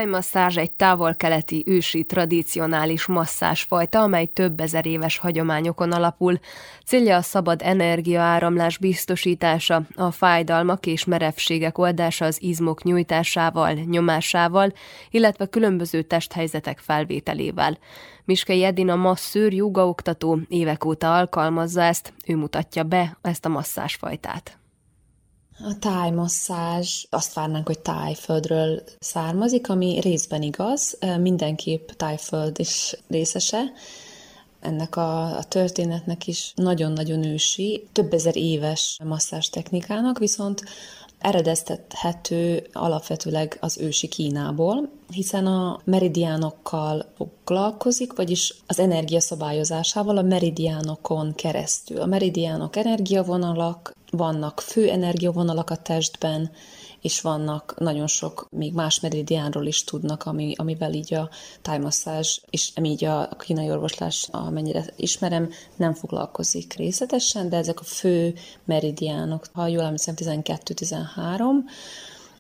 tájmasszázs 0.04 0.58
egy 0.58 0.72
távol-keleti 0.72 1.64
ősi 1.66 2.04
tradicionális 2.04 3.06
masszásfajta, 3.06 4.02
amely 4.02 4.26
több 4.26 4.60
ezer 4.60 4.86
éves 4.86 5.18
hagyományokon 5.18 5.92
alapul. 5.92 6.40
Célja 6.86 7.16
a 7.16 7.22
szabad 7.22 7.62
energiaáramlás 7.64 8.78
biztosítása, 8.78 9.82
a 9.96 10.12
fájdalmak 10.12 10.86
és 10.86 11.06
merevségek 11.06 11.78
oldása 11.78 12.26
az 12.26 12.42
izmok 12.42 12.84
nyújtásával, 12.84 13.74
nyomásával, 13.74 14.74
illetve 15.10 15.46
különböző 15.46 16.02
testhelyzetek 16.02 16.80
felvételével. 16.80 17.78
Miskei 18.26 18.64
Edina 18.64 18.96
masszőr, 18.96 19.54
jogaoktató 19.54 20.40
évek 20.48 20.86
óta 20.86 21.16
alkalmazza 21.18 21.82
ezt, 21.82 22.14
ő 22.26 22.36
mutatja 22.36 22.84
be 22.84 23.18
ezt 23.22 23.46
a 23.46 23.50
masszásfajtát. 23.50 24.58
A 25.60 25.80
tájmasszázs, 25.80 27.06
azt 27.10 27.34
várnánk, 27.34 27.68
hogy 27.68 27.80
tájföldről 27.80 28.84
származik, 29.00 29.70
ami 29.70 30.00
részben 30.00 30.42
igaz, 30.42 30.98
mindenképp 31.20 31.90
tájföld 31.90 32.60
is 32.60 32.96
részese. 33.08 33.64
Ennek 34.60 34.96
a, 34.96 35.38
a 35.38 35.44
történetnek 35.44 36.28
is 36.28 36.52
nagyon-nagyon 36.56 37.24
ősi, 37.24 37.88
több 37.92 38.14
ezer 38.14 38.36
éves 38.36 39.00
masszás 39.04 39.50
technikának, 39.50 40.20
viszont 40.20 40.64
eredeztethető 41.24 42.68
alapvetőleg 42.74 43.58
az 43.60 43.78
ősi 43.78 44.08
Kínából, 44.08 44.90
hiszen 45.12 45.46
a 45.46 45.80
meridiánokkal 45.84 47.06
foglalkozik, 47.18 48.14
vagyis 48.14 48.54
az 48.68 48.80
energia 48.80 49.20
szabályozásával 49.20 50.18
a 50.18 50.22
meridiánokon 50.22 51.34
keresztül. 51.36 52.02
A 52.02 52.06
meridiánok 52.06 52.76
energiavonalak, 52.76 53.96
vannak 54.12 54.62
fő 54.62 54.90
energiavonalak 54.90 55.70
a 55.70 55.76
testben, 55.76 56.52
és 57.04 57.22
vannak 57.22 57.76
nagyon 57.80 58.08
sok, 58.08 58.48
még 58.52 58.74
más 58.74 59.00
meridiánról 59.00 59.66
is 59.66 59.84
tudnak, 59.84 60.24
ami, 60.24 60.54
amivel 60.58 60.94
így 60.94 61.14
a 61.14 61.30
tájmasszázs, 61.62 62.40
és 62.50 62.72
így 62.84 63.06
a, 63.06 63.30
kínai 63.40 63.70
orvoslás, 63.70 64.28
amennyire 64.32 64.86
ismerem, 64.96 65.50
nem 65.76 65.94
foglalkozik 65.94 66.74
részletesen, 66.74 67.50
de 67.50 67.58
ezek 67.58 67.80
a 67.80 67.84
fő 67.84 68.34
meridiánok, 68.66 69.46
ha 69.54 69.68
jól 69.68 69.84
emlékszem, 69.84 70.16
12-13, 70.18 71.46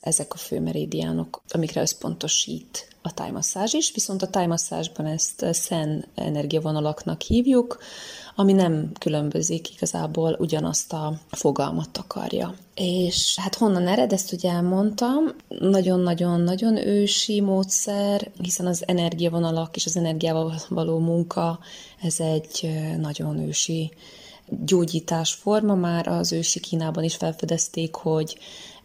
ezek 0.02 0.34
a 0.34 0.38
fő 0.38 0.60
meridiánok, 0.60 1.42
amikre 1.48 1.82
összpontosít 1.82 2.88
a 3.02 3.14
tájmasszázs 3.14 3.74
is, 3.74 3.94
viszont 3.94 4.22
a 4.22 4.30
tájmasszázsban 4.30 5.06
ezt 5.06 5.46
szen 5.52 6.06
energiavonalaknak 6.16 7.22
hívjuk, 7.22 7.78
ami 8.36 8.54
nem 8.54 8.92
különbözik 9.00 9.74
igazából, 9.76 10.36
ugyanazt 10.40 10.94
a 10.94 11.14
fogalmat 11.30 11.98
akarja. 11.98 12.56
És 12.76 13.36
hát 13.40 13.56
honnan 13.56 13.88
ered, 13.88 14.14
ezt 14.14 14.34
ugye 14.34 14.52
elmondtam, 14.52 15.24
nagyon-nagyon-nagyon 15.48 16.78
ősi 16.78 17.42
módszer, 17.42 18.32
hiszen 18.42 18.66
az 18.66 18.84
energiavonalak 18.88 19.76
és 19.76 19.86
az 19.86 19.98
energiával 19.98 20.54
való 20.70 21.00
munka, 21.00 21.60
ez 22.02 22.20
egy 22.20 22.70
nagyon 23.00 23.40
ősi 23.40 23.92
gyógyítás 24.66 25.34
forma, 25.34 25.76
már 25.76 26.08
az 26.08 26.32
ősi 26.32 26.60
Kínában 26.60 27.04
is 27.04 27.16
felfedezték, 27.16 27.96
hogy 27.96 28.38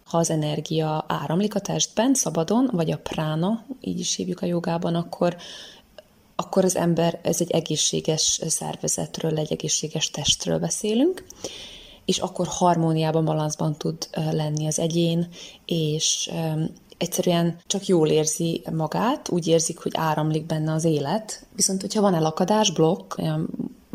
ha 0.04 0.18
az 0.18 0.30
energia 0.30 1.04
áramlik 1.08 1.54
a 1.54 1.60
testben, 1.60 2.14
szabadon, 2.14 2.70
vagy 2.72 2.90
a 2.90 2.98
prána, 2.98 3.64
így 3.80 3.98
is 3.98 4.14
hívjuk 4.14 4.42
a 4.42 4.46
jogában, 4.46 4.94
akkor 4.94 5.36
akkor 6.40 6.64
az 6.64 6.76
ember, 6.76 7.18
ez 7.22 7.40
egy 7.40 7.50
egészséges 7.50 8.40
szervezetről, 8.46 9.38
egy 9.38 9.52
egészséges 9.52 10.10
testről 10.10 10.58
beszélünk, 10.58 11.24
és 12.04 12.18
akkor 12.18 12.46
harmóniában, 12.46 13.24
balanszban 13.24 13.76
tud 13.76 14.08
lenni 14.30 14.66
az 14.66 14.78
egyén, 14.78 15.28
és 15.66 16.30
egyszerűen 16.98 17.60
csak 17.66 17.86
jól 17.86 18.08
érzi 18.08 18.62
magát, 18.72 19.28
úgy 19.28 19.46
érzik, 19.46 19.78
hogy 19.78 19.92
áramlik 19.94 20.46
benne 20.46 20.72
az 20.72 20.84
élet. 20.84 21.46
Viszont, 21.56 21.80
hogyha 21.80 22.00
van 22.00 22.14
elakadás, 22.14 22.70
blokk, 22.70 23.18
olyan 23.18 23.48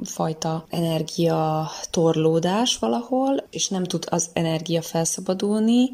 fajta 0.04 0.66
energia 0.70 1.70
torlódás 1.90 2.78
valahol, 2.78 3.44
és 3.50 3.68
nem 3.68 3.84
tud 3.84 4.06
az 4.10 4.30
energia 4.34 4.82
felszabadulni, 4.82 5.90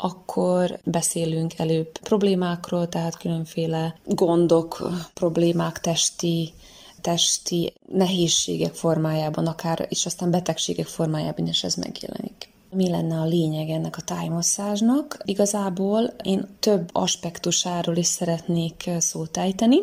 akkor 0.00 0.78
beszélünk 0.84 1.58
előbb 1.58 1.98
problémákról, 1.98 2.88
tehát 2.88 3.16
különféle 3.16 3.98
gondok, 4.04 4.90
problémák, 5.14 5.80
testi, 5.80 6.52
testi 7.00 7.72
nehézségek 7.92 8.74
formájában, 8.74 9.46
akár 9.46 9.86
és 9.88 10.06
aztán 10.06 10.30
betegségek 10.30 10.86
formájában 10.86 11.46
is 11.46 11.64
ez 11.64 11.74
megjelenik. 11.74 12.48
Mi 12.72 12.88
lenne 12.88 13.18
a 13.18 13.24
lényeg 13.24 13.68
ennek 13.68 13.96
a 13.96 14.02
tájmasszázsnak? 14.02 15.18
Igazából 15.24 16.14
én 16.22 16.56
több 16.60 16.88
aspektusáról 16.92 17.96
is 17.96 18.06
szeretnék 18.06 18.90
szót 18.98 19.36
ejteni. 19.36 19.78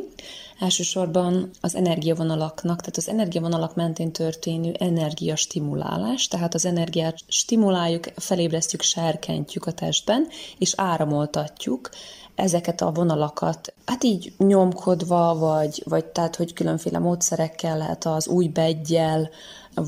Elsősorban 0.60 1.50
az 1.62 1.76
energiavonalaknak, 1.76 2.80
tehát 2.80 2.98
az 2.98 3.10
energiavonalak 3.10 3.76
mentén 3.76 4.12
történő 4.12 4.74
energiastimulálás, 4.80 6.28
tehát 6.28 6.54
az 6.54 6.66
energiát 6.66 7.20
stimuláljuk, 7.28 8.06
felébresztjük, 8.16 8.82
serkentjük 8.82 9.66
a 9.66 9.72
testben, 9.72 10.28
és 10.58 10.74
áramoltatjuk 10.76 11.90
ezeket 12.36 12.82
a 12.82 12.92
vonalakat, 12.92 13.74
hát 13.86 14.04
így 14.04 14.34
nyomkodva, 14.38 15.36
vagy, 15.36 15.84
vagy 15.86 16.06
tehát, 16.06 16.36
hogy 16.36 16.54
különféle 16.54 17.00
módszerekkel 17.00 17.78
lehet 17.78 18.06
az 18.06 18.28
új 18.28 18.48
beggyel, 18.48 19.30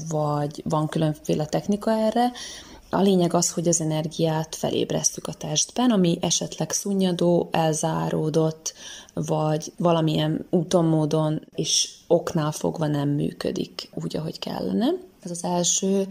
vagy 0.09 0.63
van 0.65 0.87
különféle 0.87 1.45
technika 1.45 1.91
erre, 1.91 2.31
a 2.89 3.01
lényeg 3.01 3.33
az, 3.33 3.51
hogy 3.51 3.67
az 3.67 3.81
energiát 3.81 4.55
felébresztjük 4.55 5.27
a 5.27 5.33
testben, 5.33 5.91
ami 5.91 6.17
esetleg 6.21 6.71
szunnyadó, 6.71 7.49
elzáródott, 7.51 8.73
vagy 9.13 9.73
valamilyen 9.77 10.45
úton, 10.49 10.85
módon 10.85 11.41
és 11.55 11.89
oknál 12.07 12.51
fogva 12.51 12.87
nem 12.87 13.09
működik 13.09 13.89
úgy, 13.93 14.17
ahogy 14.17 14.39
kellene. 14.39 14.87
Ez 15.23 15.31
az 15.31 15.43
első 15.43 16.07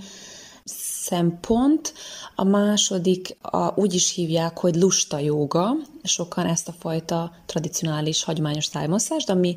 szempont. 1.08 1.94
A 2.34 2.44
második, 2.44 3.36
a, 3.42 3.80
úgy 3.80 3.94
is 3.94 4.14
hívják, 4.14 4.58
hogy 4.58 4.76
lusta 4.76 5.18
joga. 5.18 5.76
Sokan 6.02 6.46
ezt 6.46 6.68
a 6.68 6.74
fajta 6.78 7.32
tradicionális, 7.46 8.24
hagyományos 8.24 8.68
tájmasszást, 8.68 9.30
ami 9.30 9.56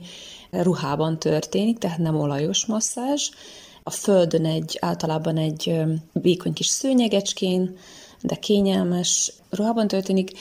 ruhában 0.51 1.19
történik, 1.19 1.78
tehát 1.78 1.97
nem 1.97 2.19
olajos 2.19 2.65
masszázs. 2.65 3.30
A 3.84 3.89
földön 3.89 4.45
egy, 4.45 4.77
általában 4.82 5.38
egy 5.38 5.82
vékony 6.11 6.53
kis 6.53 6.67
szőnyegecskén, 6.67 7.77
de 8.21 8.36
kényelmes 8.36 9.34
ruhában 9.49 9.88
történik, 9.88 10.32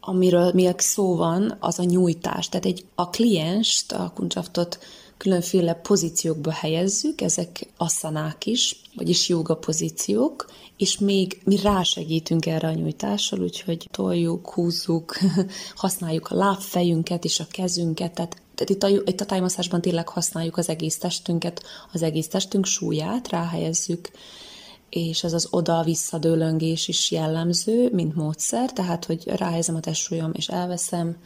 amiről 0.00 0.50
még 0.54 0.80
szó 0.80 1.16
van, 1.16 1.56
az 1.60 1.78
a 1.78 1.84
nyújtás. 1.84 2.48
Tehát 2.48 2.66
egy, 2.66 2.84
a 2.94 3.10
klienst, 3.10 3.92
a 3.92 4.12
kuncsaftot 4.14 4.78
különféle 5.16 5.74
pozíciókba 5.74 6.50
helyezzük, 6.50 7.20
ezek 7.20 7.66
asszanák 7.76 8.46
is, 8.46 8.80
vagyis 8.94 9.28
joga 9.28 9.56
pozíciók, 9.56 10.46
és 10.76 10.98
még 10.98 11.40
mi 11.44 11.56
rásegítünk 11.62 12.46
erre 12.46 12.68
a 12.68 12.72
nyújtással, 12.72 13.40
úgyhogy 13.40 13.88
toljuk, 13.90 14.50
húzzuk, 14.50 15.18
használjuk 15.74 16.28
a 16.28 16.34
lábfejünket 16.34 17.24
és 17.24 17.40
a 17.40 17.46
kezünket, 17.50 18.14
tehát 18.14 18.42
tehát 18.58 18.70
itt 18.70 18.82
a, 18.82 19.10
itt 19.10 19.20
a 19.20 19.26
tájmasszásban 19.26 19.80
tényleg 19.80 20.08
használjuk 20.08 20.56
az 20.56 20.68
egész 20.68 20.98
testünket, 20.98 21.62
az 21.92 22.02
egész 22.02 22.28
testünk 22.28 22.66
súlyát, 22.66 23.28
ráhelyezzük, 23.28 24.10
és 24.88 25.24
ez 25.24 25.32
az 25.32 25.48
oda-vissza 25.50 26.18
dőlöngés 26.18 26.88
is 26.88 27.10
jellemző, 27.10 27.90
mint 27.92 28.14
módszer, 28.14 28.72
tehát, 28.72 29.04
hogy 29.04 29.22
ráhelyezem 29.26 29.74
a 29.74 29.80
testsúlyom 29.80 30.30
és 30.34 30.48
elveszem, 30.48 31.16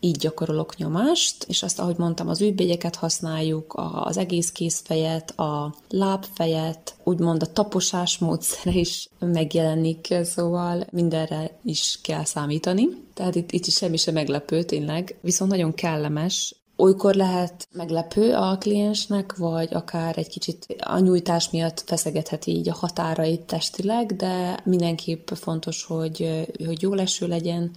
így 0.00 0.16
gyakorolok 0.16 0.76
nyomást, 0.76 1.44
és 1.48 1.62
azt, 1.62 1.78
ahogy 1.80 1.96
mondtam, 1.96 2.28
az 2.28 2.40
ügyvégyeket 2.40 2.96
használjuk, 2.96 3.74
az 3.92 4.16
egész 4.16 4.52
kézfejet, 4.52 5.38
a 5.38 5.74
lábfejet, 5.88 6.94
úgymond 7.04 7.42
a 7.42 7.52
taposás 7.52 8.18
módszere 8.18 8.78
is 8.78 9.08
megjelenik, 9.18 10.14
szóval 10.22 10.86
mindenre 10.90 11.58
is 11.64 11.98
kell 12.02 12.24
számítani. 12.24 12.88
Tehát 13.14 13.34
itt, 13.34 13.52
itt 13.52 13.66
is 13.66 13.74
semmi 13.74 13.96
sem 13.96 14.14
meglepő, 14.14 14.62
tényleg, 14.62 15.16
viszont 15.20 15.50
nagyon 15.50 15.74
kellemes, 15.74 16.54
Olykor 16.80 17.14
lehet 17.14 17.68
meglepő 17.72 18.34
a 18.34 18.58
kliensnek, 18.58 19.36
vagy 19.36 19.74
akár 19.74 20.18
egy 20.18 20.28
kicsit 20.28 20.66
a 20.78 20.98
nyújtás 20.98 21.50
miatt 21.50 21.82
feszegetheti 21.86 22.50
így 22.50 22.68
a 22.68 22.74
határait 22.74 23.40
testileg, 23.40 24.16
de 24.16 24.60
mindenképp 24.64 25.28
fontos, 25.30 25.84
hogy, 25.84 26.46
hogy 26.66 26.82
jó 26.82 26.94
leső 26.94 27.26
legyen, 27.26 27.70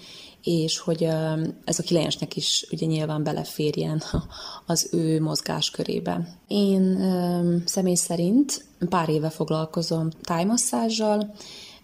és 0.44 0.80
hogy 0.80 1.04
ez 1.64 1.80
a 1.80 1.84
kliensnek 1.86 2.36
is 2.36 2.66
ugye 2.72 2.86
nyilván 2.86 3.24
beleférjen 3.24 4.02
az 4.66 4.90
ő 4.92 5.22
mozgáskörébe. 5.22 6.40
Én 6.48 7.04
személy 7.66 7.96
szerint 7.96 8.66
pár 8.90 9.10
éve 9.10 9.30
foglalkozom 9.30 10.10
tájmasszázsal, 10.22 11.34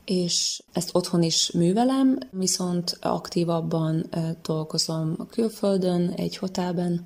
és 0.06 0.62
ezt 0.74 0.90
otthon 0.96 1.24
is 1.24 1.52
művelem, 1.52 2.18
viszont 2.32 2.98
aktívabban 3.02 4.10
dolgozom 4.42 5.16
a 5.18 5.26
külföldön, 5.26 6.10
egy 6.16 6.38
hotelben, 6.38 7.06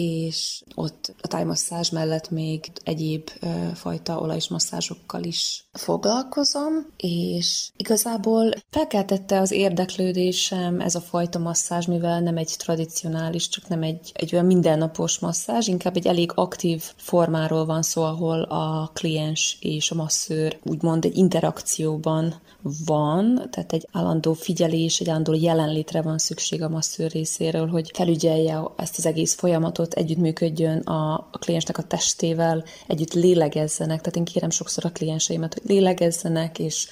és 0.00 0.62
ott 0.74 1.14
a 1.20 1.26
tájmasszázs 1.26 1.90
mellett 1.90 2.30
még 2.30 2.70
egyéb 2.84 3.30
fajta 3.74 4.18
olajsmasszázsokkal 4.18 5.22
is 5.22 5.64
foglalkozom, 5.72 6.86
és 6.96 7.70
igazából 7.76 8.50
felkeltette 8.70 9.40
az 9.40 9.50
érdeklődésem 9.50 10.80
ez 10.80 10.94
a 10.94 11.00
fajta 11.00 11.38
masszázs, 11.38 11.86
mivel 11.86 12.20
nem 12.20 12.36
egy 12.36 12.54
tradicionális, 12.58 13.48
csak 13.48 13.68
nem 13.68 13.82
egy, 13.82 14.10
egy 14.14 14.34
olyan 14.34 14.46
mindennapos 14.46 15.18
masszázs, 15.18 15.66
inkább 15.66 15.96
egy 15.96 16.06
elég 16.06 16.32
aktív 16.34 16.82
formáról 16.96 17.64
van 17.64 17.82
szó, 17.82 18.02
ahol 18.02 18.42
a 18.42 18.90
kliens 18.94 19.56
és 19.60 19.90
a 19.90 19.94
masszőr 19.94 20.58
úgymond 20.62 21.04
egy 21.04 21.16
interakcióban 21.16 22.40
van, 22.86 23.48
tehát 23.50 23.72
egy 23.72 23.88
állandó 23.92 24.32
figyelés, 24.32 25.00
egy 25.00 25.08
állandó 25.08 25.34
jelenlétre 25.34 26.02
van 26.02 26.18
szükség 26.18 26.62
a 26.62 26.68
masszőr 26.68 27.10
részéről, 27.10 27.68
hogy 27.68 27.90
felügyelje 27.94 28.62
ezt 28.76 28.98
az 28.98 29.06
egész 29.06 29.34
folyamatot, 29.34 29.89
együttműködjön 29.94 30.78
a, 30.78 31.14
a 31.14 31.38
kliensnek 31.38 31.78
a 31.78 31.82
testével, 31.82 32.64
együtt 32.86 33.12
lélegezzenek. 33.12 33.98
Tehát 33.98 34.16
én 34.16 34.24
kérem 34.24 34.50
sokszor 34.50 34.84
a 34.84 34.92
klienseimet, 34.92 35.54
hogy 35.54 35.70
lélegezzenek, 35.70 36.58
és 36.58 36.88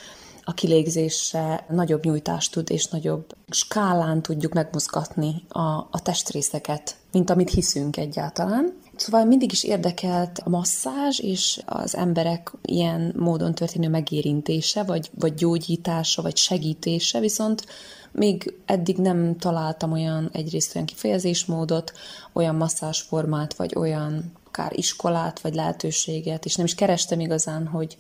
a 0.49 0.53
kilégzése 0.53 1.64
nagyobb 1.68 2.05
nyújtást 2.05 2.53
tud, 2.53 2.70
és 2.70 2.86
nagyobb 2.86 3.34
skálán 3.49 4.22
tudjuk 4.22 4.53
megmozgatni 4.53 5.42
a, 5.49 5.61
a 5.90 6.01
testrészeket, 6.03 6.96
mint 7.12 7.30
amit 7.30 7.51
hiszünk 7.51 7.96
egyáltalán. 7.96 8.74
Szóval 8.96 9.24
mindig 9.24 9.53
is 9.53 9.64
érdekelt 9.64 10.40
a 10.44 10.49
masszázs 10.49 11.18
és 11.18 11.61
az 11.66 11.96
emberek 11.96 12.53
ilyen 12.62 13.14
módon 13.16 13.55
történő 13.55 13.88
megérintése, 13.88 14.82
vagy, 14.82 15.11
vagy 15.18 15.34
gyógyítása, 15.34 16.22
vagy 16.22 16.36
segítése, 16.36 17.20
viszont 17.20 17.66
még 18.12 18.54
eddig 18.64 18.96
nem 18.96 19.36
találtam 19.38 19.92
olyan 19.92 20.30
egyrészt 20.32 20.74
olyan 20.74 20.86
kifejezésmódot, 20.86 21.92
olyan 22.32 22.54
masszázsformát, 22.54 23.54
vagy 23.54 23.74
olyan 23.76 24.32
akár 24.59 24.78
iskolát, 24.78 25.40
vagy 25.40 25.54
lehetőséget, 25.54 26.44
és 26.44 26.54
nem 26.54 26.66
is 26.66 26.74
kerestem 26.74 27.20
igazán, 27.20 27.66
hogy, 27.66 27.96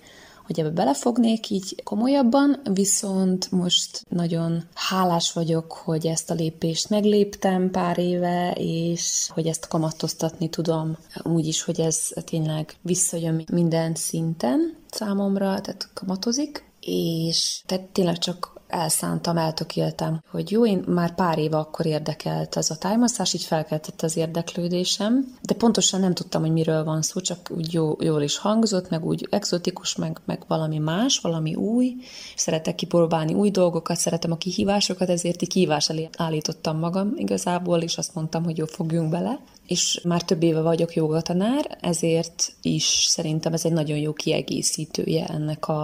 hogy 0.46 0.60
ebbe 0.60 0.70
belefognék 0.70 1.50
így 1.50 1.82
komolyabban, 1.84 2.60
viszont 2.72 3.50
most 3.50 4.04
nagyon 4.08 4.64
hálás 4.74 5.32
vagyok, 5.32 5.72
hogy 5.72 6.06
ezt 6.06 6.30
a 6.30 6.34
lépést 6.34 6.88
megléptem 6.88 7.70
pár 7.70 7.98
éve, 7.98 8.52
és 8.56 9.28
hogy 9.34 9.46
ezt 9.46 9.68
kamatoztatni 9.68 10.48
tudom. 10.48 10.96
Úgy 11.22 11.46
is, 11.46 11.62
hogy 11.62 11.80
ez 11.80 12.08
tényleg 12.24 12.74
visszajön 12.82 13.44
minden 13.52 13.94
szinten 13.94 14.76
számomra, 14.90 15.60
tehát 15.60 15.88
kamatozik, 15.94 16.64
és 16.80 17.60
tehát 17.66 17.84
tényleg 17.84 18.18
csak 18.18 18.57
elszántam, 18.68 19.36
eltökéltem, 19.36 20.22
hogy 20.30 20.50
jó, 20.50 20.66
én 20.66 20.84
már 20.86 21.14
pár 21.14 21.38
éve 21.38 21.56
akkor 21.56 21.86
érdekelt 21.86 22.56
ez 22.56 22.70
a 22.70 22.76
tájmasszás, 22.76 23.34
így 23.34 23.42
felkeltett 23.42 24.02
az 24.02 24.16
érdeklődésem, 24.16 25.34
de 25.42 25.54
pontosan 25.54 26.00
nem 26.00 26.14
tudtam, 26.14 26.40
hogy 26.40 26.52
miről 26.52 26.84
van 26.84 27.02
szó, 27.02 27.20
csak 27.20 27.50
úgy 27.56 27.72
jó, 27.72 27.96
jól 28.00 28.22
is 28.22 28.38
hangzott, 28.38 28.90
meg 28.90 29.04
úgy 29.04 29.26
exotikus, 29.30 29.96
meg, 29.96 30.20
meg 30.24 30.42
valami 30.46 30.78
más, 30.78 31.18
valami 31.18 31.54
új. 31.54 31.96
Szeretek 32.36 32.74
kipróbálni 32.74 33.34
új 33.34 33.50
dolgokat, 33.50 33.96
szeretem 33.96 34.32
a 34.32 34.36
kihívásokat, 34.36 35.08
ezért 35.08 35.42
így 35.42 35.48
kihívás 35.48 35.88
elé 35.88 36.08
állítottam 36.16 36.78
magam 36.78 37.12
igazából, 37.16 37.80
és 37.80 37.98
azt 37.98 38.14
mondtam, 38.14 38.44
hogy 38.44 38.56
jó, 38.56 38.64
fogjunk 38.64 39.10
bele 39.10 39.40
és 39.68 40.00
már 40.04 40.22
több 40.22 40.42
éve 40.42 40.60
vagyok 40.60 40.94
jogatanár, 40.94 41.78
ezért 41.80 42.52
is 42.62 42.84
szerintem 43.08 43.52
ez 43.52 43.64
egy 43.64 43.72
nagyon 43.72 43.98
jó 43.98 44.12
kiegészítője 44.12 45.26
ennek 45.26 45.68
a, 45.68 45.82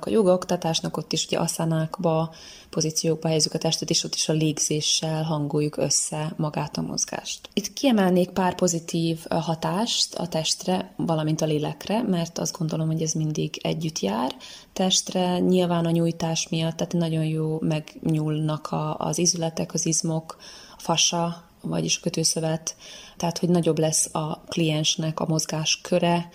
a 0.00 0.10
jogaoktatásnak, 0.10 0.96
ott 0.96 1.12
is 1.12 1.26
ugye 1.26 1.38
aszanákba, 1.38 2.21
pozíciókba 2.70 3.26
helyezzük 3.26 3.54
a 3.54 3.58
testet, 3.58 3.90
és 3.90 4.04
ott 4.04 4.14
is 4.14 4.28
a 4.28 4.32
légzéssel 4.32 5.22
hangoljuk 5.22 5.76
össze 5.76 6.34
magát 6.36 6.76
a 6.76 6.82
mozgást. 6.82 7.48
Itt 7.52 7.72
kiemelnék 7.72 8.30
pár 8.30 8.54
pozitív 8.54 9.24
hatást 9.28 10.14
a 10.14 10.28
testre, 10.28 10.92
valamint 10.96 11.40
a 11.40 11.46
lélekre, 11.46 12.02
mert 12.02 12.38
azt 12.38 12.58
gondolom, 12.58 12.86
hogy 12.86 13.02
ez 13.02 13.12
mindig 13.12 13.58
együtt 13.62 13.98
jár. 13.98 14.34
Testre 14.72 15.38
nyilván 15.38 15.86
a 15.86 15.90
nyújtás 15.90 16.48
miatt, 16.48 16.76
tehát 16.76 16.92
nagyon 16.92 17.24
jó 17.24 17.58
megnyúlnak 17.60 18.66
a, 18.66 18.96
az 18.98 19.18
izületek, 19.18 19.74
az 19.74 19.86
izmok, 19.86 20.36
a 20.76 20.80
fasa, 20.80 21.44
vagyis 21.62 21.96
a 21.96 22.00
kötőszövet, 22.00 22.76
tehát 23.16 23.38
hogy 23.38 23.48
nagyobb 23.48 23.78
lesz 23.78 24.14
a 24.14 24.40
kliensnek 24.40 25.20
a 25.20 25.26
mozgás 25.26 25.80
köre, 25.82 26.28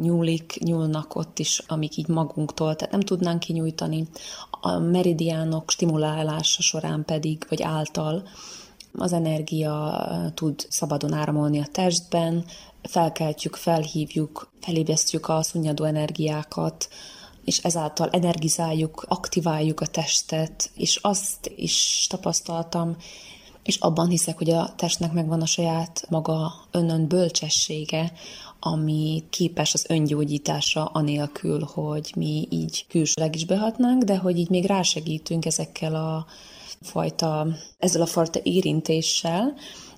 nyúlik, 0.00 0.58
nyúlnak 0.64 1.14
ott 1.14 1.38
is, 1.38 1.62
amik 1.66 1.96
így 1.96 2.08
magunktól, 2.08 2.76
tehát 2.76 2.92
nem 2.92 3.00
tudnánk 3.00 3.40
kinyújtani. 3.40 4.08
A 4.64 4.78
meridiánok 4.78 5.70
stimulálása 5.70 6.62
során 6.62 7.04
pedig, 7.04 7.46
vagy 7.48 7.62
által 7.62 8.22
az 8.92 9.12
energia 9.12 10.04
tud 10.34 10.66
szabadon 10.68 11.12
áramolni 11.12 11.60
a 11.60 11.66
testben, 11.72 12.44
felkeltjük, 12.82 13.56
felhívjuk, 13.56 14.50
felébresztjük 14.60 15.28
a 15.28 15.42
szunnyadó 15.42 15.84
energiákat, 15.84 16.88
és 17.44 17.58
ezáltal 17.58 18.08
energizáljuk, 18.10 19.04
aktiváljuk 19.08 19.80
a 19.80 19.86
testet, 19.86 20.70
és 20.74 20.98
azt 21.02 21.52
is 21.56 22.06
tapasztaltam, 22.08 22.96
és 23.64 23.76
abban 23.76 24.08
hiszek, 24.08 24.38
hogy 24.38 24.50
a 24.50 24.74
testnek 24.76 25.12
megvan 25.12 25.40
a 25.40 25.46
saját 25.46 26.06
maga 26.08 26.52
önön 26.70 27.08
bölcsessége, 27.08 28.12
ami 28.60 29.24
képes 29.30 29.74
az 29.74 29.84
öngyógyításra 29.88 30.84
anélkül, 30.84 31.68
hogy 31.72 32.12
mi 32.16 32.46
így 32.50 32.86
külsőleg 32.88 33.34
is 33.34 33.44
behatnánk, 33.46 34.02
de 34.02 34.16
hogy 34.16 34.38
így 34.38 34.50
még 34.50 34.66
rásegítünk 34.66 35.44
ezekkel 35.44 35.94
a 35.94 36.26
fajta, 36.80 37.46
ezzel 37.78 38.02
a 38.02 38.06
fajta 38.06 38.40
érintéssel, 38.42 39.54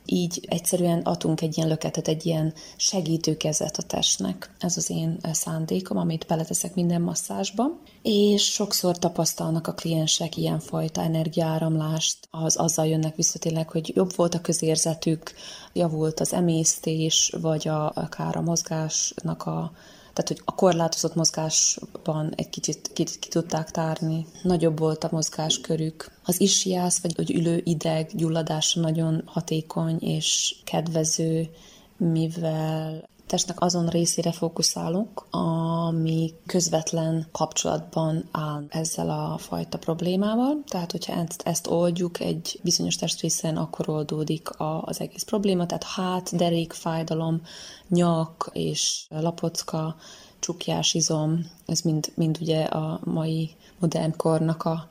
így 0.07 0.47
egyszerűen 0.49 1.01
adunk 1.01 1.41
egy 1.41 1.57
ilyen 1.57 1.69
löketet, 1.69 2.09
egy 2.09 2.27
ilyen 2.27 2.53
segítőkezet 2.77 3.77
a 3.77 3.83
testnek. 3.83 4.55
Ez 4.59 4.77
az 4.77 4.91
én 4.91 5.19
szándékom, 5.33 5.97
amit 5.97 6.27
beleteszek 6.27 6.75
minden 6.75 7.03
masszásba. 7.03 7.65
És 8.03 8.43
sokszor 8.43 8.99
tapasztalnak 8.99 9.67
a 9.67 9.75
kliensek 9.75 10.37
ilyenfajta 10.37 11.01
energiáramlást, 11.01 12.19
az 12.31 12.57
azzal 12.57 12.87
jönnek 12.87 13.17
vissza 13.17 13.39
tényleg, 13.39 13.71
hogy 13.71 13.93
jobb 13.95 14.15
volt 14.17 14.35
a 14.35 14.41
közérzetük, 14.41 15.33
javult 15.73 16.21
az 16.21 16.33
emésztés, 16.33 17.33
vagy 17.41 17.69
a, 17.69 17.93
akár 17.95 18.37
a 18.37 18.41
mozgásnak 18.41 19.43
a 19.43 19.73
tehát 20.15 20.29
hogy 20.29 20.41
a 20.45 20.55
korlátozott 20.55 21.15
mozgásban 21.15 22.33
egy 22.37 22.49
kicsit, 22.49 22.91
kicsit 22.93 23.19
ki 23.19 23.29
tudták 23.29 23.71
tárni. 23.71 24.27
Nagyobb 24.43 24.79
volt 24.79 25.05
a 25.05 25.09
mozgáskörük. 25.11 26.11
Az 26.25 26.41
isjász, 26.41 27.01
vagy, 27.01 27.17
vagy 27.17 27.35
ülő 27.35 27.61
ideg 27.65 28.11
gyulladása 28.13 28.81
nagyon 28.81 29.23
hatékony 29.25 29.99
és 30.01 30.55
kedvező, 30.65 31.49
mivel 31.97 33.09
testnek 33.27 33.61
azon 33.61 33.87
részére 33.87 34.33
fókuszálunk, 34.33 35.25
ami 35.31 36.33
közvetlen 36.47 37.27
kapcsolatban 37.33 38.29
áll 38.31 38.65
ezzel 38.69 39.11
a 39.11 39.39
fajta 39.39 39.79
problémával. 39.79 40.63
Tehát, 40.69 40.91
hogyha 40.91 41.13
ezt, 41.13 41.43
ezt 41.45 41.67
oldjuk 41.67 42.21
egy 42.21 42.61
bizonyos 42.63 42.97
testrészen, 42.97 43.57
akkor 43.57 43.89
oldódik 43.89 44.51
a, 44.51 44.83
az 44.83 45.01
egész 45.01 45.23
probléma. 45.23 45.67
Tehát 45.67 45.85
hát, 45.85 46.37
derék, 46.37 46.73
fájdalom, 46.73 47.43
nyak 47.89 48.51
és 48.53 49.07
lapocka, 49.09 49.97
csukjás 50.39 50.95
izom, 50.95 51.51
ez 51.67 51.81
mind, 51.81 52.13
mind 52.15 52.39
ugye 52.41 52.63
a 52.63 53.01
mai 53.05 53.51
modern 53.79 54.17
kornak 54.17 54.65
a 54.65 54.89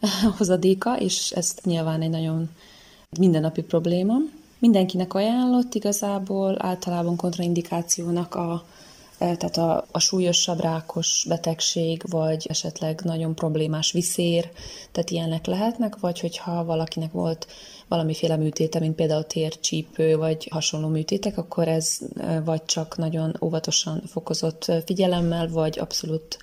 hozadéka, 0.38 0.98
és 0.98 1.30
ez 1.30 1.54
nyilván 1.64 2.02
egy 2.02 2.10
nagyon 2.10 2.50
mindennapi 3.18 3.62
probléma. 3.62 4.14
Mindenkinek 4.58 5.14
ajánlott 5.14 5.74
igazából 5.74 6.56
általában 6.58 7.16
kontraindikációnak 7.16 8.34
a, 8.34 8.64
e, 9.18 9.36
tehát 9.36 9.56
a, 9.56 9.86
a 9.90 9.98
súlyosabb 9.98 10.60
rákos 10.60 11.24
betegség, 11.28 12.02
vagy 12.10 12.46
esetleg 12.48 13.00
nagyon 13.04 13.34
problémás 13.34 13.92
viszér, 13.92 14.50
tehát 14.92 15.10
ilyenek 15.10 15.46
lehetnek, 15.46 15.98
vagy 16.00 16.20
hogyha 16.20 16.64
valakinek 16.64 17.12
volt 17.12 17.46
valamiféle 17.88 18.36
műtéte, 18.36 18.78
mint 18.78 18.94
például 18.94 19.26
tércsípő, 19.26 20.16
vagy 20.16 20.48
hasonló 20.50 20.88
műtétek, 20.88 21.38
akkor 21.38 21.68
ez 21.68 21.98
e, 22.16 22.40
vagy 22.40 22.64
csak 22.64 22.96
nagyon 22.96 23.36
óvatosan 23.40 24.02
fokozott 24.06 24.72
figyelemmel, 24.84 25.48
vagy 25.48 25.78
abszolút 25.78 26.38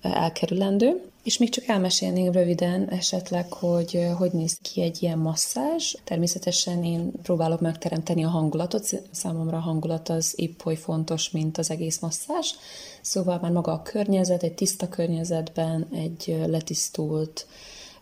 elkerülendő. 0.00 1.02
És 1.22 1.38
még 1.38 1.48
csak 1.48 1.66
elmesélném 1.66 2.32
röviden 2.32 2.88
esetleg, 2.88 3.52
hogy 3.52 4.06
hogy 4.18 4.30
néz 4.32 4.58
ki 4.62 4.82
egy 4.82 5.02
ilyen 5.02 5.18
masszázs. 5.18 5.94
Természetesen 6.04 6.84
én 6.84 7.12
próbálok 7.22 7.60
megteremteni 7.60 8.24
a 8.24 8.28
hangulatot, 8.28 9.02
számomra 9.10 9.56
a 9.56 9.60
hangulat 9.60 10.08
az 10.08 10.32
épp 10.36 10.64
oly 10.64 10.76
fontos, 10.76 11.30
mint 11.30 11.58
az 11.58 11.70
egész 11.70 11.98
masszázs. 11.98 12.50
Szóval 13.00 13.38
már 13.42 13.50
maga 13.50 13.72
a 13.72 13.82
környezet, 13.82 14.42
egy 14.42 14.54
tiszta 14.54 14.88
környezetben, 14.88 15.86
egy 15.92 16.42
letisztult, 16.46 17.46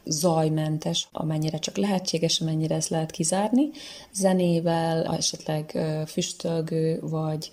zajmentes, 0.04 1.08
amennyire 1.12 1.58
csak 1.58 1.76
lehetséges, 1.76 2.40
amennyire 2.40 2.74
ezt 2.74 2.88
lehet 2.88 3.10
kizárni, 3.10 3.70
zenével, 4.12 5.16
esetleg 5.16 5.78
füstölgő, 6.06 7.00
vagy 7.00 7.50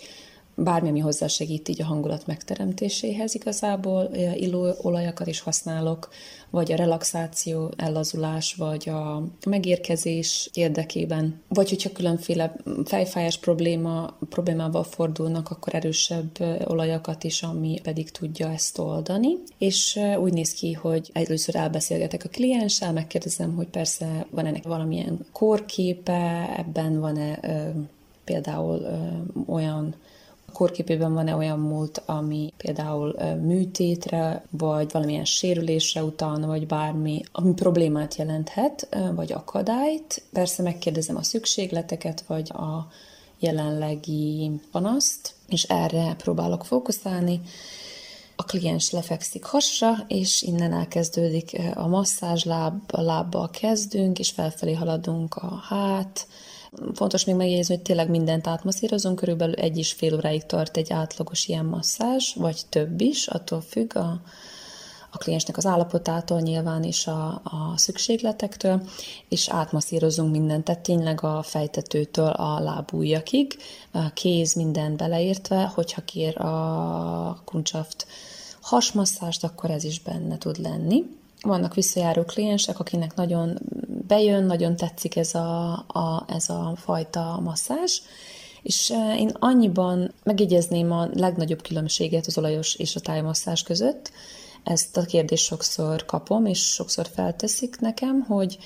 bármi, 0.55 0.89
ami 0.89 0.99
hozzásegít 0.99 1.69
így 1.69 1.81
a 1.81 1.85
hangulat 1.85 2.27
megteremtéséhez 2.27 3.35
igazából, 3.35 4.09
illóolajakat 4.35 5.27
is 5.27 5.39
használok, 5.39 6.09
vagy 6.49 6.71
a 6.71 6.75
relaxáció, 6.75 7.71
ellazulás, 7.77 8.53
vagy 8.55 8.89
a 8.89 9.23
megérkezés 9.45 10.49
érdekében, 10.53 11.41
vagy 11.47 11.69
hogyha 11.69 11.91
különféle 11.91 12.55
fejfájás 12.85 13.37
probléma, 13.37 14.17
problémával 14.29 14.83
fordulnak, 14.83 15.49
akkor 15.49 15.75
erősebb 15.75 16.39
olajakat 16.65 17.23
is, 17.23 17.43
ami 17.43 17.79
pedig 17.83 18.11
tudja 18.11 18.51
ezt 18.51 18.77
oldani. 18.77 19.37
És 19.57 19.99
úgy 20.19 20.33
néz 20.33 20.53
ki, 20.53 20.73
hogy 20.73 21.09
először 21.13 21.55
elbeszélgetek 21.55 22.23
a 22.23 22.29
klienssel, 22.29 22.93
megkérdezem, 22.93 23.55
hogy 23.55 23.67
persze 23.67 24.25
van 24.29 24.45
ennek 24.45 24.63
valamilyen 24.63 25.25
kórképe, 25.31 26.53
ebben 26.57 26.99
van-e 26.99 27.39
például 28.23 28.87
olyan 29.47 29.95
korképében 30.53 31.13
van-e 31.13 31.35
olyan 31.35 31.59
múlt, 31.59 32.01
ami 32.05 32.53
például 32.57 33.15
műtétre, 33.41 34.45
vagy 34.49 34.91
valamilyen 34.91 35.25
sérülésre 35.25 36.03
utalna, 36.03 36.47
vagy 36.47 36.67
bármi, 36.67 37.21
ami 37.31 37.53
problémát 37.53 38.15
jelenthet, 38.15 38.87
vagy 39.15 39.31
akadályt. 39.31 40.23
Persze 40.31 40.63
megkérdezem 40.63 41.15
a 41.15 41.23
szükségleteket, 41.23 42.23
vagy 42.27 42.49
a 42.53 42.87
jelenlegi 43.39 44.51
panaszt, 44.71 45.33
és 45.47 45.63
erre 45.63 46.15
próbálok 46.15 46.65
fókuszálni. 46.65 47.41
A 48.35 48.43
kliens 48.43 48.91
lefekszik 48.91 49.43
hasra, 49.43 49.95
és 50.07 50.41
innen 50.41 50.73
elkezdődik 50.73 51.61
a 51.75 51.87
masszázs, 51.87 52.43
láb, 52.43 52.81
a 52.87 53.01
lábbal 53.01 53.49
kezdünk, 53.49 54.19
és 54.19 54.29
felfelé 54.29 54.73
haladunk 54.73 55.35
a 55.35 55.61
hát, 55.69 56.27
Fontos 56.93 57.25
még 57.25 57.35
megjegyezni, 57.35 57.75
hogy 57.75 57.83
tényleg 57.83 58.09
mindent 58.09 58.47
átmasszírozunk, 58.47 59.15
körülbelül 59.15 59.55
egy 59.55 59.77
és 59.77 59.91
fél 59.91 60.13
óráig 60.13 60.45
tart 60.45 60.77
egy 60.77 60.91
átlagos 60.93 61.47
ilyen 61.47 61.65
masszázs, 61.65 62.33
vagy 62.35 62.61
több 62.69 63.01
is, 63.01 63.27
attól 63.27 63.61
függ 63.61 63.95
a, 63.95 64.21
a 65.11 65.17
kliensnek 65.17 65.57
az 65.57 65.65
állapotától 65.65 66.39
nyilván 66.39 66.83
is 66.83 67.07
a, 67.07 67.27
a 67.43 67.73
szükségletektől, 67.75 68.81
és 69.29 69.49
átmasszírozunk 69.49 70.31
mindent, 70.31 70.63
tehát 70.63 70.81
tényleg 70.81 71.23
a 71.23 71.41
fejtetőtől 71.41 72.29
a 72.29 72.59
lábújakig, 72.59 73.57
a 73.91 74.13
kéz 74.13 74.53
minden 74.53 74.97
beleértve, 74.97 75.71
hogyha 75.75 76.01
kér 76.01 76.41
a 76.41 77.41
kuncsaft 77.45 78.07
hasmasszást, 78.61 79.43
akkor 79.43 79.69
ez 79.69 79.83
is 79.83 79.99
benne 79.99 80.37
tud 80.37 80.57
lenni. 80.57 81.03
Vannak 81.43 81.73
visszajáró 81.73 82.23
kliensek, 82.23 82.79
akinek 82.79 83.15
nagyon 83.15 83.59
bejön, 84.07 84.43
nagyon 84.43 84.75
tetszik 84.75 85.15
ez 85.15 85.35
a, 85.35 85.71
a, 85.87 86.25
ez 86.27 86.49
a 86.49 86.73
fajta 86.75 87.39
masszázs, 87.43 87.99
és 88.61 88.89
e, 88.89 89.15
én 89.17 89.31
annyiban 89.39 90.13
megjegyezném 90.23 90.91
a 90.91 91.09
legnagyobb 91.13 91.61
különbséget 91.61 92.25
az 92.25 92.37
olajos 92.37 92.75
és 92.75 92.95
a 92.95 92.99
tájmasszázs 92.99 93.61
között. 93.61 94.11
Ezt 94.63 94.97
a 94.97 95.05
kérdést 95.05 95.43
sokszor 95.43 96.05
kapom, 96.05 96.45
és 96.45 96.59
sokszor 96.59 97.07
felteszik 97.13 97.79
nekem, 97.79 98.21
hogy 98.21 98.57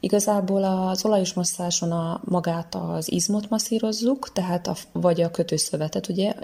Igazából 0.00 0.64
az 0.64 1.04
olajos 1.04 1.32
masszáson 1.32 1.92
a 1.92 2.20
magát 2.24 2.74
az 2.74 3.12
izmot 3.12 3.50
masszírozzuk, 3.50 4.32
tehát 4.32 4.66
a, 4.66 4.74
vagy 4.92 5.20
a 5.20 5.30
kötőszövetet, 5.30 6.08
ugye, 6.08 6.34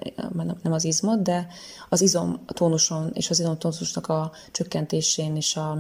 nem 0.63 0.73
az 0.73 0.85
izmot, 0.85 1.23
de 1.23 1.47
az 1.89 2.01
izom 2.01 2.41
tónuson 2.47 3.11
és 3.15 3.31
az 3.31 3.41
izomtónusnak 3.41 4.09
a 4.09 4.33
csökkentésén 4.53 5.37
és 5.37 5.57
a 5.57 5.79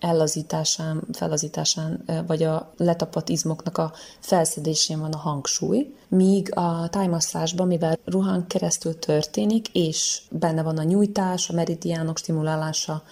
ellazításán, 0.00 1.02
felazításán, 1.12 2.04
vagy 2.26 2.42
a 2.42 2.72
letapadt 2.76 3.28
izmoknak 3.28 3.78
a 3.78 3.92
felszedésén 4.18 5.00
van 5.00 5.12
a 5.12 5.18
hangsúly, 5.18 5.94
míg 6.08 6.56
a 6.56 6.88
tájmasszásban, 6.88 7.66
mivel 7.66 7.98
ruhán 8.04 8.46
keresztül 8.46 8.98
történik, 8.98 9.68
és 9.72 10.22
benne 10.30 10.62
van 10.62 10.78
a 10.78 10.82
nyújtás, 10.82 11.50
a 11.50 11.52
meridiánok 11.52 12.18
stimulálása, 12.18 13.02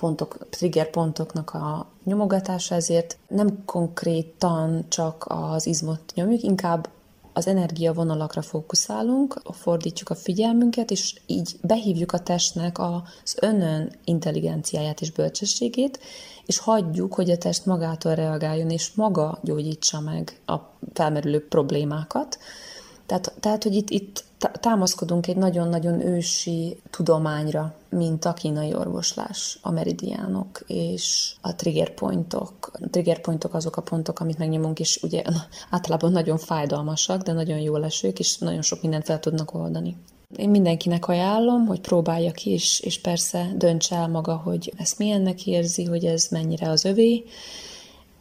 pontok, 0.00 0.48
trigger 0.50 0.90
pontoknak 0.90 1.50
a 1.50 1.86
nyomogatása, 2.04 2.74
ezért 2.74 3.18
nem 3.28 3.64
konkrétan 3.64 4.84
csak 4.88 5.24
az 5.28 5.66
izmot 5.66 6.12
nyomjuk, 6.14 6.42
inkább 6.42 6.88
az 7.32 7.46
energiavonalakra 7.46 8.42
fókuszálunk, 8.42 9.40
fordítjuk 9.52 10.10
a 10.10 10.14
figyelmünket, 10.14 10.90
és 10.90 11.14
így 11.26 11.56
behívjuk 11.62 12.12
a 12.12 12.18
testnek 12.18 12.78
az 12.78 13.36
önön 13.40 13.92
intelligenciáját 14.04 15.00
és 15.00 15.10
bölcsességét, 15.10 15.98
és 16.46 16.58
hagyjuk, 16.58 17.14
hogy 17.14 17.30
a 17.30 17.38
test 17.38 17.66
magától 17.66 18.14
reagáljon, 18.14 18.70
és 18.70 18.92
maga 18.94 19.38
gyógyítsa 19.42 20.00
meg 20.00 20.40
a 20.46 20.56
felmerülő 20.92 21.46
problémákat. 21.48 22.38
Tehát, 23.06 23.32
tehát 23.40 23.62
hogy 23.62 23.74
itt, 23.74 23.90
itt 23.90 24.24
támaszkodunk 24.60 25.26
egy 25.26 25.36
nagyon-nagyon 25.36 26.00
ősi 26.00 26.80
tudományra, 26.90 27.74
mint 27.88 28.24
a 28.24 28.32
kínai 28.32 28.74
orvoslás, 28.74 29.58
a 29.62 29.70
meridiánok 29.70 30.62
és 30.66 31.32
a 31.40 31.54
trigger 31.54 31.94
pointok. 31.94 32.52
A 32.72 32.88
trigger 32.90 33.20
pointok 33.20 33.54
azok 33.54 33.76
a 33.76 33.82
pontok, 33.82 34.20
amit 34.20 34.38
megnyomunk, 34.38 34.80
és 34.80 35.00
ugye 35.02 35.22
általában 35.70 36.12
nagyon 36.12 36.38
fájdalmasak, 36.38 37.22
de 37.22 37.32
nagyon 37.32 37.58
jó 37.58 37.76
lesők, 37.76 38.18
és 38.18 38.38
nagyon 38.38 38.62
sok 38.62 38.82
mindent 38.82 39.04
fel 39.04 39.20
tudnak 39.20 39.54
oldani. 39.54 39.96
Én 40.36 40.50
mindenkinek 40.50 41.08
ajánlom, 41.08 41.66
hogy 41.66 41.80
próbálja 41.80 42.32
ki, 42.32 42.50
és, 42.50 42.80
és 42.80 43.00
persze 43.00 43.52
döntse 43.56 43.96
el 43.96 44.08
maga, 44.08 44.36
hogy 44.36 44.72
ezt 44.76 44.98
milyennek 44.98 45.46
érzi, 45.46 45.84
hogy 45.84 46.04
ez 46.04 46.26
mennyire 46.30 46.70
az 46.70 46.84
övé, 46.84 47.24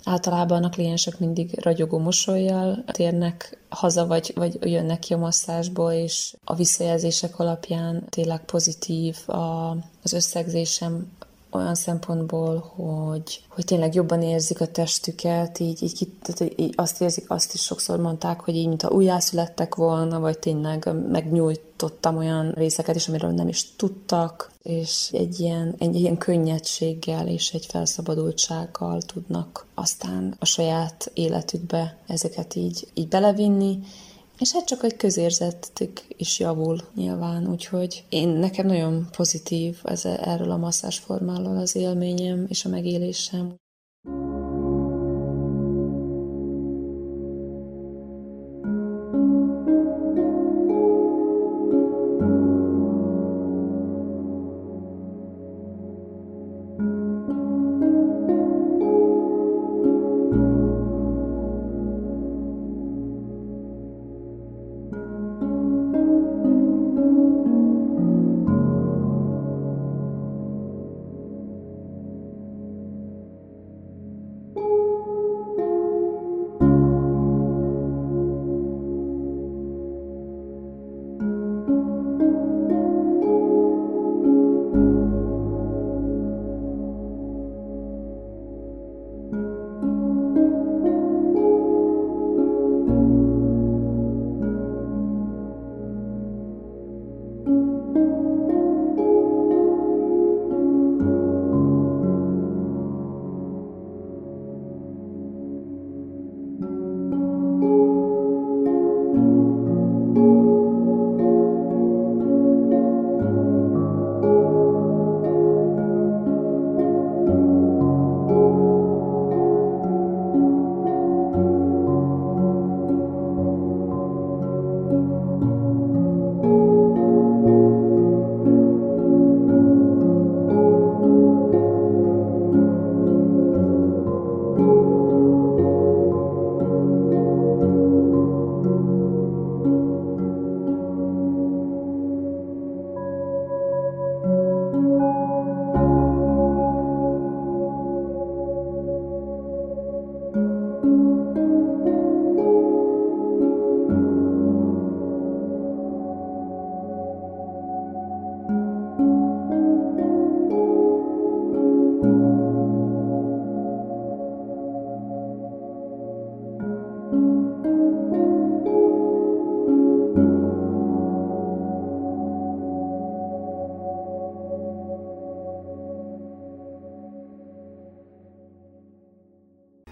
Általában 0.03 0.63
a 0.63 0.69
kliensek 0.69 1.19
mindig 1.19 1.59
ragyogó 1.61 1.97
mosolyjal 1.97 2.83
térnek 2.91 3.57
haza, 3.69 4.07
vagy, 4.07 4.31
vagy 4.35 4.57
jönnek 4.61 4.99
ki 4.99 5.13
a 5.13 5.17
masszásból, 5.17 5.91
és 5.91 6.35
a 6.43 6.55
visszajelzések 6.55 7.39
alapján 7.39 8.03
tényleg 8.09 8.45
pozitív 8.45 9.17
a, 9.27 9.69
az 10.03 10.13
összegzésem 10.13 11.11
olyan 11.51 11.75
szempontból, 11.75 12.73
hogy, 12.75 13.41
hogy 13.47 13.65
tényleg 13.65 13.93
jobban 13.93 14.21
érzik 14.21 14.61
a 14.61 14.67
testüket, 14.67 15.59
így, 15.59 15.83
így, 15.83 16.07
tehát 16.21 16.59
így 16.59 16.73
azt 16.75 17.01
érzik, 17.01 17.29
azt 17.29 17.53
is 17.53 17.61
sokszor 17.61 17.99
mondták, 17.99 18.39
hogy 18.39 18.55
így, 18.55 18.67
mint 18.67 18.81
ha 18.81 18.89
újjászülettek 18.89 19.75
volna, 19.75 20.19
vagy 20.19 20.39
tényleg 20.39 20.89
megnyújtottam 21.09 22.17
olyan 22.17 22.51
részeket 22.51 22.95
is, 22.95 23.07
amiről 23.07 23.31
nem 23.31 23.47
is 23.47 23.75
tudtak, 23.75 24.51
és 24.63 25.09
egy 25.11 25.39
ilyen, 25.39 25.75
egy 25.77 25.95
ilyen 25.95 26.17
könnyedséggel 26.17 27.27
és 27.27 27.53
egy 27.53 27.65
felszabadultsággal 27.65 29.01
tudnak 29.01 29.67
aztán 29.73 30.35
a 30.39 30.45
saját 30.45 31.11
életükbe 31.13 31.97
ezeket 32.07 32.55
így, 32.55 32.87
így 32.93 33.07
belevinni, 33.07 33.79
És 34.39 34.51
hát 34.51 34.65
csak 34.65 34.83
egy 34.83 34.95
közérzetük 34.95 36.01
is 36.07 36.39
javul 36.39 36.77
nyilván, 36.95 37.49
úgyhogy 37.49 38.03
én 38.09 38.27
nekem 38.27 38.65
nagyon 38.65 39.07
pozitív 39.11 39.79
ez, 39.83 40.05
erről 40.05 40.51
a 40.51 40.57
masszásformáról 40.57 41.57
az 41.57 41.75
élményem 41.75 42.45
és 42.49 42.65
a 42.65 42.69
megélésem. 42.69 43.55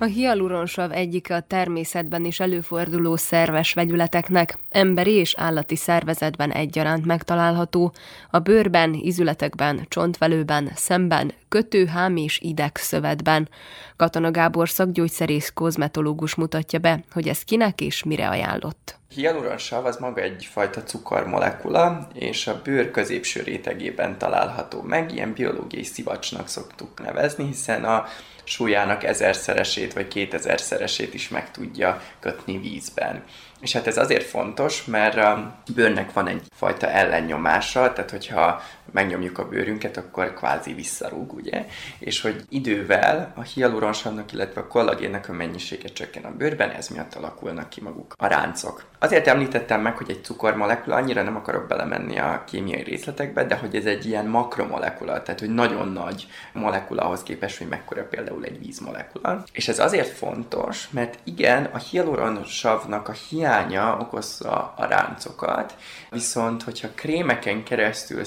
Hialuronsav 0.06 0.92
egyike 0.92 1.36
a 1.36 1.42
természetben 1.42 2.26
is 2.26 2.40
előforduló 2.40 3.16
szerves 3.16 3.74
vegyületeknek, 3.74 4.58
emberi 4.70 5.12
és 5.12 5.36
állati 5.38 5.76
szervezetben 5.76 6.52
egyaránt 6.52 7.06
megtalálható, 7.06 7.94
a 8.30 8.40
bőrben, 8.40 8.94
izületekben, 8.94 9.86
csontvelőben, 9.88 10.72
szemben, 10.76 11.34
kötőhám 11.50 12.16
és 12.16 12.40
idegszövetben. 12.40 13.50
Katona 13.96 14.32
Gábor 14.32 14.70
szakgyógyszerész 14.70 15.52
kozmetológus 15.54 16.36
mutatja 16.36 16.80
be, 16.80 17.04
hogy 17.12 17.28
ez 17.28 17.44
kinek 17.44 17.82
és 17.82 18.04
mire 18.04 18.30
ajánlott. 18.30 18.96
Hialuronsav 19.10 19.86
az 19.86 19.98
maga 19.98 20.22
egyfajta 20.22 20.84
cukormolekula, 20.84 22.08
és 22.14 22.48
a 22.48 22.62
bőr 22.64 22.92
középső 22.92 23.42
rétegében 23.42 24.18
található 24.18 24.82
meg, 24.82 25.14
ilyen 25.14 25.34
biológiai 25.34 25.84
szivacsnak 25.84 26.48
szoktuk 26.48 27.04
nevezni, 27.04 27.46
hiszen 27.46 27.84
a 27.84 28.06
súlyának 28.48 29.04
ezerszeresét 29.04 29.94
vagy 29.94 30.08
kétezerszeresét 30.08 31.14
is 31.14 31.30
meg 31.30 31.52
tudja 31.52 32.02
kötni 32.20 32.58
vízben. 32.58 33.24
És 33.62 33.74
hát 33.74 33.88
ez 33.88 33.98
azért 33.98 34.26
fontos, 34.26 34.86
mert 34.86 35.18
a 35.18 35.56
bőrnek 35.76 36.14
van 36.14 36.28
egyfajta 36.28 36.90
ellennyomása, 36.90 37.94
tehát 37.94 38.12
hogyha 38.12 38.62
megnyomjuk 38.92 39.38
a 39.38 39.48
bőrünket, 39.48 39.98
akkor 39.98 40.34
kvázi 40.34 40.74
visszarúg, 40.74 41.34
ugye? 41.34 41.66
És 42.00 42.22
hogy 42.22 42.46
idővel 42.50 43.34
a 43.36 43.42
hialuronsavnak, 43.42 44.34
illetve 44.34 44.62
a 44.62 44.68
kollagénnek 44.68 45.30
a 45.30 45.34
mennyisége 45.34 45.88
csökken 45.88 46.24
a 46.24 46.36
bőrben, 46.38 46.70
ez 46.70 46.88
miatt 46.88 47.14
alakulnak 47.14 47.70
ki 47.70 47.82
maguk 47.82 48.14
a 48.18 48.28
ráncok. 48.28 48.84
Azért 49.00 49.28
említettem 49.28 49.82
meg, 49.82 49.98
hogy 49.98 50.10
egy 50.10 50.24
cukormolekula, 50.24 50.96
annyira 50.96 51.24
nem 51.24 51.36
akarok 51.36 51.68
belemenni 51.68 52.20
a 52.20 52.44
kémiai 52.48 52.84
részletekbe, 52.84 53.46
de 53.46 53.56
hogy 53.56 53.76
ez 53.76 53.86
egy 53.86 54.06
ilyen 54.06 54.26
makromolekula, 54.26 55.24
tehát 55.24 55.40
hogy 55.40 55.54
nagyon 55.54 55.88
nagy 55.88 56.28
molekula 56.54 57.02
ahhoz 57.02 57.24
képest, 57.24 57.58
hogy 57.58 57.68
mekkora 57.68 58.04
például 58.04 58.44
egy 58.44 58.60
vízmolekula. 58.60 59.44
És 59.52 59.68
ez 59.68 59.80
azért 59.80 60.18
fontos, 60.18 60.90
mert 60.90 61.20
igen, 61.24 61.66
a 61.66 61.78
hialuronsavnak 61.78 63.08
a 63.08 63.12
hiánya 63.12 63.98
okozza 64.00 64.74
a 64.78 64.86
ráncokat, 64.86 65.76
viszont 66.10 66.64
hogyha 66.64 66.88
krémeken 66.96 67.64
keresztül 67.64 68.24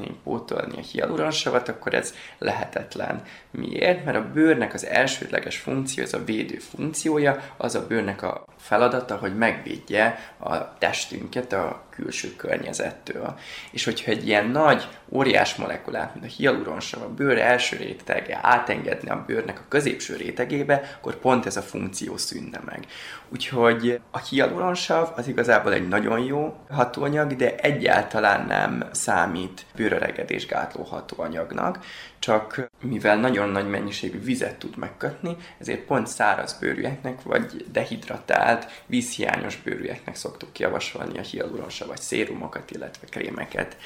szeretnénk 0.00 0.22
pótolni 0.22 0.76
a 0.76 0.80
hialuronsavat, 0.92 1.68
akkor 1.68 1.94
ez 1.94 2.14
lehetetlen. 2.38 3.22
Miért? 3.50 4.04
Mert 4.04 4.16
a 4.16 4.30
bőrnek 4.32 4.74
az 4.74 4.86
elsődleges 4.86 5.56
funkció, 5.56 6.02
ez 6.02 6.14
a 6.14 6.24
védő 6.24 6.58
funkciója, 6.58 7.42
az 7.56 7.74
a 7.74 7.86
bőrnek 7.86 8.22
a 8.22 8.44
feladata, 8.58 9.16
hogy 9.16 9.36
megvédje 9.36 10.34
a 10.38 10.78
testünket 10.78 11.52
a 11.52 11.82
külső 12.00 12.36
környezettől. 12.36 13.38
És 13.70 13.84
hogyha 13.84 14.10
egy 14.10 14.26
ilyen 14.26 14.46
nagy, 14.46 14.88
óriás 15.08 15.54
molekulát, 15.54 16.14
mint 16.14 16.26
a 16.26 16.34
hialuronsav, 16.36 17.02
a 17.02 17.08
bőr 17.08 17.38
első 17.38 17.76
rétege 17.76 18.38
átengedne 18.42 19.12
a 19.12 19.24
bőrnek 19.26 19.58
a 19.58 19.68
középső 19.68 20.16
rétegébe, 20.16 20.96
akkor 20.98 21.16
pont 21.16 21.46
ez 21.46 21.56
a 21.56 21.62
funkció 21.62 22.16
szűnne 22.16 22.60
meg. 22.64 22.86
Úgyhogy 23.28 24.00
a 24.10 24.18
hialuronsav 24.18 25.08
az 25.16 25.28
igazából 25.28 25.72
egy 25.72 25.88
nagyon 25.88 26.20
jó 26.24 26.56
hatóanyag, 26.70 27.36
de 27.36 27.56
egyáltalán 27.56 28.46
nem 28.46 28.84
számít 28.92 29.66
bőröregedés 29.76 30.46
gátló 30.46 30.82
hatóanyagnak, 30.82 31.84
csak 32.20 32.70
mivel 32.80 33.16
nagyon 33.16 33.48
nagy 33.48 33.68
mennyiségű 33.68 34.20
vizet 34.20 34.58
tud 34.58 34.76
megkötni, 34.76 35.36
ezért 35.58 35.80
pont 35.80 36.06
száraz 36.06 36.58
bőrűeknek 36.60 37.22
vagy 37.22 37.64
dehidratált, 37.72 38.66
vízhiányos 38.86 39.56
bőrűeknek 39.56 40.14
szoktuk 40.14 40.58
javasolni 40.58 41.18
a 41.18 41.22
hialuronsav 41.22 41.88
vagy 41.88 42.00
szérumokat, 42.00 42.70
illetve 42.70 43.06
krémeket. 43.10 43.76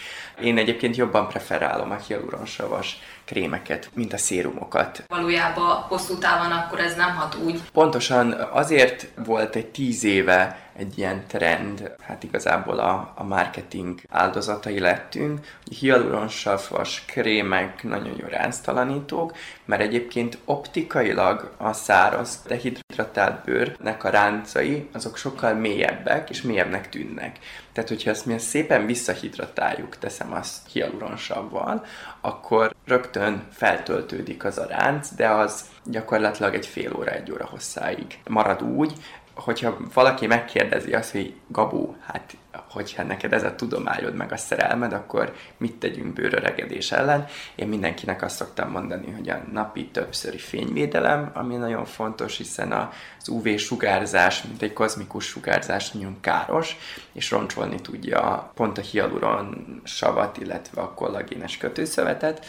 Én 0.41 0.59
egyébként 0.59 0.97
jobban 0.97 1.29
preferálom 1.29 1.91
a 1.91 1.97
hialuronsavas 1.97 2.99
krémeket, 3.25 3.91
mint 3.95 4.13
a 4.13 4.19
szérumokat. 4.19 5.05
Valójában 5.09 5.77
hosszú 5.77 6.19
távon 6.19 6.53
akkor 6.53 6.81
ez 6.81 6.97
nem 6.97 7.15
hat 7.15 7.37
úgy. 7.45 7.61
Pontosan 7.73 8.33
azért 8.33 9.09
volt 9.25 9.57
egy 9.57 9.67
tíz 9.67 10.05
éve 10.05 10.64
egy 10.77 10.99
ilyen 10.99 11.25
trend, 11.27 11.91
hát 12.01 12.23
igazából 12.23 12.79
a, 12.79 13.13
a 13.17 13.25
marketing 13.25 14.01
áldozatai 14.09 14.79
lettünk, 14.79 15.47
hialuronsavas 15.79 17.05
krémek 17.07 17.83
nagyon 17.83 18.17
jó 18.19 18.27
ránctalanítók, 18.27 19.37
mert 19.65 19.83
egyébként 19.83 20.39
optikailag 20.45 21.55
a 21.57 21.73
száraz, 21.73 22.43
dehidratált 22.47 23.45
bőrnek 23.45 24.05
a 24.05 24.09
ráncai, 24.09 24.89
azok 24.93 25.17
sokkal 25.17 25.55
mélyebbek, 25.55 26.31
és 26.31 26.43
mélyebbnek 26.43 26.89
tűnnek. 26.89 27.39
Tehát, 27.73 27.89
hogyha 27.89 28.11
ezt 28.11 28.27
mi 28.27 28.39
szépen 28.39 28.87
visszahidratáljuk, 28.87 29.99
teszem 29.99 30.33
azt 30.33 30.69
hialuronsavval, 30.73 31.85
akkor 32.21 32.75
rögtön 32.87 33.47
feltöltődik 33.53 34.45
az 34.45 34.59
a 34.59 34.67
ránc, 34.67 35.15
de 35.15 35.29
az 35.29 35.65
gyakorlatilag 35.85 36.55
egy 36.55 36.67
fél 36.67 36.97
óra, 36.97 37.11
egy 37.11 37.33
óra 37.33 37.47
hosszáig 37.47 38.19
marad 38.29 38.63
úgy, 38.63 38.93
hogyha 39.35 39.77
valaki 39.95 40.27
megkérdezi 40.27 40.93
azt, 40.93 41.11
hogy 41.11 41.35
Gabó, 41.49 41.97
hát 42.07 42.37
hogyha 42.71 43.03
neked 43.03 43.33
ez 43.33 43.43
a 43.43 43.55
tudományod 43.55 44.15
meg 44.15 44.33
a 44.33 44.37
szerelmed, 44.37 44.93
akkor 44.93 45.35
mit 45.57 45.75
tegyünk 45.75 46.13
bőröregedés 46.13 46.93
ellen? 46.93 47.27
Én 47.55 47.69
mindenkinek 47.69 48.23
azt 48.23 48.37
szoktam 48.37 48.71
mondani, 48.71 49.11
hogy 49.11 49.29
a 49.29 49.43
napi 49.53 49.87
többszöri 49.87 50.39
fényvédelem, 50.39 51.31
ami 51.35 51.57
nagyon 51.57 51.85
fontos, 51.85 52.37
hiszen 52.37 52.73
az 52.73 53.29
UV-sugárzás, 53.29 54.43
mint 54.43 54.63
egy 54.63 54.73
kozmikus 54.73 55.25
sugárzás 55.25 55.91
nagyon 55.91 56.21
káros, 56.21 56.77
és 57.13 57.31
roncsolni 57.31 57.81
tudja 57.81 58.51
pont 58.55 58.79
a 58.79 58.81
hialuron 58.81 59.81
savat, 59.85 60.39
illetve 60.39 60.81
a 60.81 60.95
kollagénes 60.95 61.57
kötőszövetet, 61.57 62.47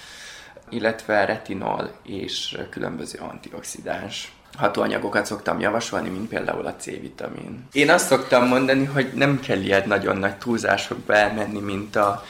illetve 0.70 1.26
retinol 1.26 1.92
és 2.04 2.58
különböző 2.70 3.20
antioxidáns 3.20 4.34
hatóanyagokat 4.58 5.26
szoktam 5.26 5.60
javasolni, 5.60 6.10
mint 6.10 6.28
például 6.28 6.66
a 6.66 6.76
C-vitamin. 6.76 7.68
Én 7.72 7.90
azt 7.90 8.08
szoktam 8.08 8.48
mondani, 8.48 8.86
hogy 8.86 9.12
nem 9.14 9.40
kell 9.40 9.60
ilyen 9.60 9.84
nagyon 9.88 10.18
nagy 10.18 10.38
túlzásokba 10.38 11.14
elmenni, 11.14 11.60
mint 11.60 11.96
a, 11.96 12.24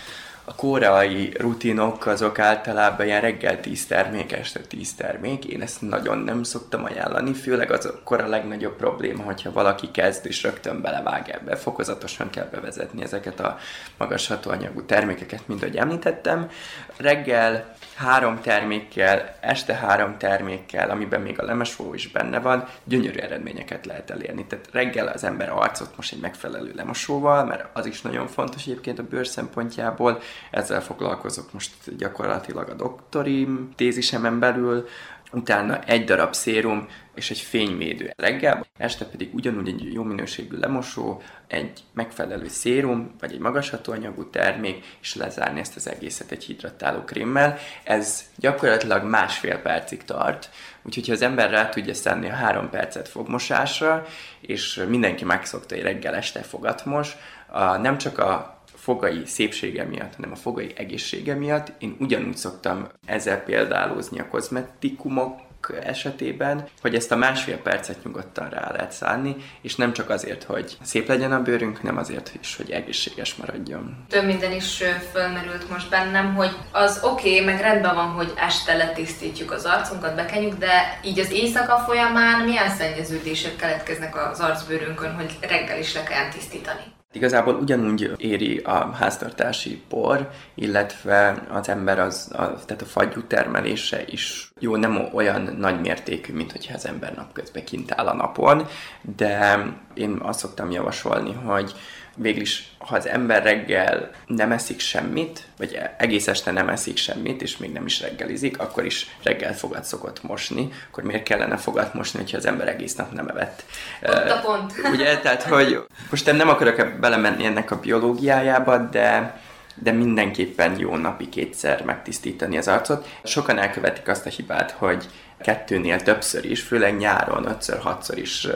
a 0.45 0.55
koreai 0.55 1.33
rutinok 1.37 2.05
azok 2.05 2.39
általában 2.39 3.05
ilyen 3.05 3.21
reggel 3.21 3.59
10 3.59 3.85
termék, 3.85 4.31
este 4.31 4.59
10 4.59 4.93
termék. 4.93 5.45
Én 5.45 5.61
ezt 5.61 5.81
nagyon 5.81 6.17
nem 6.17 6.43
szoktam 6.43 6.83
ajánlani, 6.83 7.33
főleg 7.33 7.71
akkor 7.71 8.21
a 8.21 8.27
legnagyobb 8.27 8.75
probléma, 8.75 9.23
hogyha 9.23 9.51
valaki 9.51 9.91
kezd 9.91 10.25
és 10.25 10.43
rögtön 10.43 10.81
belevág 10.81 11.29
ebbe. 11.29 11.55
Fokozatosan 11.55 12.29
kell 12.29 12.47
bevezetni 12.51 13.03
ezeket 13.03 13.39
a 13.39 13.57
magas 13.97 14.27
hatóanyagú 14.27 14.81
termékeket, 14.85 15.47
mint 15.47 15.61
ahogy 15.61 15.75
említettem. 15.75 16.49
Reggel 16.97 17.74
három 17.95 18.41
termékkel, 18.41 19.37
este 19.41 19.73
három 19.73 20.17
termékkel, 20.17 20.89
amiben 20.89 21.21
még 21.21 21.39
a 21.39 21.43
lemesó 21.43 21.93
is 21.93 22.07
benne 22.11 22.39
van, 22.39 22.67
gyönyörű 22.83 23.19
eredményeket 23.19 23.85
lehet 23.85 24.09
elérni. 24.09 24.45
Tehát 24.45 24.69
reggel 24.71 25.07
az 25.07 25.23
ember 25.23 25.49
arcot 25.49 25.95
most 25.95 26.13
egy 26.13 26.19
megfelelő 26.19 26.71
lemosóval, 26.75 27.45
mert 27.45 27.65
az 27.73 27.85
is 27.85 28.01
nagyon 28.01 28.27
fontos 28.27 28.65
egyébként 28.65 28.99
a 28.99 29.03
bőr 29.03 29.27
szempontjából, 29.27 30.21
ezzel 30.51 30.81
foglalkozok 30.81 31.53
most 31.53 31.97
gyakorlatilag 31.97 32.69
a 32.69 32.73
doktori 32.73 33.47
tézisemen 33.75 34.39
belül, 34.39 34.87
utána 35.35 35.79
egy 35.83 36.03
darab 36.03 36.33
szérum 36.33 36.87
és 37.15 37.29
egy 37.29 37.39
fényvédő 37.39 38.13
reggel, 38.17 38.65
este 38.77 39.05
pedig 39.05 39.33
ugyanúgy 39.33 39.67
egy 39.67 39.93
jó 39.93 40.03
minőségű 40.03 40.57
lemosó, 40.57 41.21
egy 41.47 41.79
megfelelő 41.93 42.47
szérum, 42.47 43.15
vagy 43.19 43.31
egy 43.31 43.39
magas 43.39 43.69
hatóanyagú 43.69 44.29
termék, 44.29 44.85
és 45.01 45.15
lezárni 45.15 45.59
ezt 45.59 45.75
az 45.75 45.89
egészet 45.89 46.31
egy 46.31 46.43
hidratáló 46.43 46.99
krémmel. 46.99 47.57
Ez 47.83 48.23
gyakorlatilag 48.35 49.03
másfél 49.03 49.57
percig 49.57 50.03
tart, 50.03 50.49
úgyhogy 50.81 51.07
ha 51.07 51.13
az 51.13 51.21
ember 51.21 51.49
rá 51.49 51.69
tudja 51.69 51.93
szenni 51.93 52.29
a 52.29 52.33
három 52.33 52.69
percet 52.69 53.07
fogmosásra, 53.07 54.05
és 54.41 54.85
mindenki 54.87 55.25
megszokta, 55.25 55.75
hogy 55.75 55.83
reggel 55.83 56.15
este 56.15 56.41
fogat 56.41 56.85
mos, 56.85 57.17
a, 57.47 57.77
nem 57.77 57.97
csak 57.97 58.17
a 58.17 58.54
fogai 58.85 59.21
szépsége 59.25 59.83
miatt, 59.83 60.15
hanem 60.15 60.31
a 60.31 60.35
fogai 60.35 60.73
egészsége 60.75 61.33
miatt. 61.33 61.71
Én 61.79 61.95
ugyanúgy 61.99 62.37
szoktam 62.37 62.87
ezzel 63.05 63.43
példálózni 63.43 64.19
a 64.19 64.27
kozmetikumok 64.27 65.43
esetében, 65.83 66.67
hogy 66.81 66.95
ezt 66.95 67.11
a 67.11 67.15
másfél 67.15 67.57
percet 67.57 68.03
nyugodtan 68.03 68.49
rá 68.49 68.71
lehet 68.71 68.91
szállni, 68.91 69.35
és 69.61 69.75
nem 69.75 69.93
csak 69.93 70.09
azért, 70.09 70.43
hogy 70.43 70.77
szép 70.81 71.07
legyen 71.07 71.31
a 71.31 71.41
bőrünk, 71.41 71.77
hanem 71.77 71.97
azért 71.97 72.31
is, 72.39 72.55
hogy 72.55 72.71
egészséges 72.71 73.35
maradjon. 73.35 74.05
Több 74.09 74.25
minden 74.25 74.51
is 74.51 74.83
fölmerült 75.11 75.69
most 75.69 75.89
bennem, 75.89 76.35
hogy 76.35 76.55
az 76.71 76.99
oké, 77.03 77.31
okay, 77.31 77.45
meg 77.45 77.61
rendben 77.61 77.95
van, 77.95 78.07
hogy 78.07 78.33
este 78.35 78.75
letisztítjuk 78.75 79.51
az 79.51 79.65
arcunkat, 79.65 80.15
bekenjük, 80.15 80.57
de 80.57 80.99
így 81.03 81.19
az 81.19 81.31
éjszaka 81.31 81.77
folyamán 81.77 82.43
milyen 82.43 82.69
szennyeződések 82.69 83.55
keletkeznek 83.55 84.31
az 84.31 84.39
arcbőrünkön, 84.39 85.13
hogy 85.13 85.37
reggel 85.41 85.79
is 85.79 85.93
le 85.93 86.03
kell 86.03 86.29
tisztítani? 86.29 86.94
Igazából 87.15 87.55
ugyanúgy 87.55 88.11
éri 88.17 88.57
a 88.57 88.91
háztartási 88.91 89.81
por, 89.89 90.29
illetve 90.55 91.45
az 91.49 91.69
ember, 91.69 91.99
az, 91.99 92.31
a, 92.31 92.35
tehát 92.35 92.81
a 92.81 92.85
fagyú 92.85 93.21
termelése 93.21 94.03
is 94.05 94.51
jó, 94.59 94.75
nem 94.75 95.09
olyan 95.13 95.41
nagy 95.59 95.79
mértékű, 95.79 96.33
mint 96.33 96.51
hogyha 96.51 96.73
az 96.73 96.85
ember 96.85 97.13
napközben 97.15 97.63
kint 97.63 97.91
áll 97.91 98.07
a 98.07 98.13
napon, 98.13 98.67
de 99.15 99.63
én 99.93 100.19
azt 100.21 100.39
szoktam 100.39 100.71
javasolni, 100.71 101.33
hogy 101.33 101.73
végül 102.15 102.41
is, 102.41 102.75
ha 102.77 102.95
az 102.95 103.07
ember 103.07 103.43
reggel 103.43 104.11
nem 104.27 104.51
eszik 104.51 104.79
semmit, 104.79 105.47
vagy 105.57 105.79
egész 105.97 106.27
este 106.27 106.51
nem 106.51 106.69
eszik 106.69 106.97
semmit, 106.97 107.41
és 107.41 107.57
még 107.57 107.71
nem 107.71 107.85
is 107.85 108.01
reggelizik, 108.01 108.59
akkor 108.59 108.85
is 108.85 109.15
reggel 109.23 109.55
fogat 109.55 109.83
szokott 109.83 110.23
mosni, 110.23 110.69
akkor 110.89 111.03
miért 111.03 111.23
kellene 111.23 111.57
fogat 111.57 111.93
mosni, 111.93 112.19
hogyha 112.19 112.37
az 112.37 112.45
ember 112.45 112.67
egész 112.67 112.95
nap 112.95 113.11
nem 113.11 113.27
evett? 113.27 113.63
Ott 114.01 114.29
a 114.29 114.41
pont. 114.43 114.73
Ugye, 114.93 115.17
tehát, 115.17 115.43
hogy 115.43 115.85
most 116.09 116.31
nem 116.31 116.49
akarok 116.49 116.99
belemenni 116.99 117.45
ennek 117.45 117.71
a 117.71 117.79
biológiájába, 117.79 118.77
de 118.77 119.39
de 119.81 119.91
mindenképpen 119.91 120.79
jó 120.79 120.95
napi 120.95 121.29
kétszer 121.29 121.83
megtisztítani 121.83 122.57
az 122.57 122.67
arcot. 122.67 123.07
Sokan 123.23 123.57
elkövetik 123.57 124.07
azt 124.07 124.25
a 124.25 124.29
hibát, 124.29 124.71
hogy 124.71 125.05
kettőnél 125.41 126.01
többször 126.01 126.45
is, 126.45 126.61
főleg 126.61 126.97
nyáron 126.97 127.47
ötször, 127.47 127.79
hatszor 127.79 128.17
is 128.17 128.47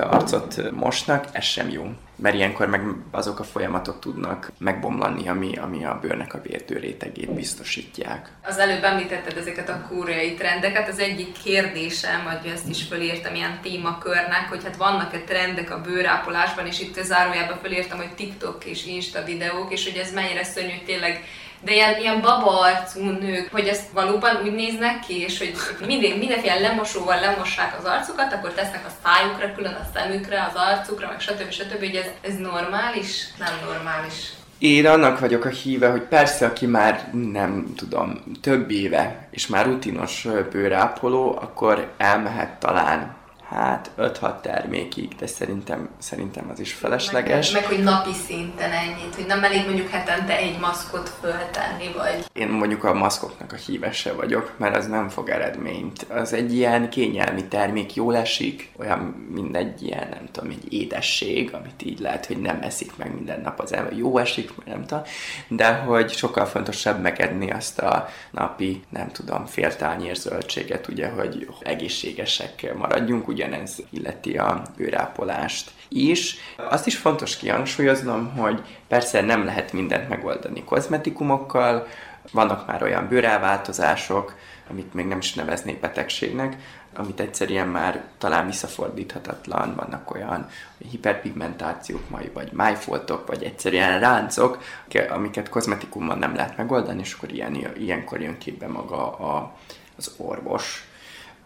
arcot 0.00 0.70
mosnak, 0.70 1.24
ez 1.32 1.44
sem 1.44 1.68
jó. 1.68 1.86
Mert 2.22 2.34
ilyenkor 2.34 2.66
meg 2.66 2.80
azok 3.10 3.38
a 3.38 3.44
folyamatok 3.44 4.00
tudnak 4.00 4.52
megbomlani, 4.58 5.28
ami, 5.28 5.56
ami 5.56 5.84
a 5.84 5.98
bőrnek 6.02 6.34
a 6.34 6.40
vérdő 6.40 6.78
rétegét 6.78 7.34
biztosítják. 7.34 8.28
Az 8.42 8.58
előbb 8.58 8.82
említetted 8.84 9.36
ezeket 9.36 9.68
a 9.68 9.86
kóreai 9.88 10.34
trendeket. 10.34 10.88
Az 10.88 10.98
egyik 10.98 11.32
kérdésem, 11.44 12.24
vagy 12.24 12.52
ezt 12.52 12.68
is 12.68 12.82
fölírtam 12.82 13.34
ilyen 13.34 13.58
témakörnek, 13.62 14.48
hogy 14.48 14.64
hát 14.64 14.76
vannak-e 14.76 15.18
trendek 15.18 15.70
a 15.70 15.80
bőrápolásban, 15.80 16.66
és 16.66 16.80
itt 16.80 17.02
zárójában 17.02 17.58
fölírtam, 17.58 17.98
hogy 17.98 18.14
TikTok 18.14 18.64
és 18.64 18.86
Insta 18.86 19.24
videók, 19.24 19.72
és 19.72 19.84
hogy 19.84 19.96
ez 19.96 20.12
mennyire 20.12 20.44
szörnyű, 20.44 20.70
hogy 20.70 20.84
tényleg 20.84 21.24
de 21.64 21.72
ilyen, 21.72 22.00
ilyen 22.00 22.20
babaarcú 22.20 23.00
nők, 23.00 23.48
hogy 23.52 23.66
ezt 23.66 23.90
valóban 23.92 24.40
úgy 24.44 24.52
néznek 24.52 24.98
ki, 24.98 25.20
és 25.20 25.38
hogy 25.38 25.54
mindig, 25.86 26.18
mindenféle 26.18 26.58
lemosóval 26.58 27.20
lemossák 27.20 27.78
az 27.78 27.84
arcukat, 27.84 28.32
akkor 28.32 28.52
tesznek 28.52 28.86
a 28.86 28.92
szájukra, 29.04 29.54
külön 29.54 29.74
a 29.74 29.86
szemükre, 29.94 30.50
az 30.50 30.60
arcukra, 30.60 31.08
meg 31.08 31.20
stb. 31.20 31.50
stb. 31.50 31.78
hogy 31.78 31.94
ez, 31.94 32.06
ez 32.20 32.36
normális? 32.36 33.26
Nem 33.38 33.54
normális. 33.64 34.32
Én 34.58 34.86
annak 34.86 35.18
vagyok 35.18 35.44
a 35.44 35.48
híve, 35.48 35.88
hogy 35.88 36.02
persze, 36.02 36.46
aki 36.46 36.66
már 36.66 37.08
nem 37.32 37.72
tudom, 37.76 38.22
több 38.40 38.70
éve, 38.70 39.28
és 39.30 39.46
már 39.46 39.66
rutinos 39.66 40.26
bőrápoló, 40.50 41.38
akkor 41.40 41.92
elmehet 41.96 42.58
talán 42.58 43.20
Hát 43.54 43.90
5-6 43.98 44.40
termékig, 44.40 45.14
de 45.18 45.26
szerintem, 45.26 45.88
szerintem 45.98 46.48
az 46.52 46.60
is 46.60 46.72
felesleges. 46.72 47.50
Meg, 47.50 47.62
meg, 47.62 47.70
hogy 47.70 47.82
napi 47.84 48.12
szinten 48.26 48.70
ennyit, 48.72 49.14
hogy 49.14 49.26
nem 49.26 49.44
elég 49.44 49.64
mondjuk 49.64 49.88
hetente 49.88 50.36
egy 50.36 50.58
maszkot 50.60 51.08
föltenni, 51.20 51.92
vagy... 51.96 52.24
Én 52.32 52.48
mondjuk 52.48 52.84
a 52.84 52.94
maszkoknak 52.94 53.52
a 53.52 53.56
hívese 53.56 54.12
vagyok, 54.12 54.52
mert 54.56 54.76
az 54.76 54.86
nem 54.86 55.08
fog 55.08 55.28
eredményt. 55.28 56.06
Az 56.08 56.32
egy 56.32 56.54
ilyen 56.54 56.90
kényelmi 56.90 57.44
termék, 57.44 57.94
jól 57.94 58.16
esik, 58.16 58.70
olyan 58.78 58.98
mint 59.34 59.56
egy 59.56 59.82
ilyen, 59.82 60.08
nem 60.10 60.28
tudom, 60.32 60.50
egy 60.50 60.72
édesség, 60.72 61.54
amit 61.54 61.82
így 61.82 61.98
lehet, 61.98 62.26
hogy 62.26 62.38
nem 62.38 62.58
eszik 62.62 62.96
meg 62.96 63.14
minden 63.14 63.40
nap 63.40 63.60
az 63.60 63.72
ember. 63.72 63.96
Jó 63.96 64.18
esik, 64.18 64.50
nem 64.64 64.86
tudom, 64.86 65.02
de 65.48 65.74
hogy 65.74 66.10
sokkal 66.10 66.46
fontosabb 66.46 67.00
megedni 67.00 67.50
azt 67.50 67.78
a 67.78 68.08
napi, 68.30 68.82
nem 68.88 69.08
tudom, 69.08 69.46
fél 69.46 69.76
tányér 69.76 70.16
zöldséget, 70.16 70.88
ugye, 70.88 71.08
hogy 71.08 71.48
egészségesek 71.60 72.74
maradjunk, 72.76 73.28
ugye 73.28 73.41
ugyanez 73.42 73.82
illeti 73.90 74.38
a 74.38 74.62
bőrápolást 74.76 75.70
is. 75.88 76.36
Azt 76.56 76.86
is 76.86 76.96
fontos 76.96 77.36
kihangsúlyoznom, 77.36 78.36
hogy 78.36 78.62
persze 78.88 79.20
nem 79.20 79.44
lehet 79.44 79.72
mindent 79.72 80.08
megoldani 80.08 80.64
kozmetikumokkal, 80.64 81.86
vannak 82.32 82.66
már 82.66 82.82
olyan 82.82 83.08
bőrelváltozások, 83.08 84.34
amit 84.70 84.94
még 84.94 85.06
nem 85.06 85.18
is 85.18 85.34
neveznék 85.34 85.80
betegségnek, 85.80 86.56
amit 86.94 87.20
egyszerűen 87.20 87.68
már 87.68 88.04
talán 88.18 88.46
visszafordíthatatlan, 88.46 89.74
vannak 89.74 90.14
olyan 90.14 90.48
hiperpigmentációk, 90.90 92.08
majd, 92.08 92.32
vagy 92.32 92.52
májfoltok, 92.52 93.26
vagy 93.26 93.42
egyszerűen 93.42 94.00
ráncok, 94.00 94.62
amiket 95.10 95.48
kozmetikummal 95.48 96.16
nem 96.16 96.34
lehet 96.34 96.56
megoldani, 96.56 97.00
és 97.00 97.12
akkor 97.12 97.32
ilyen, 97.32 97.76
ilyenkor 97.78 98.20
jön 98.20 98.38
képbe 98.38 98.66
maga 98.66 99.16
a, 99.16 99.56
az 99.96 100.14
orvos. 100.16 100.86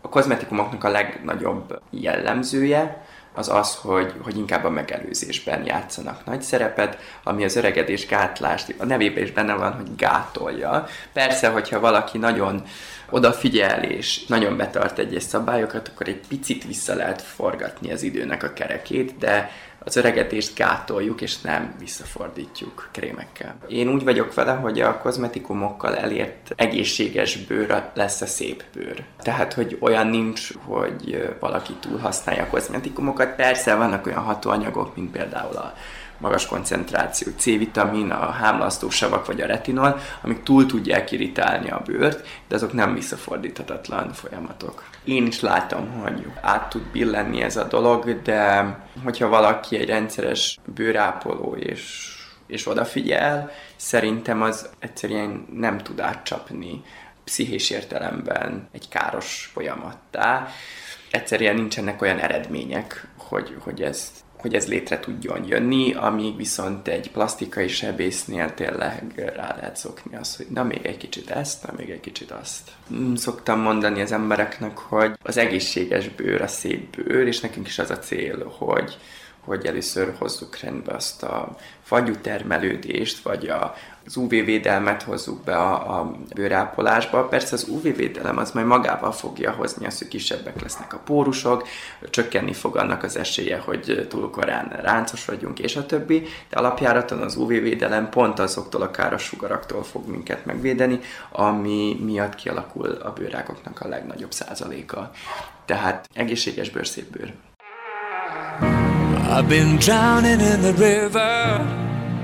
A 0.06 0.08
kozmetikumoknak 0.08 0.84
a 0.84 0.88
legnagyobb 0.88 1.80
jellemzője 1.90 3.06
az 3.34 3.48
az, 3.48 3.76
hogy, 3.76 4.14
hogy 4.22 4.36
inkább 4.36 4.64
a 4.64 4.70
megelőzésben 4.70 5.64
játszanak 5.64 6.24
nagy 6.24 6.42
szerepet, 6.42 6.98
ami 7.22 7.44
az 7.44 7.56
öregedés 7.56 8.06
gátlást, 8.06 8.74
a 8.78 8.84
nevében 8.84 9.22
is 9.22 9.32
benne 9.32 9.54
van, 9.54 9.72
hogy 9.72 9.96
gátolja. 9.96 10.86
Persze, 11.12 11.48
hogyha 11.48 11.80
valaki 11.80 12.18
nagyon 12.18 12.62
odafigyel 13.10 13.82
és 13.82 14.26
nagyon 14.26 14.56
betart 14.56 14.98
egyes 14.98 15.22
szabályokat, 15.22 15.88
akkor 15.88 16.08
egy 16.08 16.20
picit 16.28 16.66
vissza 16.66 16.94
lehet 16.94 17.22
forgatni 17.22 17.92
az 17.92 18.02
időnek 18.02 18.42
a 18.42 18.52
kerekét, 18.52 19.18
de 19.18 19.50
az 19.86 19.96
öregedést 19.96 20.56
gátoljuk, 20.56 21.20
és 21.20 21.40
nem 21.40 21.74
visszafordítjuk 21.78 22.88
krémekkel. 22.92 23.56
Én 23.68 23.88
úgy 23.88 24.04
vagyok 24.04 24.34
vele, 24.34 24.52
hogy 24.52 24.80
a 24.80 24.98
kozmetikumokkal 24.98 25.96
elért 25.96 26.52
egészséges 26.56 27.36
bőr 27.36 27.82
lesz 27.94 28.20
a 28.20 28.26
szép 28.26 28.64
bőr. 28.74 29.04
Tehát, 29.22 29.52
hogy 29.52 29.76
olyan 29.80 30.06
nincs, 30.06 30.52
hogy 30.64 31.34
valaki 31.40 31.72
túl 31.80 31.98
használja 31.98 32.42
a 32.42 32.46
kozmetikumokat. 32.46 33.34
Persze 33.34 33.74
vannak 33.74 34.06
olyan 34.06 34.22
hatóanyagok, 34.22 34.96
mint 34.96 35.10
például 35.10 35.56
a 35.56 35.74
magas 36.18 36.46
koncentráció 36.46 37.32
C-vitamin, 37.36 38.10
a 38.10 38.30
hámlasztósavak 38.30 39.26
vagy 39.26 39.40
a 39.40 39.46
retinol, 39.46 40.00
amik 40.22 40.42
túl 40.42 40.66
tudják 40.66 41.12
irritálni 41.12 41.70
a 41.70 41.82
bőrt, 41.84 42.28
de 42.48 42.54
azok 42.54 42.72
nem 42.72 42.94
visszafordíthatatlan 42.94 44.12
folyamatok. 44.12 44.84
Én 45.06 45.26
is 45.26 45.40
látom, 45.40 45.90
hogy 45.90 46.26
át 46.40 46.68
tud 46.68 46.82
billenni 46.82 47.42
ez 47.42 47.56
a 47.56 47.64
dolog, 47.64 48.22
de 48.22 48.76
hogyha 49.04 49.28
valaki 49.28 49.76
egy 49.76 49.88
rendszeres 49.88 50.58
bőrápoló 50.74 51.56
és 51.56 52.14
és 52.46 52.66
odafigyel, 52.66 53.50
szerintem 53.76 54.42
az 54.42 54.68
egyszerűen 54.78 55.46
nem 55.52 55.78
tud 55.78 56.00
átcsapni 56.00 56.82
pszichés 57.24 57.70
értelemben 57.70 58.68
egy 58.72 58.88
káros 58.88 59.50
folyamattá. 59.52 60.48
Egyszerűen 61.10 61.54
nincsenek 61.54 62.02
olyan 62.02 62.18
eredmények, 62.18 63.08
hogy, 63.16 63.56
hogy 63.58 63.82
ezt 63.82 64.12
hogy 64.36 64.54
ez 64.54 64.68
létre 64.68 65.00
tudjon 65.00 65.44
jönni, 65.46 65.94
amíg 65.94 66.36
viszont 66.36 66.88
egy 66.88 67.10
plastikai 67.10 67.68
sebésznél 67.68 68.54
tényleg 68.54 69.32
rá 69.36 69.56
lehet 69.56 69.76
szokni 69.76 70.16
azt, 70.16 70.36
hogy 70.36 70.46
na 70.48 70.62
még 70.62 70.86
egy 70.86 70.96
kicsit 70.96 71.30
ezt, 71.30 71.66
na 71.66 71.72
még 71.76 71.90
egy 71.90 72.00
kicsit 72.00 72.30
azt. 72.30 72.70
Mm, 72.94 73.14
szoktam 73.14 73.60
mondani 73.60 74.00
az 74.00 74.12
embereknek, 74.12 74.78
hogy 74.78 75.18
az 75.22 75.36
egészséges 75.36 76.08
bőr 76.08 76.42
a 76.42 76.46
szép 76.46 76.96
bőr, 76.96 77.26
és 77.26 77.40
nekünk 77.40 77.66
is 77.66 77.78
az 77.78 77.90
a 77.90 77.98
cél, 77.98 78.54
hogy, 78.58 78.98
hogy 79.40 79.66
először 79.66 80.14
hozzuk 80.18 80.58
rendbe 80.58 80.92
azt 80.92 81.22
a 81.22 81.56
fagyú 81.82 82.14
termelődést, 82.20 83.22
vagy 83.22 83.48
a, 83.48 83.74
az 84.06 84.16
UV-védelmet 84.16 85.02
hozzuk 85.02 85.44
be 85.44 85.56
a, 85.56 86.00
a 86.00 86.12
bőrápolásba. 86.34 87.24
Persze 87.24 87.54
az 87.54 87.68
UV-védelem 87.68 88.38
az 88.38 88.50
majd 88.50 88.66
magával 88.66 89.12
fogja 89.12 89.50
hozni 89.50 89.86
azt, 89.86 89.98
hogy 89.98 90.08
kisebbek 90.08 90.60
lesznek 90.62 90.92
a 90.92 90.98
pórusok, 90.98 91.68
csökkenni 92.10 92.52
fog 92.52 92.76
annak 92.76 93.02
az 93.02 93.16
esélye, 93.16 93.58
hogy 93.58 94.06
túl 94.08 94.30
korán 94.30 94.78
ráncos 94.82 95.24
vagyunk, 95.24 95.58
és 95.58 95.76
a 95.76 95.86
többi, 95.86 96.26
de 96.48 96.56
alapjáraton 96.56 97.20
az 97.20 97.36
UV-védelem 97.36 98.08
pont 98.08 98.38
azoktól 98.38 98.82
a 98.82 98.90
káros 98.90 99.22
sugaraktól 99.22 99.82
fog 99.82 100.08
minket 100.08 100.44
megvédeni, 100.44 101.00
ami 101.32 101.96
miatt 102.04 102.34
kialakul 102.34 102.90
a 102.90 103.12
bőrákoknak 103.12 103.80
a 103.80 103.88
legnagyobb 103.88 104.32
százaléka. 104.32 105.10
Tehát 105.64 106.08
egészséges 106.14 106.70
bőr, 106.70 106.86
szép 106.86 107.10
bőr. 107.10 107.32
I've 109.28 109.48
been 109.48 109.76
drowning 109.78 110.40
in 110.40 110.60
the 110.60 110.72
river, 110.72 111.60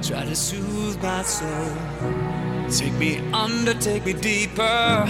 try 0.01 0.25
to 0.25 0.35
soothe 0.35 0.72
my 1.03 1.23
soul. 1.23 1.73
Take 2.71 2.95
me 2.95 3.19
under, 3.33 3.75
take 3.75 4.07
me 4.07 4.13
deeper 4.13 5.05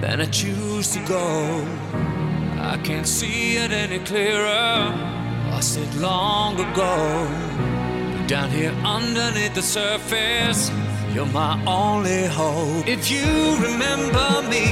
than 0.00 0.20
I 0.22 0.26
choose 0.26 0.90
to 0.94 1.00
go. 1.06 1.64
I 2.58 2.78
can't 2.82 3.06
see 3.06 3.56
it 3.56 3.70
any 3.70 3.98
clearer, 3.98 4.92
lost 5.50 5.76
it 5.76 5.94
long 5.96 6.58
ago. 6.58 6.96
Down 8.26 8.50
here 8.50 8.72
underneath 8.84 9.54
the 9.54 9.62
surface, 9.62 10.70
you're 11.12 11.26
my 11.26 11.62
only 11.66 12.26
hope. 12.26 12.88
If 12.88 13.10
you 13.10 13.56
remember 13.68 14.48
me, 14.48 14.66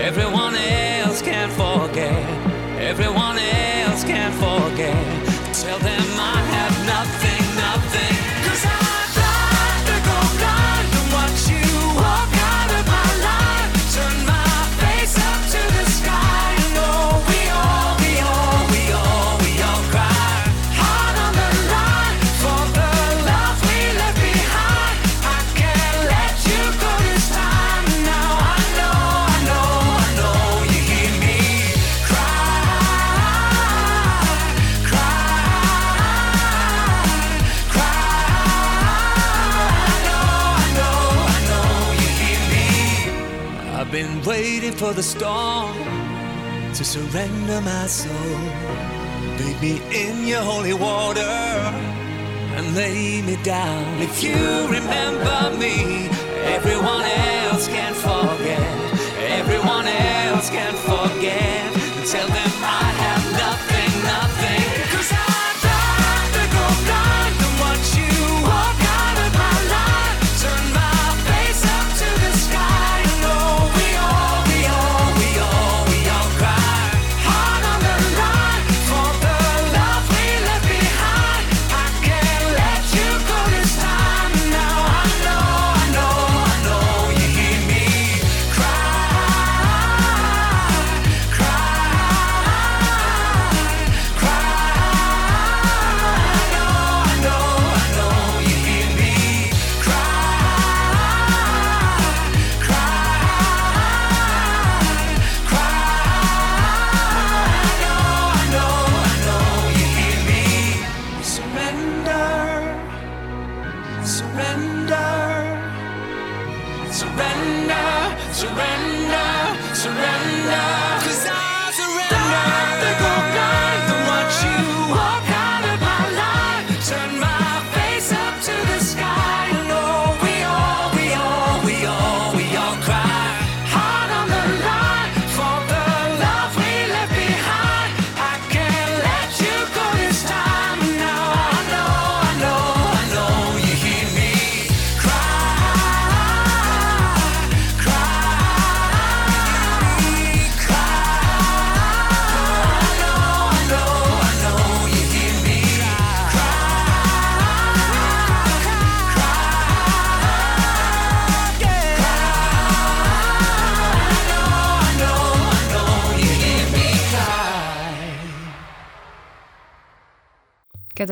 everyone 0.00 0.54
else 0.56 1.20
can 1.20 1.50
forget. 1.50 2.24
Everyone 2.80 3.38
else 3.38 4.04
can 4.04 4.32
forget. 4.32 5.31
For 44.82 44.92
the 44.92 45.02
storm 45.16 45.76
to 46.74 46.84
surrender 46.84 47.60
my 47.60 47.86
soul. 47.86 48.40
Bathe 49.38 49.60
me 49.62 49.74
in 49.94 50.26
your 50.26 50.42
holy 50.42 50.74
water 50.74 51.34
and 52.56 52.74
lay 52.74 53.22
me 53.22 53.36
down. 53.44 53.86
If 54.02 54.24
you 54.24 54.42
remember 54.78 55.56
me, 55.56 56.08
everyone 56.56 57.04
else 57.44 57.68
can 57.68 57.94
forget. 57.94 58.66
Everyone 59.38 59.86
else 59.86 60.50
can 60.50 60.74
forget. 60.74 61.72
Tell 62.10 62.41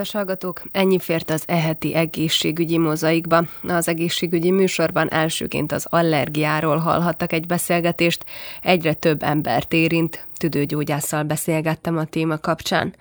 Kedves 0.01 0.21
hallgatók, 0.21 0.63
ennyi 0.73 0.99
fért 0.99 1.31
az 1.31 1.43
eheti 1.47 1.95
egészségügyi 1.95 2.79
mozaikba. 2.79 3.45
Az 3.63 3.89
egészségügyi 3.89 4.51
műsorban 4.51 5.13
elsőként 5.13 5.73
az 5.73 5.87
allergiáról 5.91 6.77
hallhattak 6.77 7.33
egy 7.33 7.47
beszélgetést, 7.47 8.25
egyre 8.63 8.95
több 8.95 9.23
embert 9.23 9.73
érint, 9.73 10.27
tüdőgyógyásszal 10.37 11.23
beszélgettem 11.23 11.97
a 11.97 12.05
téma 12.05 12.39
kapcsán. 12.39 12.95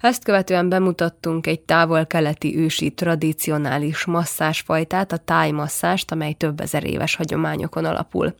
Ezt 0.00 0.24
követően 0.24 0.68
bemutattunk 0.68 1.46
egy 1.46 1.60
távol-keleti 1.60 2.58
ősi 2.58 2.90
tradicionális 2.90 4.04
masszásfajtát, 4.04 5.12
a 5.12 5.16
tájmasszást, 5.16 6.10
amely 6.12 6.32
több 6.32 6.60
ezer 6.60 6.84
éves 6.84 7.14
hagyományokon 7.14 7.84
alapul. 7.84 8.34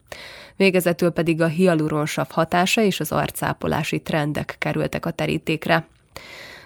Végezetül 0.56 1.10
pedig 1.10 1.40
a 1.40 1.46
hialuronsav 1.46 2.26
hatása 2.30 2.80
és 2.80 3.00
az 3.00 3.12
arcápolási 3.12 4.00
trendek 4.00 4.56
kerültek 4.58 5.06
a 5.06 5.10
terítékre. 5.10 5.86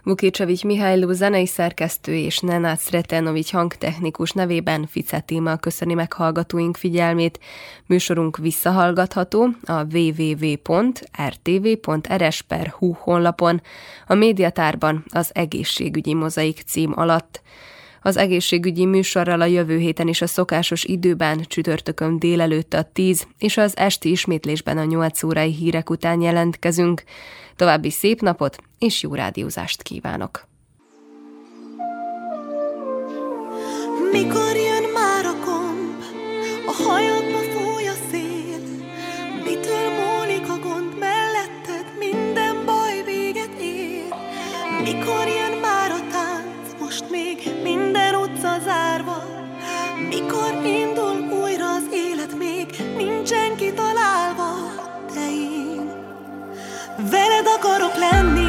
Vukicsevics 0.03 0.65
Mihályló 0.65 1.13
zenei 1.13 1.47
szerkesztő 1.47 2.15
és 2.15 2.39
Nenát 2.39 2.81
Sretenovics 2.81 3.53
hangtechnikus 3.53 4.31
nevében 4.31 4.87
Fice 4.87 5.21
Téma 5.21 5.57
köszöni 5.57 5.95
meg 5.95 6.13
hallgatóink 6.13 6.77
figyelmét. 6.77 7.41
Műsorunk 7.87 8.37
visszahallgatható 8.37 9.49
a 9.63 9.85
www.rtv.rs.hu 9.95 11.03
honlapon, 12.93 13.63
a 14.07 14.15
médiatárban 14.15 15.05
az 15.09 15.31
egészségügyi 15.35 16.15
mozaik 16.15 16.63
cím 16.67 16.93
alatt. 16.95 17.43
Az 18.03 18.17
egészségügyi 18.17 18.87
műsorral 18.87 19.41
a 19.41 19.45
jövő 19.45 19.79
héten 19.79 20.09
is 20.09 20.23
a 20.23 20.27
szokásos 20.27 20.85
időben 20.85 21.45
csütörtökön 21.47 22.19
délelőtt 22.19 22.75
a 22.75 22.83
10 22.93 23.27
és 23.39 23.57
az 23.57 23.77
esti 23.77 24.11
ismétlésben 24.11 24.79
a 24.79 24.85
8 24.85 25.23
órai 25.23 25.53
hírek 25.53 25.91
után 25.91 26.21
jelentkezünk. 26.21 27.03
További 27.61 27.91
szép 27.91 28.21
napot 28.21 28.57
és 28.79 29.03
jó 29.03 29.15
rádiózást 29.15 29.83
kívánok! 29.83 30.47
Mikor 34.13 34.57
jön 34.57 34.91
már 34.93 35.25
a 35.25 35.35
komp, 35.45 36.03
a 36.67 36.83
hajadba 36.83 37.39
fúj 37.39 37.89
a 37.89 37.95
szél, 38.11 38.61
mitől 39.45 39.89
múlik 39.91 40.49
a 40.49 40.59
gond 40.59 40.99
melletted, 40.99 41.85
minden 41.99 42.65
baj 42.65 43.03
véget 43.05 43.61
ér. 43.61 44.15
Mikor 44.83 45.27
jön 45.27 45.59
már 45.61 45.91
a 45.91 46.01
tánc, 46.11 46.81
most 46.81 47.11
még 47.11 47.51
minden 47.63 48.15
utca 48.15 48.59
zárva, 48.59 49.25
mikor 50.09 50.65
indul 50.65 51.10
akarok 58.01 58.13
lenni, 58.13 58.40